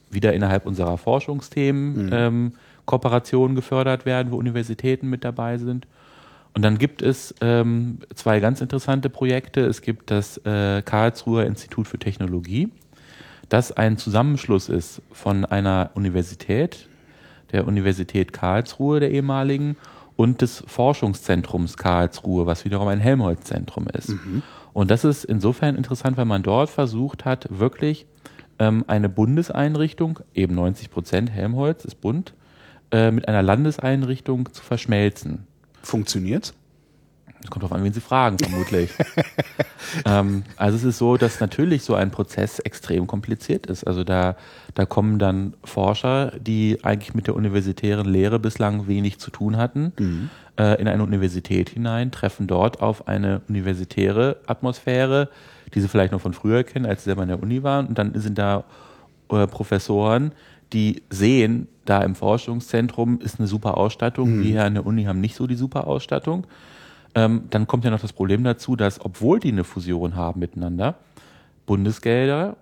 wieder 0.09 0.33
innerhalb 0.33 0.65
unserer 0.65 0.97
Forschungsthemen 0.97 2.05
mhm. 2.05 2.09
ähm, 2.11 2.53
Kooperationen 2.85 3.55
gefördert 3.55 4.05
werden, 4.05 4.31
wo 4.31 4.37
Universitäten 4.37 5.09
mit 5.09 5.23
dabei 5.23 5.57
sind. 5.57 5.87
Und 6.53 6.61
dann 6.61 6.77
gibt 6.77 7.01
es 7.01 7.33
ähm, 7.41 7.99
zwei 8.13 8.39
ganz 8.39 8.61
interessante 8.61 9.09
Projekte. 9.09 9.61
Es 9.61 9.81
gibt 9.81 10.11
das 10.11 10.37
äh, 10.45 10.81
Karlsruher 10.83 11.45
Institut 11.45 11.87
für 11.87 11.97
Technologie, 11.97 12.69
das 13.49 13.71
ein 13.71 13.97
Zusammenschluss 13.97 14.69
ist 14.69 15.01
von 15.11 15.45
einer 15.45 15.91
Universität, 15.95 16.87
der 17.51 17.67
Universität 17.67 18.33
Karlsruhe, 18.33 18.99
der 18.99 19.11
ehemaligen, 19.11 19.77
und 20.15 20.41
des 20.41 20.63
Forschungszentrums 20.67 21.77
Karlsruhe, 21.77 22.45
was 22.45 22.65
wiederum 22.65 22.87
ein 22.87 22.99
Helmholtz-Zentrum 22.99 23.87
ist. 23.87 24.09
Mhm. 24.09 24.43
Und 24.71 24.91
das 24.91 25.03
ist 25.03 25.23
insofern 25.23 25.75
interessant, 25.75 26.17
weil 26.17 26.25
man 26.25 26.43
dort 26.43 26.69
versucht 26.69 27.25
hat, 27.25 27.47
wirklich 27.49 28.05
ähm, 28.59 28.83
eine 28.87 29.09
Bundeseinrichtung, 29.09 30.19
eben 30.33 30.55
90 30.55 30.91
Prozent 30.91 31.31
Helmholtz 31.31 31.85
ist 31.85 32.01
Bund, 32.01 32.33
äh, 32.93 33.09
mit 33.09 33.27
einer 33.27 33.41
Landeseinrichtung 33.41 34.53
zu 34.53 34.61
verschmelzen. 34.61 35.47
Funktioniert? 35.81 36.53
Es 37.43 37.49
kommt 37.49 37.63
darauf 37.63 37.75
an, 37.75 37.83
wen 37.83 37.91
Sie 37.91 38.01
fragen, 38.01 38.37
vermutlich. 38.37 38.91
ähm, 40.05 40.43
also 40.57 40.77
es 40.77 40.83
ist 40.83 40.99
so, 40.99 41.17
dass 41.17 41.39
natürlich 41.39 41.83
so 41.83 41.95
ein 41.95 42.11
Prozess 42.11 42.59
extrem 42.59 43.07
kompliziert 43.07 43.65
ist. 43.65 43.83
Also 43.83 44.03
da, 44.03 44.37
da 44.75 44.85
kommen 44.85 45.17
dann 45.17 45.55
Forscher, 45.63 46.33
die 46.39 46.79
eigentlich 46.83 47.15
mit 47.15 47.25
der 47.25 47.35
universitären 47.35 48.07
Lehre 48.07 48.39
bislang 48.39 48.87
wenig 48.87 49.19
zu 49.19 49.31
tun 49.31 49.57
hatten, 49.57 49.91
mhm. 49.97 50.29
äh, 50.57 50.79
in 50.79 50.87
eine 50.87 51.03
Universität 51.03 51.69
hinein, 51.69 52.11
treffen 52.11 52.45
dort 52.45 52.81
auf 52.81 53.07
eine 53.07 53.41
universitäre 53.49 54.37
Atmosphäre, 54.45 55.29
die 55.73 55.81
sie 55.81 55.87
vielleicht 55.87 56.11
noch 56.11 56.21
von 56.21 56.33
früher 56.33 56.63
kennen, 56.63 56.85
als 56.85 57.03
sie 57.03 57.09
selber 57.09 57.23
in 57.23 57.29
der 57.29 57.41
Uni 57.41 57.63
waren. 57.63 57.87
Und 57.87 57.97
dann 57.97 58.13
sind 58.21 58.37
da 58.37 58.65
äh, 59.29 59.47
Professoren, 59.47 60.31
die 60.71 61.01
sehen, 61.09 61.67
da 61.85 62.01
im 62.01 62.15
Forschungszentrum 62.15 63.19
ist 63.19 63.39
eine 63.39 63.47
super 63.47 63.77
Ausstattung, 63.77 64.37
mhm. 64.37 64.43
wir 64.43 64.51
hier 64.51 64.65
an 64.65 64.73
der 64.73 64.85
Uni 64.85 65.03
haben 65.03 65.19
nicht 65.21 65.35
so 65.35 65.47
die 65.47 65.55
super 65.55 65.87
Ausstattung. 65.87 66.47
Ähm, 67.15 67.43
dann 67.49 67.67
kommt 67.67 67.85
ja 67.85 67.91
noch 67.91 68.01
das 68.01 68.13
Problem 68.13 68.43
dazu, 68.43 68.75
dass, 68.75 69.03
obwohl 69.03 69.39
die 69.39 69.51
eine 69.51 69.63
Fusion 69.63 70.15
haben 70.15 70.39
miteinander, 70.39 70.95
Bundesgelder 71.65 72.55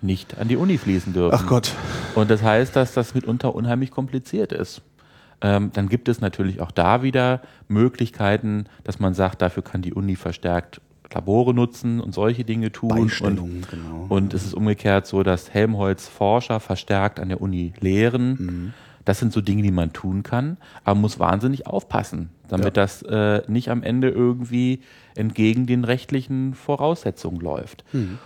nicht 0.00 0.38
an 0.38 0.48
die 0.48 0.56
Uni 0.56 0.78
fließen 0.78 1.12
dürfen. 1.12 1.38
Ach 1.38 1.46
Gott. 1.46 1.72
Und 2.14 2.30
das 2.30 2.42
heißt, 2.42 2.76
dass 2.76 2.94
das 2.94 3.14
mitunter 3.14 3.54
unheimlich 3.54 3.90
kompliziert 3.90 4.52
ist. 4.52 4.82
Ähm, 5.40 5.70
dann 5.74 5.88
gibt 5.88 6.08
es 6.08 6.20
natürlich 6.20 6.60
auch 6.60 6.70
da 6.70 7.02
wieder 7.02 7.42
Möglichkeiten, 7.68 8.66
dass 8.84 8.98
man 8.98 9.14
sagt, 9.14 9.42
dafür 9.42 9.62
kann 9.62 9.82
die 9.82 9.92
Uni 9.92 10.16
verstärkt 10.16 10.80
Labore 11.12 11.54
nutzen 11.54 12.00
und 12.00 12.14
solche 12.14 12.44
Dinge 12.44 12.72
tun. 12.72 13.10
Und, 13.40 13.70
genau. 13.70 14.06
und 14.08 14.34
es 14.34 14.44
ist 14.44 14.54
umgekehrt 14.54 15.06
so, 15.06 15.22
dass 15.22 15.52
Helmholtz 15.52 16.08
Forscher 16.08 16.60
verstärkt 16.60 17.20
an 17.20 17.28
der 17.28 17.40
Uni 17.40 17.72
lehren. 17.80 18.28
Mhm. 18.38 18.74
Das 19.04 19.20
sind 19.20 19.32
so 19.32 19.40
Dinge, 19.40 19.62
die 19.62 19.70
man 19.70 19.92
tun 19.92 20.24
kann, 20.24 20.56
aber 20.82 20.96
man 20.96 21.02
muss 21.02 21.20
wahnsinnig 21.20 21.68
aufpassen, 21.68 22.30
damit 22.48 22.64
ja. 22.64 22.70
das 22.82 23.02
äh, 23.02 23.42
nicht 23.46 23.70
am 23.70 23.84
Ende 23.84 24.10
irgendwie 24.10 24.80
entgegen 25.14 25.66
den 25.66 25.84
rechtlichen 25.84 26.54
Voraussetzungen 26.54 27.40
läuft. 27.40 27.84
Mhm. 27.92 28.18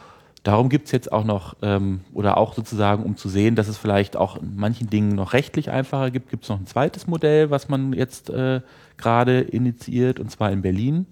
Darum 0.42 0.70
gibt 0.70 0.86
es 0.86 0.92
jetzt 0.92 1.12
auch 1.12 1.24
noch, 1.24 1.56
ähm, 1.60 2.00
oder 2.14 2.38
auch 2.38 2.54
sozusagen, 2.54 3.02
um 3.02 3.18
zu 3.18 3.28
sehen, 3.28 3.56
dass 3.56 3.68
es 3.68 3.76
vielleicht 3.76 4.16
auch 4.16 4.40
in 4.40 4.56
manchen 4.56 4.88
Dingen 4.88 5.14
noch 5.14 5.34
rechtlich 5.34 5.70
einfacher 5.70 6.10
gibt, 6.10 6.30
gibt 6.30 6.44
es 6.44 6.48
noch 6.48 6.58
ein 6.58 6.66
zweites 6.66 7.06
Modell, 7.06 7.50
was 7.50 7.68
man 7.68 7.92
jetzt 7.92 8.30
äh, 8.30 8.62
gerade 8.96 9.40
initiiert, 9.40 10.18
und 10.18 10.30
zwar 10.30 10.50
in 10.50 10.62
Berlin 10.62 11.04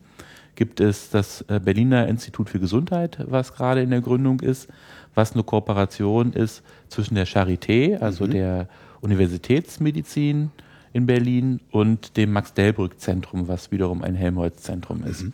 gibt 0.59 0.81
es 0.81 1.09
das 1.09 1.43
äh, 1.43 1.61
Berliner 1.61 2.09
Institut 2.09 2.51
für 2.51 2.59
Gesundheit, 2.59 3.19
was 3.31 3.55
gerade 3.55 3.81
in 3.81 3.91
der 3.91 4.01
Gründung 4.01 4.41
ist, 4.41 4.69
was 5.15 5.33
eine 5.33 5.45
Kooperation 5.45 6.33
ist 6.33 6.65
zwischen 6.89 7.15
der 7.15 7.29
Charité, 7.29 7.99
also 7.99 8.27
mhm. 8.27 8.31
der 8.33 8.69
Universitätsmedizin 9.01 10.51
in 10.93 11.07
Berlin 11.07 11.61
und 11.71 12.17
dem 12.17 12.33
Max-Delbrück-Zentrum, 12.33 13.47
was 13.47 13.71
wiederum 13.71 14.03
ein 14.03 14.17
Helmholtz-Zentrum 14.17 15.05
ist. 15.05 15.23
Mhm. 15.23 15.33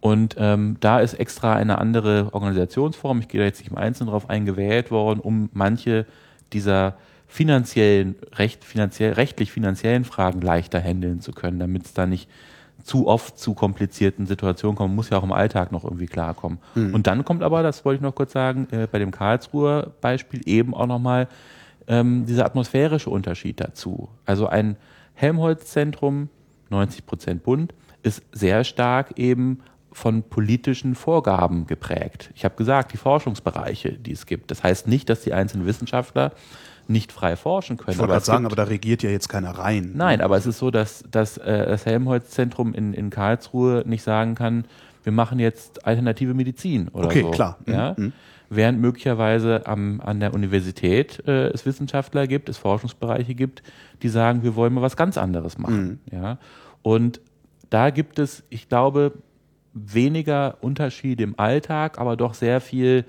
Und 0.00 0.34
ähm, 0.38 0.76
da 0.80 0.98
ist 0.98 1.14
extra 1.14 1.54
eine 1.54 1.78
andere 1.78 2.30
Organisationsform, 2.32 3.20
ich 3.20 3.28
gehe 3.28 3.40
da 3.40 3.46
jetzt 3.46 3.60
nicht 3.60 3.70
im 3.70 3.78
Einzelnen 3.78 4.10
drauf 4.10 4.28
ein, 4.28 4.44
gewählt 4.44 4.90
worden, 4.90 5.20
um 5.20 5.50
manche 5.52 6.04
dieser 6.52 6.96
finanziellen, 7.28 8.16
recht, 8.32 8.64
finanziell, 8.64 9.12
rechtlich 9.12 9.52
finanziellen 9.52 10.04
Fragen 10.04 10.40
leichter 10.40 10.80
handeln 10.80 11.20
zu 11.20 11.30
können, 11.30 11.60
damit 11.60 11.84
es 11.84 11.94
da 11.94 12.06
nicht 12.06 12.28
zu 12.88 13.06
oft 13.06 13.38
zu 13.38 13.52
komplizierten 13.52 14.26
Situationen 14.26 14.76
kommt. 14.76 14.90
Man 14.90 14.96
muss 14.96 15.10
ja 15.10 15.18
auch 15.18 15.22
im 15.22 15.32
Alltag 15.32 15.72
noch 15.72 15.84
irgendwie 15.84 16.06
klarkommen. 16.06 16.58
Mhm. 16.74 16.94
Und 16.94 17.06
dann 17.06 17.24
kommt 17.24 17.42
aber, 17.42 17.62
das 17.62 17.84
wollte 17.84 17.96
ich 17.96 18.02
noch 18.02 18.14
kurz 18.14 18.32
sagen, 18.32 18.66
äh, 18.70 18.88
bei 18.90 18.98
dem 18.98 19.10
Karlsruher 19.10 19.92
Beispiel 20.00 20.40
eben 20.46 20.74
auch 20.74 20.86
nochmal 20.86 21.28
ähm, 21.86 22.24
dieser 22.24 22.46
atmosphärische 22.46 23.10
Unterschied 23.10 23.60
dazu. 23.60 24.08
Also 24.24 24.46
ein 24.46 24.76
Helmholtz-Zentrum, 25.14 26.30
90 26.70 27.04
Prozent 27.04 27.42
bunt, 27.42 27.74
ist 28.02 28.22
sehr 28.32 28.64
stark 28.64 29.18
eben 29.18 29.60
von 29.92 30.22
politischen 30.22 30.94
Vorgaben 30.94 31.66
geprägt. 31.66 32.30
Ich 32.34 32.44
habe 32.44 32.54
gesagt, 32.56 32.92
die 32.94 32.98
Forschungsbereiche, 32.98 33.92
die 33.92 34.12
es 34.12 34.24
gibt. 34.24 34.50
Das 34.50 34.62
heißt 34.62 34.86
nicht, 34.86 35.10
dass 35.10 35.22
die 35.22 35.34
einzelnen 35.34 35.66
Wissenschaftler 35.66 36.32
nicht 36.88 37.12
frei 37.12 37.36
forschen 37.36 37.76
können. 37.76 37.92
Ich 37.92 37.98
wollte 37.98 38.12
gerade 38.12 38.24
sagen, 38.24 38.46
aber 38.46 38.56
da 38.56 38.64
regiert 38.64 39.02
ja 39.02 39.10
jetzt 39.10 39.28
keiner 39.28 39.50
rein. 39.50 39.92
Nein, 39.94 40.20
aber 40.20 40.36
es 40.36 40.46
ist 40.46 40.58
so, 40.58 40.70
dass, 40.70 41.04
dass 41.10 41.38
äh, 41.38 41.66
das 41.66 41.86
Helmholtz-Zentrum 41.86 42.74
in, 42.74 42.94
in 42.94 43.10
Karlsruhe 43.10 43.82
nicht 43.86 44.02
sagen 44.02 44.34
kann, 44.34 44.64
wir 45.04 45.12
machen 45.12 45.38
jetzt 45.38 45.86
alternative 45.86 46.34
Medizin 46.34 46.88
oder 46.88 47.06
okay, 47.06 47.20
so. 47.20 47.26
Okay, 47.28 47.36
klar. 47.36 47.58
Ja? 47.66 47.94
Mhm 47.96 48.12
während 48.50 48.80
möglicherweise 48.80 49.66
am, 49.66 50.00
an 50.00 50.20
der 50.20 50.34
Universität 50.34 51.22
äh, 51.26 51.48
es 51.48 51.66
Wissenschaftler 51.66 52.26
gibt, 52.26 52.48
es 52.48 52.58
Forschungsbereiche 52.58 53.34
gibt, 53.34 53.62
die 54.02 54.08
sagen, 54.08 54.42
wir 54.42 54.56
wollen 54.56 54.72
mal 54.72 54.82
was 54.82 54.96
ganz 54.96 55.18
anderes 55.18 55.58
machen. 55.58 56.00
Mhm. 56.10 56.18
Ja? 56.18 56.38
Und 56.82 57.20
da 57.70 57.90
gibt 57.90 58.18
es, 58.18 58.44
ich 58.48 58.68
glaube, 58.68 59.12
weniger 59.74 60.56
Unterschiede 60.60 61.24
im 61.24 61.38
Alltag, 61.38 61.98
aber 61.98 62.16
doch 62.16 62.34
sehr 62.34 62.60
viel 62.60 63.04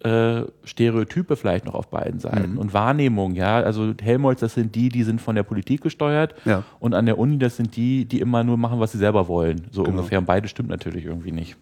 äh, 0.00 0.42
Stereotype 0.64 1.36
vielleicht 1.36 1.64
noch 1.64 1.74
auf 1.74 1.88
beiden 1.88 2.20
Seiten 2.20 2.52
mhm. 2.52 2.58
und 2.58 2.74
Wahrnehmung, 2.74 3.34
ja. 3.34 3.56
Also 3.56 3.94
Helmholtz, 4.00 4.40
das 4.40 4.54
sind 4.54 4.74
die, 4.74 4.88
die 4.88 5.02
sind 5.02 5.20
von 5.20 5.34
der 5.34 5.42
Politik 5.42 5.80
gesteuert 5.80 6.34
ja. 6.44 6.64
und 6.80 6.94
an 6.94 7.06
der 7.06 7.18
Uni, 7.18 7.38
das 7.38 7.56
sind 7.56 7.76
die, 7.76 8.04
die 8.04 8.20
immer 8.20 8.44
nur 8.44 8.56
machen, 8.56 8.78
was 8.78 8.92
sie 8.92 8.98
selber 8.98 9.26
wollen. 9.28 9.66
So 9.70 9.82
genau. 9.82 9.98
ungefähr. 9.98 10.18
Und 10.18 10.26
beide 10.26 10.48
stimmt 10.48 10.68
natürlich 10.68 11.06
irgendwie 11.06 11.32
nicht. 11.32 11.56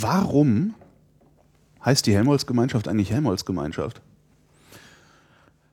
Warum 0.00 0.74
heißt 1.84 2.06
die 2.06 2.14
Helmholtz-Gemeinschaft 2.14 2.88
eigentlich 2.88 3.10
Helmholtz-Gemeinschaft? 3.10 4.00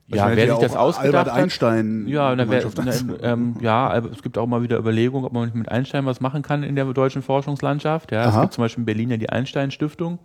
Ja, 0.09 0.33
wer 0.35 0.47
sich 0.47 0.59
das 0.59 0.75
ausgedacht 0.75 1.27
Albert 1.27 1.29
Einstein 1.29 2.07
ja, 2.07 2.33
na, 2.33 2.49
wer, 2.49 2.63
na, 2.77 2.93
ähm, 3.23 3.55
ja, 3.59 3.97
es 3.97 4.23
gibt 4.23 4.37
auch 4.37 4.47
mal 4.47 4.63
wieder 4.63 4.77
Überlegungen, 4.77 5.25
ob 5.25 5.33
man 5.33 5.51
mit 5.53 5.69
Einstein 5.69 6.05
was 6.05 6.21
machen 6.21 6.43
kann 6.43 6.63
in 6.63 6.75
der 6.75 6.85
deutschen 6.85 7.21
Forschungslandschaft. 7.21 8.11
Ja, 8.13 8.29
es 8.29 8.39
gibt 8.39 8.53
zum 8.53 8.63
Beispiel 8.63 8.83
in 8.83 8.85
Berlin 8.85 9.09
ja 9.11 9.17
die 9.17 9.29
Einstein-Stiftung. 9.29 10.19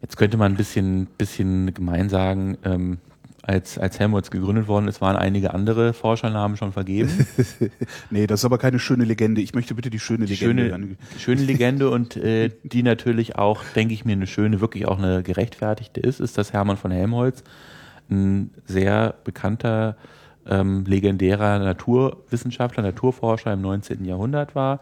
Jetzt 0.00 0.16
könnte 0.16 0.36
man 0.36 0.52
ein 0.52 0.56
bisschen, 0.56 1.06
bisschen 1.18 1.74
gemein 1.74 2.08
sagen, 2.08 2.56
ähm, 2.64 2.98
als, 3.42 3.78
als 3.78 3.98
Helmholtz 3.98 4.30
gegründet 4.30 4.68
worden 4.68 4.88
ist, 4.88 5.00
waren 5.00 5.16
einige 5.16 5.52
andere 5.52 5.92
Forschernamen 5.92 6.56
schon 6.56 6.72
vergeben. 6.72 7.10
nee, 8.10 8.26
das 8.26 8.40
ist 8.40 8.44
aber 8.44 8.58
keine 8.58 8.78
schöne 8.78 9.04
Legende. 9.04 9.40
Ich 9.40 9.54
möchte 9.54 9.74
bitte 9.74 9.90
die 9.90 9.98
schöne 9.98 10.26
Legende 10.26 10.68
schöne. 10.68 10.96
Schöne 11.18 11.42
Legende 11.44 11.90
und 11.90 12.16
äh, 12.16 12.50
die 12.62 12.82
natürlich 12.82 13.36
auch, 13.36 13.62
denke 13.74 13.94
ich 13.94 14.04
mir, 14.04 14.12
eine 14.12 14.26
schöne, 14.26 14.60
wirklich 14.60 14.86
auch 14.86 14.98
eine 14.98 15.22
gerechtfertigte 15.22 16.00
ist, 16.00 16.20
ist, 16.20 16.38
dass 16.38 16.52
Hermann 16.52 16.76
von 16.76 16.90
Helmholtz 16.90 17.42
ein 18.10 18.50
sehr 18.66 19.14
bekannter, 19.24 19.96
ähm, 20.46 20.84
legendärer 20.86 21.58
Naturwissenschaftler, 21.58 22.82
Naturforscher 22.82 23.52
im 23.52 23.62
19. 23.62 24.04
Jahrhundert 24.04 24.54
war, 24.54 24.80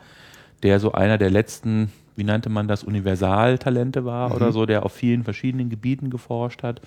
der 0.63 0.81
so 0.81 0.93
einer 0.93 1.19
der 1.19 1.31
letzten, 1.31 1.93
wie 2.17 2.25
nannte 2.25 2.49
man 2.49 2.69
das, 2.69 2.85
Universaltalente 2.85 4.05
war 4.05 4.31
mhm. 4.31 4.35
oder 4.35 4.53
so, 4.53 4.67
der 4.67 4.85
auf 4.85 4.93
vielen 4.93 5.25
verschiedenen 5.25 5.71
Gebieten 5.71 6.11
geforscht 6.11 6.63
hat 6.63 6.81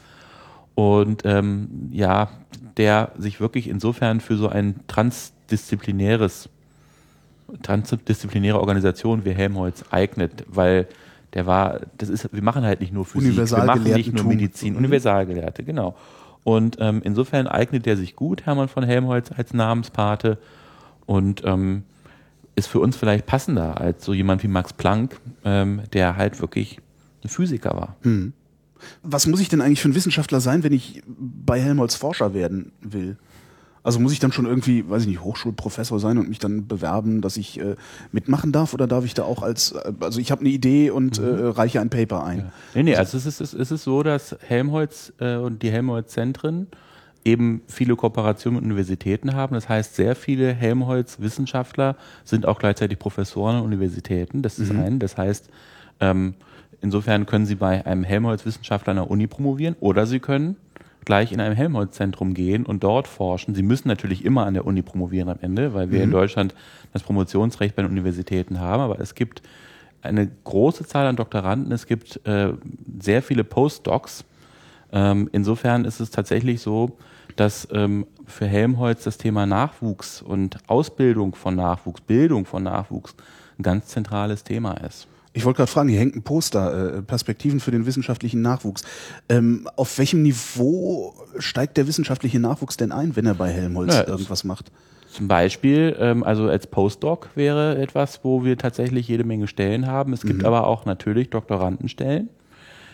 und 0.76 1.22
ähm, 1.24 1.90
ja, 1.92 2.30
der 2.78 3.12
sich 3.18 3.40
wirklich 3.40 3.70
insofern 3.70 4.20
für 4.20 4.36
so 4.36 4.50
ein 4.50 4.82
transdisziplinäres, 4.88 6.50
transdisziplinäre 7.64 8.60
Organisation 8.60 9.24
wie 9.24 9.32
Helmholtz 9.32 9.86
eignet, 9.90 10.46
weil 10.48 10.88
der 11.34 11.46
war, 11.46 11.82
das 11.98 12.10
ist, 12.10 12.34
wir 12.34 12.44
machen 12.44 12.64
halt 12.64 12.82
nicht 12.82 12.94
nur 12.94 13.06
Physik, 13.06 13.38
wir 13.38 13.64
machen 13.64 13.84
nicht 13.84 14.14
nur 14.14 14.26
Medizin, 14.26 14.74
mhm. 14.74 14.80
Universalgelehrte, 14.80 15.64
genau. 15.64 15.96
Und 16.46 16.78
ähm, 16.80 17.02
insofern 17.04 17.48
eignet 17.48 17.88
der 17.88 17.98
sich 17.98 18.16
gut, 18.16 18.46
Hermann 18.46 18.68
von 18.68 18.84
Helmholtz, 18.84 19.32
als 19.36 19.52
Namenspate 19.52 20.38
und 21.08 21.42
ähm, 21.44 21.82
ist 22.56 22.68
für 22.68 22.80
uns 22.80 22.96
vielleicht 22.96 23.26
passender 23.26 23.82
als 23.82 24.06
so 24.06 24.14
jemand 24.14 24.44
wie 24.44 24.48
Max 24.48 24.72
Planck, 24.72 25.20
ähm, 25.44 25.82
der 25.92 26.18
halt 26.18 26.40
wirklich 26.40 26.80
ein 27.24 27.30
Physiker 27.30 27.72
war. 27.72 27.96
Mhm. 28.04 28.34
Was 29.02 29.26
muss 29.26 29.40
ich 29.40 29.50
denn 29.50 29.60
eigentlich 29.60 29.82
für 29.82 29.90
ein 29.90 29.96
Wissenschaftler 29.96 30.40
sein, 30.40 30.64
wenn 30.64 30.72
ich 30.72 31.02
bei 31.08 31.60
Helmholtz 31.60 31.96
Forscher 31.96 32.36
werden 32.36 32.74
will? 32.80 33.18
Also 33.86 34.00
muss 34.00 34.12
ich 34.12 34.20
dann 34.20 34.32
schon 34.32 34.46
irgendwie, 34.46 34.90
weiß 34.90 35.04
ich 35.04 35.08
nicht, 35.08 35.24
Hochschulprofessor 35.24 36.00
sein 36.00 36.18
und 36.18 36.28
mich 36.28 36.40
dann 36.40 36.68
bewerben, 36.68 37.22
dass 37.22 37.38
ich 37.38 37.60
äh, 37.60 37.76
mitmachen 38.12 38.52
darf 38.52 38.74
oder 38.74 38.88
darf 38.88 39.06
ich 39.06 39.14
da 39.14 39.24
auch 39.24 39.44
als, 39.44 39.74
äh, 39.74 39.94
also 40.00 40.20
ich 40.20 40.32
habe 40.32 40.42
eine 40.42 40.50
Idee 40.50 40.90
und 40.90 41.20
mhm. 41.20 41.26
äh, 41.26 41.46
reiche 41.50 41.80
ein 41.80 41.92
Paper 41.92 42.24
ein? 42.24 42.40
Ja. 42.40 42.52
Nee, 42.74 42.84
nee, 42.84 42.96
also 42.96 43.16
es 43.16 43.26
ist, 43.26 43.54
es 43.54 43.72
ist 43.72 43.84
so, 43.84 44.02
dass 44.02 44.36
Helmholtz 44.42 45.14
äh, 45.20 45.36
und 45.36 45.62
die 45.62 45.70
Helmholtz-Zentren 45.70 46.68
eben 47.24 47.62
viele 47.68 47.96
Kooperationen 47.96 48.56
mit 48.56 48.66
Universitäten 48.66 49.36
haben. 49.36 49.54
Das 49.54 49.70
heißt, 49.70 49.96
sehr 49.96 50.16
viele 50.16 50.52
Helmholtz-Wissenschaftler 50.52 51.96
sind 52.24 52.48
auch 52.48 52.58
gleichzeitig 52.58 52.98
Professoren 52.98 53.58
an 53.58 53.62
Universitäten. 53.62 54.42
Das 54.42 54.58
ist 54.58 54.74
mhm. 54.74 54.80
ein. 54.80 55.00
Das 55.00 55.16
heißt, 55.16 55.50
ähm, 56.00 56.34
Insofern 56.82 57.26
können 57.26 57.48
Sie 57.48 57.56
bei 57.56 57.84
einem 57.84 58.04
Helmholtz-Wissenschaftler 58.04 58.92
an 58.92 58.98
der 58.98 59.10
Uni 59.10 59.26
promovieren 59.26 59.76
oder 59.80 60.06
Sie 60.06 60.20
können 60.20 60.56
gleich 61.06 61.32
in 61.32 61.40
einem 61.40 61.56
Helmholtz-Zentrum 61.56 62.34
gehen 62.34 62.66
und 62.66 62.84
dort 62.84 63.08
forschen. 63.08 63.56
Sie 63.56 63.64
müssen 63.64 63.88
natürlich 63.88 64.26
immer 64.26 64.46
an 64.46 64.56
der 64.56 64.66
Uni 64.66 64.82
promovieren 64.82 65.30
am 65.30 65.38
Ende, 65.40 65.74
weil 65.74 65.92
wir 65.92 66.00
mhm. 66.00 66.06
in 66.06 66.12
Deutschland 66.12 66.56
das 66.94 67.04
Promotionsrecht 67.04 67.76
bei 67.76 67.84
den 67.84 67.92
Universitäten 67.92 68.60
haben, 68.60 68.82
aber 68.82 69.00
es 69.00 69.16
gibt 69.16 69.42
eine 70.02 70.30
große 70.44 70.86
Zahl 70.86 71.08
an 71.08 71.16
Doktoranden, 71.16 71.72
es 71.72 71.88
gibt 71.88 72.26
äh, 72.26 72.54
sehr 73.00 73.22
viele 73.22 73.44
Postdocs. 73.44 74.24
Ähm, 74.92 75.30
insofern 75.32 75.86
ist 75.86 76.00
es 76.00 76.12
tatsächlich 76.12 76.62
so, 76.62 76.98
dass 77.36 77.68
ähm, 77.72 78.06
für 78.26 78.46
Helmholtz 78.46 79.04
das 79.04 79.18
Thema 79.18 79.46
Nachwuchs 79.46 80.22
und 80.22 80.58
Ausbildung 80.68 81.36
von 81.36 81.56
Nachwuchs, 81.56 82.02
Bildung 82.02 82.46
von 82.46 82.64
Nachwuchs 82.64 83.16
ein 83.58 83.64
ganz 83.64 83.88
zentrales 83.88 84.44
Thema 84.44 84.74
ist. 84.86 85.08
Ich 85.36 85.44
wollte 85.44 85.58
gerade 85.58 85.72
fragen, 85.72 85.90
hier 85.90 86.00
hängt 86.00 86.16
ein 86.16 86.24
Poster, 86.24 86.98
äh, 86.98 87.02
Perspektiven 87.02 87.60
für 87.60 87.70
den 87.70 87.86
wissenschaftlichen 87.86 88.42
Nachwuchs. 88.42 88.84
Ähm, 89.28 89.68
auf 89.76 89.98
welchem 89.98 90.24
Niveau 90.24 91.14
steigt 91.40 91.76
der 91.76 91.88
wissenschaftliche 91.88 92.40
Nachwuchs 92.40 92.78
denn 92.78 92.94
ein, 92.94 93.18
wenn 93.18 93.26
er 93.26 93.36
bei 93.36 93.50
Helmholtz 93.50 93.94
ja, 93.94 94.08
irgendwas 94.08 94.46
macht? 94.46 94.72
Zum 95.12 95.28
Beispiel, 95.28 95.94
ähm, 96.00 96.24
also 96.24 96.46
als 96.48 96.68
Postdoc 96.68 97.30
wäre 97.36 97.78
etwas, 97.78 98.22
wo 98.24 98.46
wir 98.46 98.58
tatsächlich 98.58 99.10
jede 99.10 99.26
Menge 99.26 99.50
Stellen 99.50 99.88
haben. 99.88 100.14
Es 100.14 100.22
gibt 100.22 100.40
mhm. 100.40 100.46
aber 100.46 100.68
auch 100.68 100.86
natürlich 100.86 101.32
Doktorandenstellen. 101.32 102.30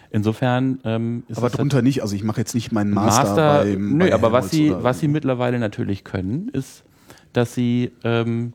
Insofern 0.09 0.79
ähm, 0.83 1.23
ist 1.27 1.37
aber 1.37 1.51
drunter 1.51 1.83
nicht. 1.83 2.01
Also 2.01 2.15
ich 2.15 2.23
mache 2.23 2.41
jetzt 2.41 2.55
nicht 2.55 2.71
meinen 2.71 2.89
Master, 2.89 3.23
Master 3.23 3.63
beim, 3.65 3.97
nö, 3.97 4.09
bei 4.09 4.13
aber 4.15 4.31
was 4.31 4.49
sie 4.49 4.73
was 4.75 4.99
sie 4.99 5.07
mittlerweile 5.07 5.59
natürlich 5.59 6.03
können, 6.03 6.49
ist, 6.49 6.83
dass 7.33 7.53
sie 7.53 7.91
ähm, 8.03 8.53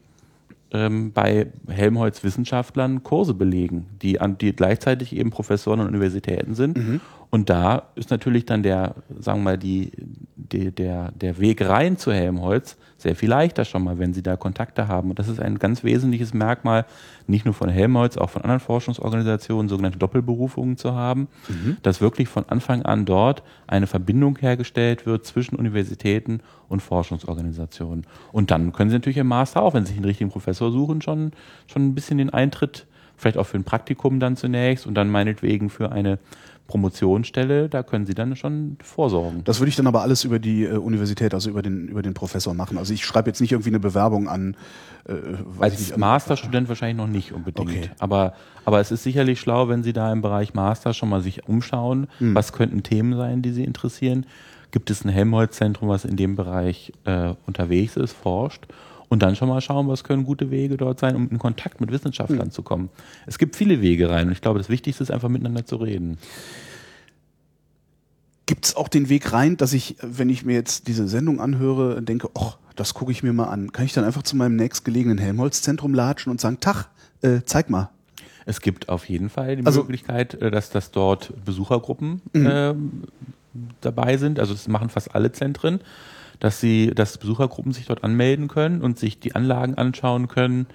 ähm, 0.72 1.12
bei 1.12 1.46
Helmholtz-Wissenschaftlern 1.68 3.02
Kurse 3.02 3.34
belegen, 3.34 3.86
die, 4.02 4.20
an, 4.20 4.38
die 4.38 4.54
gleichzeitig 4.54 5.14
eben 5.14 5.30
Professoren 5.30 5.80
an 5.80 5.86
Universitäten 5.88 6.54
sind. 6.54 6.76
Mhm. 6.76 7.00
Und 7.36 7.50
da 7.50 7.82
ist 7.96 8.10
natürlich 8.10 8.46
dann 8.46 8.62
der, 8.62 8.94
sagen 9.20 9.40
wir 9.40 9.44
mal, 9.44 9.58
die, 9.58 9.92
die, 10.36 10.72
der, 10.72 11.12
der 11.12 11.38
Weg 11.38 11.60
rein 11.60 11.98
zu 11.98 12.10
Helmholtz 12.10 12.78
sehr 12.96 13.14
viel 13.14 13.28
leichter 13.28 13.66
schon 13.66 13.84
mal, 13.84 13.98
wenn 13.98 14.14
Sie 14.14 14.22
da 14.22 14.36
Kontakte 14.36 14.88
haben. 14.88 15.10
Und 15.10 15.18
das 15.18 15.28
ist 15.28 15.38
ein 15.38 15.58
ganz 15.58 15.84
wesentliches 15.84 16.32
Merkmal, 16.32 16.86
nicht 17.26 17.44
nur 17.44 17.52
von 17.52 17.68
Helmholtz, 17.68 18.16
auch 18.16 18.30
von 18.30 18.40
anderen 18.40 18.60
Forschungsorganisationen, 18.60 19.68
sogenannte 19.68 19.98
Doppelberufungen 19.98 20.78
zu 20.78 20.94
haben, 20.94 21.28
mhm. 21.48 21.76
dass 21.82 22.00
wirklich 22.00 22.26
von 22.26 22.48
Anfang 22.48 22.86
an 22.86 23.04
dort 23.04 23.42
eine 23.66 23.86
Verbindung 23.86 24.38
hergestellt 24.38 25.04
wird 25.04 25.26
zwischen 25.26 25.56
Universitäten 25.56 26.40
und 26.70 26.80
Forschungsorganisationen. 26.80 28.06
Und 28.32 28.50
dann 28.50 28.72
können 28.72 28.88
Sie 28.88 28.96
natürlich 28.96 29.18
im 29.18 29.26
Master 29.26 29.60
auch, 29.60 29.74
wenn 29.74 29.84
Sie 29.84 29.90
sich 29.90 29.98
einen 29.98 30.06
richtigen 30.06 30.30
Professor 30.30 30.72
suchen, 30.72 31.02
schon, 31.02 31.32
schon 31.66 31.86
ein 31.86 31.94
bisschen 31.94 32.16
den 32.16 32.30
Eintritt, 32.30 32.86
vielleicht 33.16 33.38
auch 33.38 33.46
für 33.46 33.56
ein 33.56 33.64
Praktikum 33.64 34.20
dann 34.20 34.36
zunächst 34.36 34.86
und 34.86 34.94
dann 34.94 35.10
meinetwegen 35.10 35.70
für 35.70 35.92
eine 35.92 36.18
Promotionsstelle, 36.66 37.68
da 37.68 37.82
können 37.82 38.06
Sie 38.06 38.14
dann 38.14 38.34
schon 38.36 38.76
vorsorgen. 38.82 39.44
Das 39.44 39.60
würde 39.60 39.68
ich 39.68 39.76
dann 39.76 39.86
aber 39.86 40.02
alles 40.02 40.24
über 40.24 40.38
die 40.38 40.64
äh, 40.64 40.76
Universität, 40.76 41.32
also 41.32 41.50
über 41.50 41.62
den, 41.62 41.88
über 41.88 42.02
den 42.02 42.14
Professor 42.14 42.54
machen. 42.54 42.76
Also 42.76 42.92
ich 42.92 43.04
schreibe 43.04 43.30
jetzt 43.30 43.40
nicht 43.40 43.52
irgendwie 43.52 43.70
eine 43.70 43.78
Bewerbung 43.80 44.28
an. 44.28 44.56
Äh, 45.08 45.12
Als 45.60 45.78
nicht, 45.78 45.96
Masterstudent 45.96 46.68
wahrscheinlich 46.68 46.96
noch 46.96 47.06
nicht 47.06 47.32
unbedingt. 47.32 47.70
Okay. 47.70 47.90
Aber, 47.98 48.34
aber 48.64 48.80
es 48.80 48.90
ist 48.90 49.04
sicherlich 49.04 49.40
schlau, 49.40 49.68
wenn 49.68 49.82
Sie 49.82 49.92
da 49.92 50.12
im 50.12 50.22
Bereich 50.22 50.54
Master 50.54 50.92
schon 50.92 51.08
mal 51.08 51.20
sich 51.20 51.48
umschauen, 51.48 52.08
hm. 52.18 52.34
was 52.34 52.52
könnten 52.52 52.82
Themen 52.82 53.16
sein, 53.16 53.42
die 53.42 53.52
Sie 53.52 53.64
interessieren. 53.64 54.26
Gibt 54.72 54.90
es 54.90 55.04
ein 55.04 55.08
Helmholtz-Zentrum, 55.08 55.88
was 55.88 56.04
in 56.04 56.16
dem 56.16 56.34
Bereich 56.34 56.92
äh, 57.04 57.34
unterwegs 57.46 57.96
ist, 57.96 58.12
forscht? 58.12 58.66
Und 59.08 59.22
dann 59.22 59.36
schon 59.36 59.48
mal 59.48 59.60
schauen, 59.60 59.88
was 59.88 60.04
können 60.04 60.24
gute 60.24 60.50
Wege 60.50 60.76
dort 60.76 60.98
sein, 60.98 61.16
um 61.16 61.28
in 61.28 61.38
Kontakt 61.38 61.80
mit 61.80 61.90
Wissenschaftlern 61.90 62.48
mhm. 62.48 62.52
zu 62.52 62.62
kommen. 62.62 62.90
Es 63.26 63.38
gibt 63.38 63.56
viele 63.56 63.80
Wege 63.80 64.10
rein 64.10 64.26
und 64.26 64.32
ich 64.32 64.40
glaube, 64.40 64.58
das 64.58 64.68
Wichtigste 64.68 65.02
ist 65.02 65.10
einfach 65.10 65.28
miteinander 65.28 65.64
zu 65.64 65.76
reden. 65.76 66.18
Gibt 68.46 68.66
es 68.66 68.76
auch 68.76 68.88
den 68.88 69.08
Weg 69.08 69.32
rein, 69.32 69.56
dass 69.56 69.72
ich, 69.72 69.96
wenn 70.02 70.28
ich 70.28 70.44
mir 70.44 70.54
jetzt 70.54 70.86
diese 70.86 71.08
Sendung 71.08 71.40
anhöre, 71.40 72.00
denke, 72.02 72.30
ach, 72.38 72.58
das 72.76 72.94
gucke 72.94 73.10
ich 73.10 73.22
mir 73.22 73.32
mal 73.32 73.46
an. 73.46 73.72
Kann 73.72 73.84
ich 73.84 73.92
dann 73.92 74.04
einfach 74.04 74.22
zu 74.22 74.36
meinem 74.36 74.56
nächstgelegenen 74.56 75.18
Helmholtz-Zentrum 75.18 75.94
latschen 75.94 76.30
und 76.30 76.40
sagen, 76.40 76.58
Tach, 76.60 76.88
äh, 77.22 77.40
zeig 77.44 77.70
mal. 77.70 77.90
Es 78.44 78.60
gibt 78.60 78.88
auf 78.88 79.08
jeden 79.08 79.30
Fall 79.30 79.56
die 79.56 79.66
also, 79.66 79.80
Möglichkeit, 79.80 80.34
äh, 80.34 80.50
dass 80.52 80.70
das 80.70 80.92
dort 80.92 81.32
Besuchergruppen 81.44 82.22
mhm. 82.32 82.46
äh, 82.46 82.74
dabei 83.80 84.16
sind. 84.18 84.38
Also 84.38 84.52
das 84.52 84.68
machen 84.68 84.90
fast 84.90 85.14
alle 85.14 85.32
Zentren 85.32 85.80
dass 86.40 86.60
sie, 86.60 86.92
dass 86.94 87.18
Besuchergruppen 87.18 87.72
sich 87.72 87.86
dort 87.86 88.04
anmelden 88.04 88.48
können 88.48 88.82
und 88.82 88.98
sich 88.98 89.20
die 89.20 89.34
Anlagen 89.34 89.74
anschauen 89.74 90.28
können. 90.28 90.66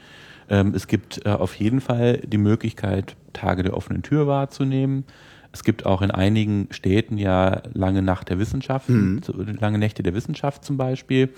Ähm, 0.50 0.74
es 0.76 0.88
gibt 0.88 1.26
äh, 1.26 1.30
auf 1.30 1.56
jeden 1.56 1.82
Fall 1.82 2.20
die 2.26 2.38
Möglichkeit, 2.38 3.16
Tage 3.34 3.64
der 3.64 3.76
offenen 3.76 4.02
Tür 4.02 4.28
wahrzunehmen. 4.28 5.06
Es 5.54 5.64
gibt 5.64 5.86
auch 5.86 6.02
in 6.02 6.12
einigen 6.12 6.68
Städten 6.72 7.18
ja 7.18 7.62
lange 7.74 8.02
Nacht 8.02 8.30
der 8.30 8.40
Wissenschaft, 8.40 8.88
mhm. 8.88 9.22
lange 9.60 9.78
Nächte 9.78 10.02
der 10.02 10.14
Wissenschaft 10.14 10.64
zum 10.64 10.78
Beispiel. 10.78 11.30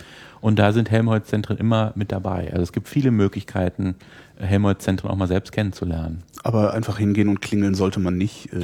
Und 0.44 0.60
da 0.60 0.74
sind 0.74 0.92
Helmholtz-Zentren 0.92 1.58
immer 1.58 1.94
mit 1.96 2.12
dabei. 2.12 2.50
Also 2.52 2.64
es 2.64 2.74
gibt 2.74 2.90
viele 2.90 3.12
Möglichkeiten, 3.12 3.96
Helmholtz-Zentren 4.36 5.10
auch 5.10 5.16
mal 5.16 5.30
selbst 5.30 5.54
kennenzulernen. 5.54 6.22
Aber 6.44 6.74
einfach 6.74 6.98
hingehen 6.98 7.30
und 7.30 7.42
klingeln 7.42 7.76
sollte 7.76 8.02
man 8.02 8.18
nicht. 8.18 8.52
Äh, 8.52 8.60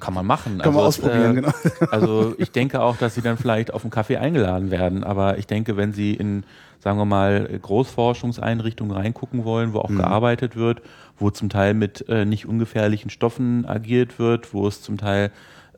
kann 0.00 0.14
man 0.14 0.24
machen. 0.24 0.56
Kann 0.56 0.68
also 0.68 0.78
man 0.78 0.86
ausprobieren, 0.86 1.32
äh, 1.32 1.40
genau. 1.42 1.52
Also 1.90 2.34
ich 2.38 2.52
denke 2.52 2.80
auch, 2.80 2.96
dass 2.96 3.16
sie 3.16 3.20
dann 3.20 3.36
vielleicht 3.36 3.74
auf 3.74 3.84
einen 3.84 3.90
Kaffee 3.90 4.16
eingeladen 4.16 4.70
werden. 4.70 5.04
Aber 5.04 5.36
ich 5.36 5.46
denke, 5.46 5.76
wenn 5.76 5.92
sie 5.92 6.14
in, 6.14 6.44
sagen 6.78 6.96
wir 6.96 7.04
mal, 7.04 7.50
Großforschungseinrichtungen 7.60 8.96
reingucken 8.96 9.44
wollen, 9.44 9.74
wo 9.74 9.80
auch 9.80 9.90
mhm. 9.90 9.98
gearbeitet 9.98 10.56
wird, 10.56 10.80
wo 11.18 11.28
zum 11.28 11.50
Teil 11.50 11.74
mit 11.74 12.08
äh, 12.08 12.24
nicht 12.24 12.46
ungefährlichen 12.46 13.10
Stoffen 13.10 13.66
agiert 13.66 14.18
wird, 14.18 14.54
wo 14.54 14.66
es 14.66 14.80
zum 14.80 14.96
Teil 14.96 15.32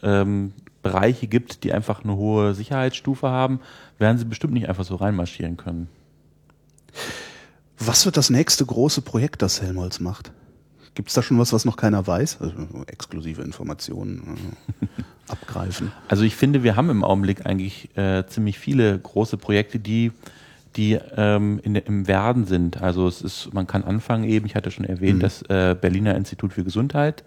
ähm, 0.05 0.53
Bereiche 0.83 1.27
gibt, 1.27 1.65
die 1.65 1.73
einfach 1.73 2.05
eine 2.05 2.17
hohe 2.17 2.55
Sicherheitsstufe 2.55 3.29
haben, 3.29 3.61
werden 3.99 4.19
sie 4.19 4.25
bestimmt 4.25 4.53
nicht 4.53 4.69
einfach 4.69 4.85
so 4.85 4.97
reinmarschieren 4.97 5.57
können. 5.57 5.89
Was 7.79 8.05
wird 8.05 8.17
das 8.17 8.31
nächste 8.31 8.65
große 8.65 9.03
Projekt, 9.03 9.43
das 9.43 9.63
Helmholtz 9.63 10.01
macht? 10.01 10.33
Gibt 10.95 11.09
es 11.09 11.15
da 11.15 11.23
schon 11.23 11.39
was, 11.39 11.53
was 11.53 11.65
noch 11.65 11.77
keiner 11.77 12.07
weiß? 12.07 12.39
Also 12.41 12.55
exklusive 12.87 13.43
Informationen 13.43 14.57
äh, 14.83 14.87
abgreifen. 15.29 15.91
Also 16.09 16.25
ich 16.25 16.37
finde, 16.37 16.63
wir 16.63 16.77
haben 16.77 16.91
im 16.91 17.03
Augenblick 17.03 17.47
eigentlich 17.47 17.97
äh, 17.97 18.27
ziemlich 18.27 18.59
viele 18.59 18.99
große 18.99 19.39
Projekte, 19.39 19.79
die 19.79 20.13
die 20.77 20.99
ähm, 21.17 21.61
in, 21.63 21.75
im 21.77 22.09
Werden 22.09 22.47
sind. 22.47 22.81
Also 22.81 23.07
es 23.07 23.21
ist, 23.23 23.53
man 23.53 23.67
kann 23.67 23.85
anfangen 23.85 24.25
eben, 24.25 24.47
ich 24.47 24.55
hatte 24.55 24.71
schon 24.71 24.85
erwähnt, 24.85 25.19
mhm. 25.19 25.21
das 25.21 25.43
äh, 25.43 25.77
Berliner 25.79 26.15
Institut 26.15 26.53
für 26.53 26.65
Gesundheit, 26.65 27.25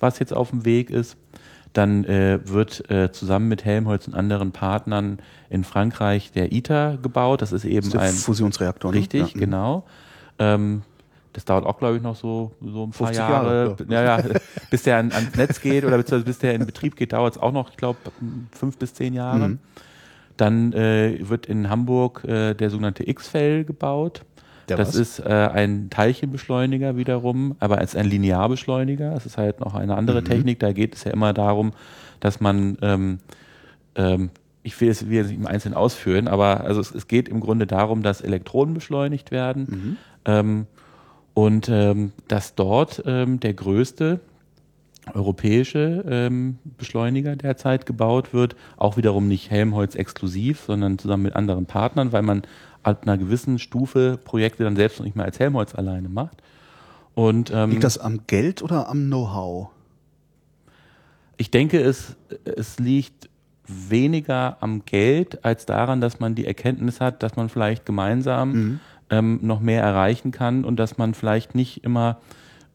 was 0.00 0.18
jetzt 0.18 0.32
auf 0.32 0.50
dem 0.50 0.64
Weg 0.64 0.90
ist. 0.90 1.16
Dann 1.72 2.04
äh, 2.04 2.40
wird 2.44 2.90
äh, 2.90 3.12
zusammen 3.12 3.48
mit 3.48 3.64
Helmholtz 3.64 4.08
und 4.08 4.14
anderen 4.14 4.50
Partnern 4.52 5.18
in 5.50 5.62
Frankreich 5.64 6.32
der 6.32 6.52
ITER 6.52 6.98
gebaut. 7.00 7.42
Das 7.42 7.52
ist 7.52 7.64
eben 7.64 7.90
Das 7.90 8.02
ist 8.04 8.08
ein 8.10 8.14
Fusionsreaktor. 8.16 8.90
ne? 8.92 8.98
richtig, 8.98 9.34
Ja. 9.34 9.38
genau. 9.40 9.84
Ähm, 10.38 10.82
das 11.32 11.44
dauert 11.44 11.64
auch, 11.64 11.78
glaube 11.78 11.96
ich, 11.96 12.02
noch 12.02 12.16
so, 12.16 12.50
so 12.60 12.84
ein 12.84 12.90
paar 12.90 13.06
50 13.06 13.16
Jahre. 13.18 13.76
Jahre, 13.88 14.16
ja. 14.18 14.18
Ja, 14.18 14.24
bis 14.70 14.82
der 14.82 14.96
an, 14.98 15.12
ans 15.12 15.36
Netz 15.36 15.60
geht 15.60 15.84
oder 15.84 15.96
beziehungsweise 15.96 16.24
bis 16.24 16.38
der 16.38 16.54
in 16.54 16.66
Betrieb 16.66 16.96
geht, 16.96 17.12
dauert 17.12 17.36
es 17.36 17.40
auch 17.40 17.52
noch, 17.52 17.70
ich 17.70 17.76
glaube, 17.76 17.98
fünf 18.50 18.76
bis 18.78 18.94
zehn 18.94 19.14
Jahre. 19.14 19.50
Mhm. 19.50 19.58
Dann 20.36 20.72
äh, 20.72 21.18
wird 21.20 21.46
in 21.46 21.68
Hamburg 21.70 22.24
äh, 22.24 22.54
der 22.54 22.70
sogenannte 22.70 23.08
X-Fell 23.08 23.64
gebaut. 23.64 24.22
Der 24.70 24.76
das 24.78 24.88
was? 24.88 24.96
ist 24.96 25.18
äh, 25.20 25.28
ein 25.28 25.90
Teilchenbeschleuniger 25.90 26.96
wiederum, 26.96 27.56
aber 27.60 27.78
als 27.78 27.94
ein 27.96 28.06
Linearbeschleuniger. 28.06 29.10
Das 29.10 29.26
ist 29.26 29.36
halt 29.36 29.60
noch 29.60 29.74
eine 29.74 29.96
andere 29.96 30.20
Mhm. 30.20 30.24
Technik. 30.26 30.58
Da 30.60 30.72
geht 30.72 30.94
es 30.94 31.04
ja 31.04 31.10
immer 31.12 31.32
darum, 31.32 31.72
dass 32.20 32.40
man, 32.40 32.78
ähm, 32.82 33.18
ähm, 33.96 34.30
ich 34.62 34.80
will 34.80 34.88
es 34.90 35.02
nicht 35.02 35.30
im 35.32 35.46
Einzelnen 35.46 35.74
ausführen, 35.74 36.28
aber 36.28 36.60
also 36.64 36.80
es, 36.80 36.94
es 36.94 37.08
geht 37.08 37.28
im 37.28 37.40
Grunde 37.40 37.66
darum, 37.66 38.02
dass 38.02 38.20
Elektronen 38.20 38.74
beschleunigt 38.74 39.30
werden 39.30 39.66
Mhm. 39.68 39.96
ähm, 40.26 40.66
und 41.34 41.68
ähm, 41.70 42.12
dass 42.28 42.54
dort 42.54 43.02
ähm, 43.06 43.40
der 43.40 43.54
größte 43.54 44.20
europäische 45.14 46.04
ähm, 46.08 46.58
Beschleuniger 46.78 47.36
derzeit 47.36 47.86
gebaut 47.86 48.32
wird, 48.32 48.56
auch 48.76 48.96
wiederum 48.96 49.28
nicht 49.28 49.50
Helmholtz 49.50 49.94
exklusiv, 49.94 50.60
sondern 50.66 50.98
zusammen 50.98 51.24
mit 51.24 51.36
anderen 51.36 51.66
Partnern, 51.66 52.12
weil 52.12 52.22
man 52.22 52.42
ab 52.82 53.02
einer 53.02 53.18
gewissen 53.18 53.58
Stufe 53.58 54.18
Projekte 54.22 54.64
dann 54.64 54.76
selbst 54.76 54.98
noch 54.98 55.04
nicht 55.04 55.16
mehr 55.16 55.26
als 55.26 55.38
Helmholtz 55.38 55.74
alleine 55.74 56.08
macht. 56.08 56.42
Und 57.14 57.50
ähm, 57.54 57.70
Liegt 57.70 57.84
das 57.84 57.98
am 57.98 58.20
Geld 58.26 58.62
oder 58.62 58.88
am 58.88 59.06
Know-how? 59.06 59.70
ich 61.40 61.50
denke, 61.50 61.80
es, 61.80 62.16
es 62.44 62.78
liegt 62.78 63.30
weniger 63.66 64.58
am 64.60 64.84
Geld 64.84 65.42
als 65.42 65.64
daran, 65.64 66.02
dass 66.02 66.20
man 66.20 66.34
die 66.34 66.44
Erkenntnis 66.44 67.00
hat, 67.00 67.22
dass 67.22 67.34
man 67.34 67.48
vielleicht 67.48 67.86
gemeinsam 67.86 68.80
ähm, 69.08 69.38
noch 69.40 69.60
mehr 69.60 69.82
erreichen 69.82 70.32
kann 70.32 70.66
und 70.66 70.76
dass 70.76 70.98
man 70.98 71.14
vielleicht 71.14 71.54
nicht 71.54 71.82
immer, 71.82 72.18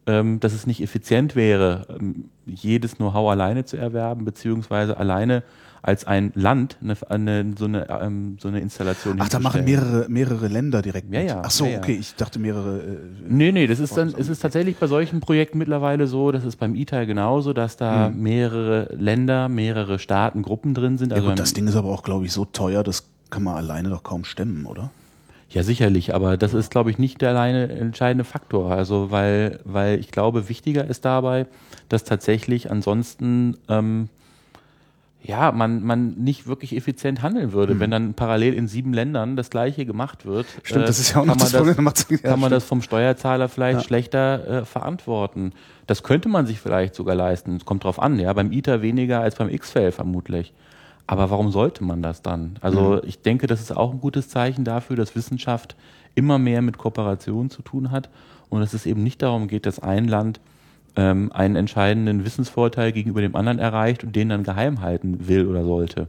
dass 0.06 0.54
es 0.54 0.68
nicht 0.68 0.82
effizient 0.82 1.36
wäre, 1.36 1.88
ähm, 2.00 2.26
jedes 2.46 2.98
Know-how 2.98 3.32
alleine 3.32 3.66
zu 3.66 3.76
erwerben, 3.78 4.24
beziehungsweise 4.24 4.98
alleine 4.98 5.42
als 5.82 6.06
ein 6.06 6.32
Land 6.34 6.78
eine, 6.82 6.96
eine, 7.10 7.54
so, 7.58 7.66
eine, 7.66 7.88
ähm, 8.02 8.38
so 8.40 8.48
eine 8.48 8.60
Installation 8.60 9.18
Ach, 9.20 9.30
da 9.30 9.38
machen 9.40 9.66
mehrere, 9.66 10.08
mehrere 10.10 10.48
Länder 10.48 10.82
direkt 10.82 11.12
Ja, 11.14 11.20
mit. 11.20 11.30
ja, 11.30 11.42
Ach 11.46 11.52
so, 11.52 11.66
ja, 11.66 11.72
ja. 11.74 11.78
okay, 11.78 11.96
ich 12.00 12.16
dachte 12.16 12.40
mehrere. 12.40 12.80
Äh, 12.80 12.98
Nee, 13.30 13.52
nee, 13.52 13.68
das 13.68 13.80
ist 13.80 13.96
dann, 13.96 14.14
es 14.18 14.28
ist 14.30 14.40
tatsächlich 14.40 14.78
bei 14.78 14.88
solchen 14.88 15.20
Projekten 15.20 15.60
mittlerweile 15.60 16.08
so, 16.08 16.32
das 16.32 16.44
ist 16.44 16.56
beim 16.56 16.74
ITER 16.76 17.06
genauso, 17.06 17.54
dass 17.54 17.78
da 17.78 18.10
mehrere 18.10 18.90
Länder, 18.96 19.48
mehrere 19.48 20.00
Staaten, 20.00 20.42
Gruppen 20.42 20.74
drin 20.74 20.98
sind. 20.98 21.12
ja 21.12 21.18
Also 21.18 21.30
gut, 21.30 21.40
das 21.40 21.54
Ding 21.54 21.68
ist 21.68 21.76
aber 21.76 21.90
auch, 21.90 22.02
glaube 22.02 22.26
ich, 22.26 22.32
so 22.32 22.46
teuer, 22.46 22.82
das 22.84 23.06
kann 23.30 23.44
man 23.44 23.56
alleine 23.56 23.90
doch 23.90 24.02
kaum 24.02 24.24
stemmen, 24.24 24.66
oder? 24.66 24.90
Ja, 25.50 25.64
sicherlich, 25.64 26.14
aber 26.14 26.38
das 26.38 26.54
ist, 26.54 26.72
glaube 26.72 26.92
ich, 26.92 26.98
nicht 26.98 27.22
der 27.22 27.30
alleine 27.30 27.70
entscheidende 27.70 28.24
Faktor. 28.24 28.72
Also, 28.72 29.12
weil, 29.12 29.60
weil 29.64 30.00
ich 30.00 30.12
glaube, 30.12 30.50
wichtiger 30.50 30.86
ist 30.86 31.06
dabei, 31.06 31.46
dass 31.88 32.04
tatsächlich 32.04 32.72
ansonsten 32.72 33.58
ähm, 33.70 34.10
ja, 35.28 35.52
man, 35.52 35.84
man 35.84 36.14
nicht 36.16 36.46
wirklich 36.46 36.76
effizient 36.76 37.22
handeln 37.24 37.52
würde, 37.52 37.80
wenn 37.80 37.90
dann 37.90 38.14
parallel 38.14 38.54
in 38.54 38.68
sieben 38.68 38.94
Ländern 38.94 39.36
das 39.36 39.50
gleiche 39.50 39.86
gemacht 39.86 40.26
wird. 40.26 40.46
Hm. 40.46 40.60
Stimmt, 40.64 40.84
äh, 40.84 40.88
das 40.88 41.00
ist 41.00 41.14
ja 41.14 41.22
auch 41.22 41.26
noch 41.26 41.36
das 41.38 41.54
man 41.54 41.66
Problem. 41.66 41.86
ja, 41.86 42.18
kann 42.30 42.40
man 42.40 42.50
stimmt. 42.50 42.52
das 42.52 42.64
vom 42.66 42.82
Steuerzahler 42.82 43.50
vielleicht 43.50 43.80
Ja. 43.82 43.84
schlechter 43.86 44.48
äh, 44.48 44.66
verantworten. 44.66 45.54
Das 45.88 46.04
könnte 46.04 46.30
man 46.30 46.46
sich 46.46 46.60
vielleicht 46.60 46.96
sogar 46.96 47.16
leisten. 47.16 47.56
Es 47.56 47.66
kommt 47.66 47.84
drauf 47.84 48.00
an, 48.00 48.20
ja. 48.20 48.32
Beim 48.34 48.52
ITER 48.52 48.82
weniger 48.82 49.22
als 49.22 49.36
beim 49.36 49.50
X-Fell 49.50 49.92
vermutlich. 49.92 50.54
Aber 51.08 51.30
warum 51.30 51.52
sollte 51.52 51.84
man 51.84 52.02
das 52.02 52.22
dann? 52.22 52.58
Also 52.62 53.04
ich 53.04 53.22
denke, 53.22 53.48
das 53.48 53.62
ist 53.62 53.76
auch 53.76 53.92
ein 53.92 54.00
gutes 54.00 54.30
Zeichen 54.30 54.64
dafür, 54.64 54.96
dass 54.96 55.16
Wissenschaft 55.16 55.76
immer 56.16 56.40
mehr 56.40 56.62
mit 56.62 56.78
Kooperation 56.78 57.50
zu 57.50 57.62
tun 57.62 57.92
hat 57.92 58.10
und 58.50 58.62
dass 58.62 58.74
es 58.74 58.86
eben 58.86 59.04
nicht 59.04 59.22
darum 59.22 59.48
geht, 59.48 59.66
dass 59.66 59.80
ein 59.80 60.08
Land 60.08 60.40
ähm, 60.96 61.32
einen 61.32 61.56
entscheidenden 61.56 62.26
Wissensvorteil 62.26 62.92
gegenüber 62.92 63.22
dem 63.22 63.36
anderen 63.36 63.60
erreicht 63.60 64.04
und 64.04 64.16
den 64.16 64.30
dann 64.30 64.44
geheim 64.44 64.82
halten 64.82 65.28
will 65.28 65.48
oder 65.48 65.64
sollte. 65.64 66.08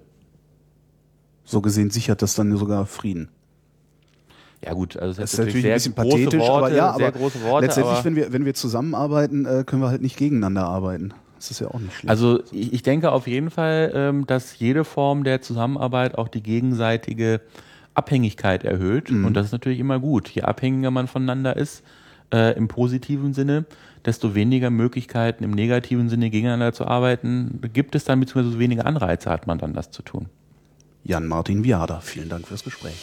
So 1.44 1.60
gesehen 1.60 1.90
sichert 1.90 2.22
das 2.22 2.34
dann 2.34 2.56
sogar 2.56 2.86
Frieden. 2.86 3.28
Ja 4.64 4.72
gut, 4.72 4.96
also 4.96 5.20
Das 5.20 5.30
das 5.30 5.32
ist 5.32 5.38
natürlich 5.38 5.66
ein 5.66 5.74
bisschen 5.74 5.94
pathetisch, 5.94 6.40
Worte, 6.40 6.52
aber 6.52 6.74
ja, 6.74 6.90
aber 6.90 7.12
große 7.12 7.42
Worte, 7.42 7.66
letztendlich, 7.66 8.04
wenn 8.04 8.16
wir, 8.16 8.32
wenn 8.32 8.44
wir 8.44 8.54
zusammenarbeiten, 8.54 9.44
äh, 9.44 9.64
können 9.66 9.82
wir 9.82 9.88
halt 9.88 10.02
nicht 10.02 10.16
gegeneinander 10.16 10.64
arbeiten. 10.64 11.12
Das 11.36 11.50
ist 11.50 11.60
ja 11.60 11.68
auch 11.68 11.78
nicht 11.78 11.94
schlecht. 11.94 12.10
Also 12.10 12.42
ich, 12.50 12.72
ich 12.72 12.82
denke 12.82 13.12
auf 13.12 13.26
jeden 13.26 13.50
Fall, 13.50 13.92
ähm, 13.94 14.26
dass 14.26 14.58
jede 14.58 14.84
Form 14.84 15.24
der 15.24 15.42
Zusammenarbeit 15.42 16.18
auch 16.18 16.28
die 16.28 16.42
gegenseitige 16.42 17.40
Abhängigkeit 17.94 18.64
erhöht. 18.64 19.10
Mhm. 19.10 19.24
Und 19.24 19.34
das 19.34 19.46
ist 19.46 19.52
natürlich 19.52 19.78
immer 19.78 20.00
gut. 20.00 20.28
Je 20.28 20.42
abhängiger 20.42 20.90
man 20.90 21.06
voneinander 21.06 21.56
ist, 21.56 21.82
äh, 22.32 22.56
im 22.56 22.68
positiven 22.68 23.34
Sinne, 23.34 23.66
desto 24.04 24.34
weniger 24.34 24.70
Möglichkeiten 24.70 25.44
im 25.44 25.50
negativen 25.50 26.08
Sinne 26.08 26.30
gegeneinander 26.30 26.72
zu 26.72 26.86
arbeiten 26.86 27.60
gibt 27.72 27.94
es 27.94 28.04
dann, 28.04 28.20
beziehungsweise 28.20 28.58
weniger 28.58 28.86
Anreize 28.86 29.30
hat 29.30 29.46
man 29.46 29.58
dann, 29.58 29.74
das 29.74 29.90
zu 29.90 30.02
tun. 30.02 30.26
Jan-Martin 31.04 31.62
Viada, 31.62 32.00
vielen 32.00 32.28
Dank 32.28 32.48
fürs 32.48 32.64
Gespräch. 32.64 32.94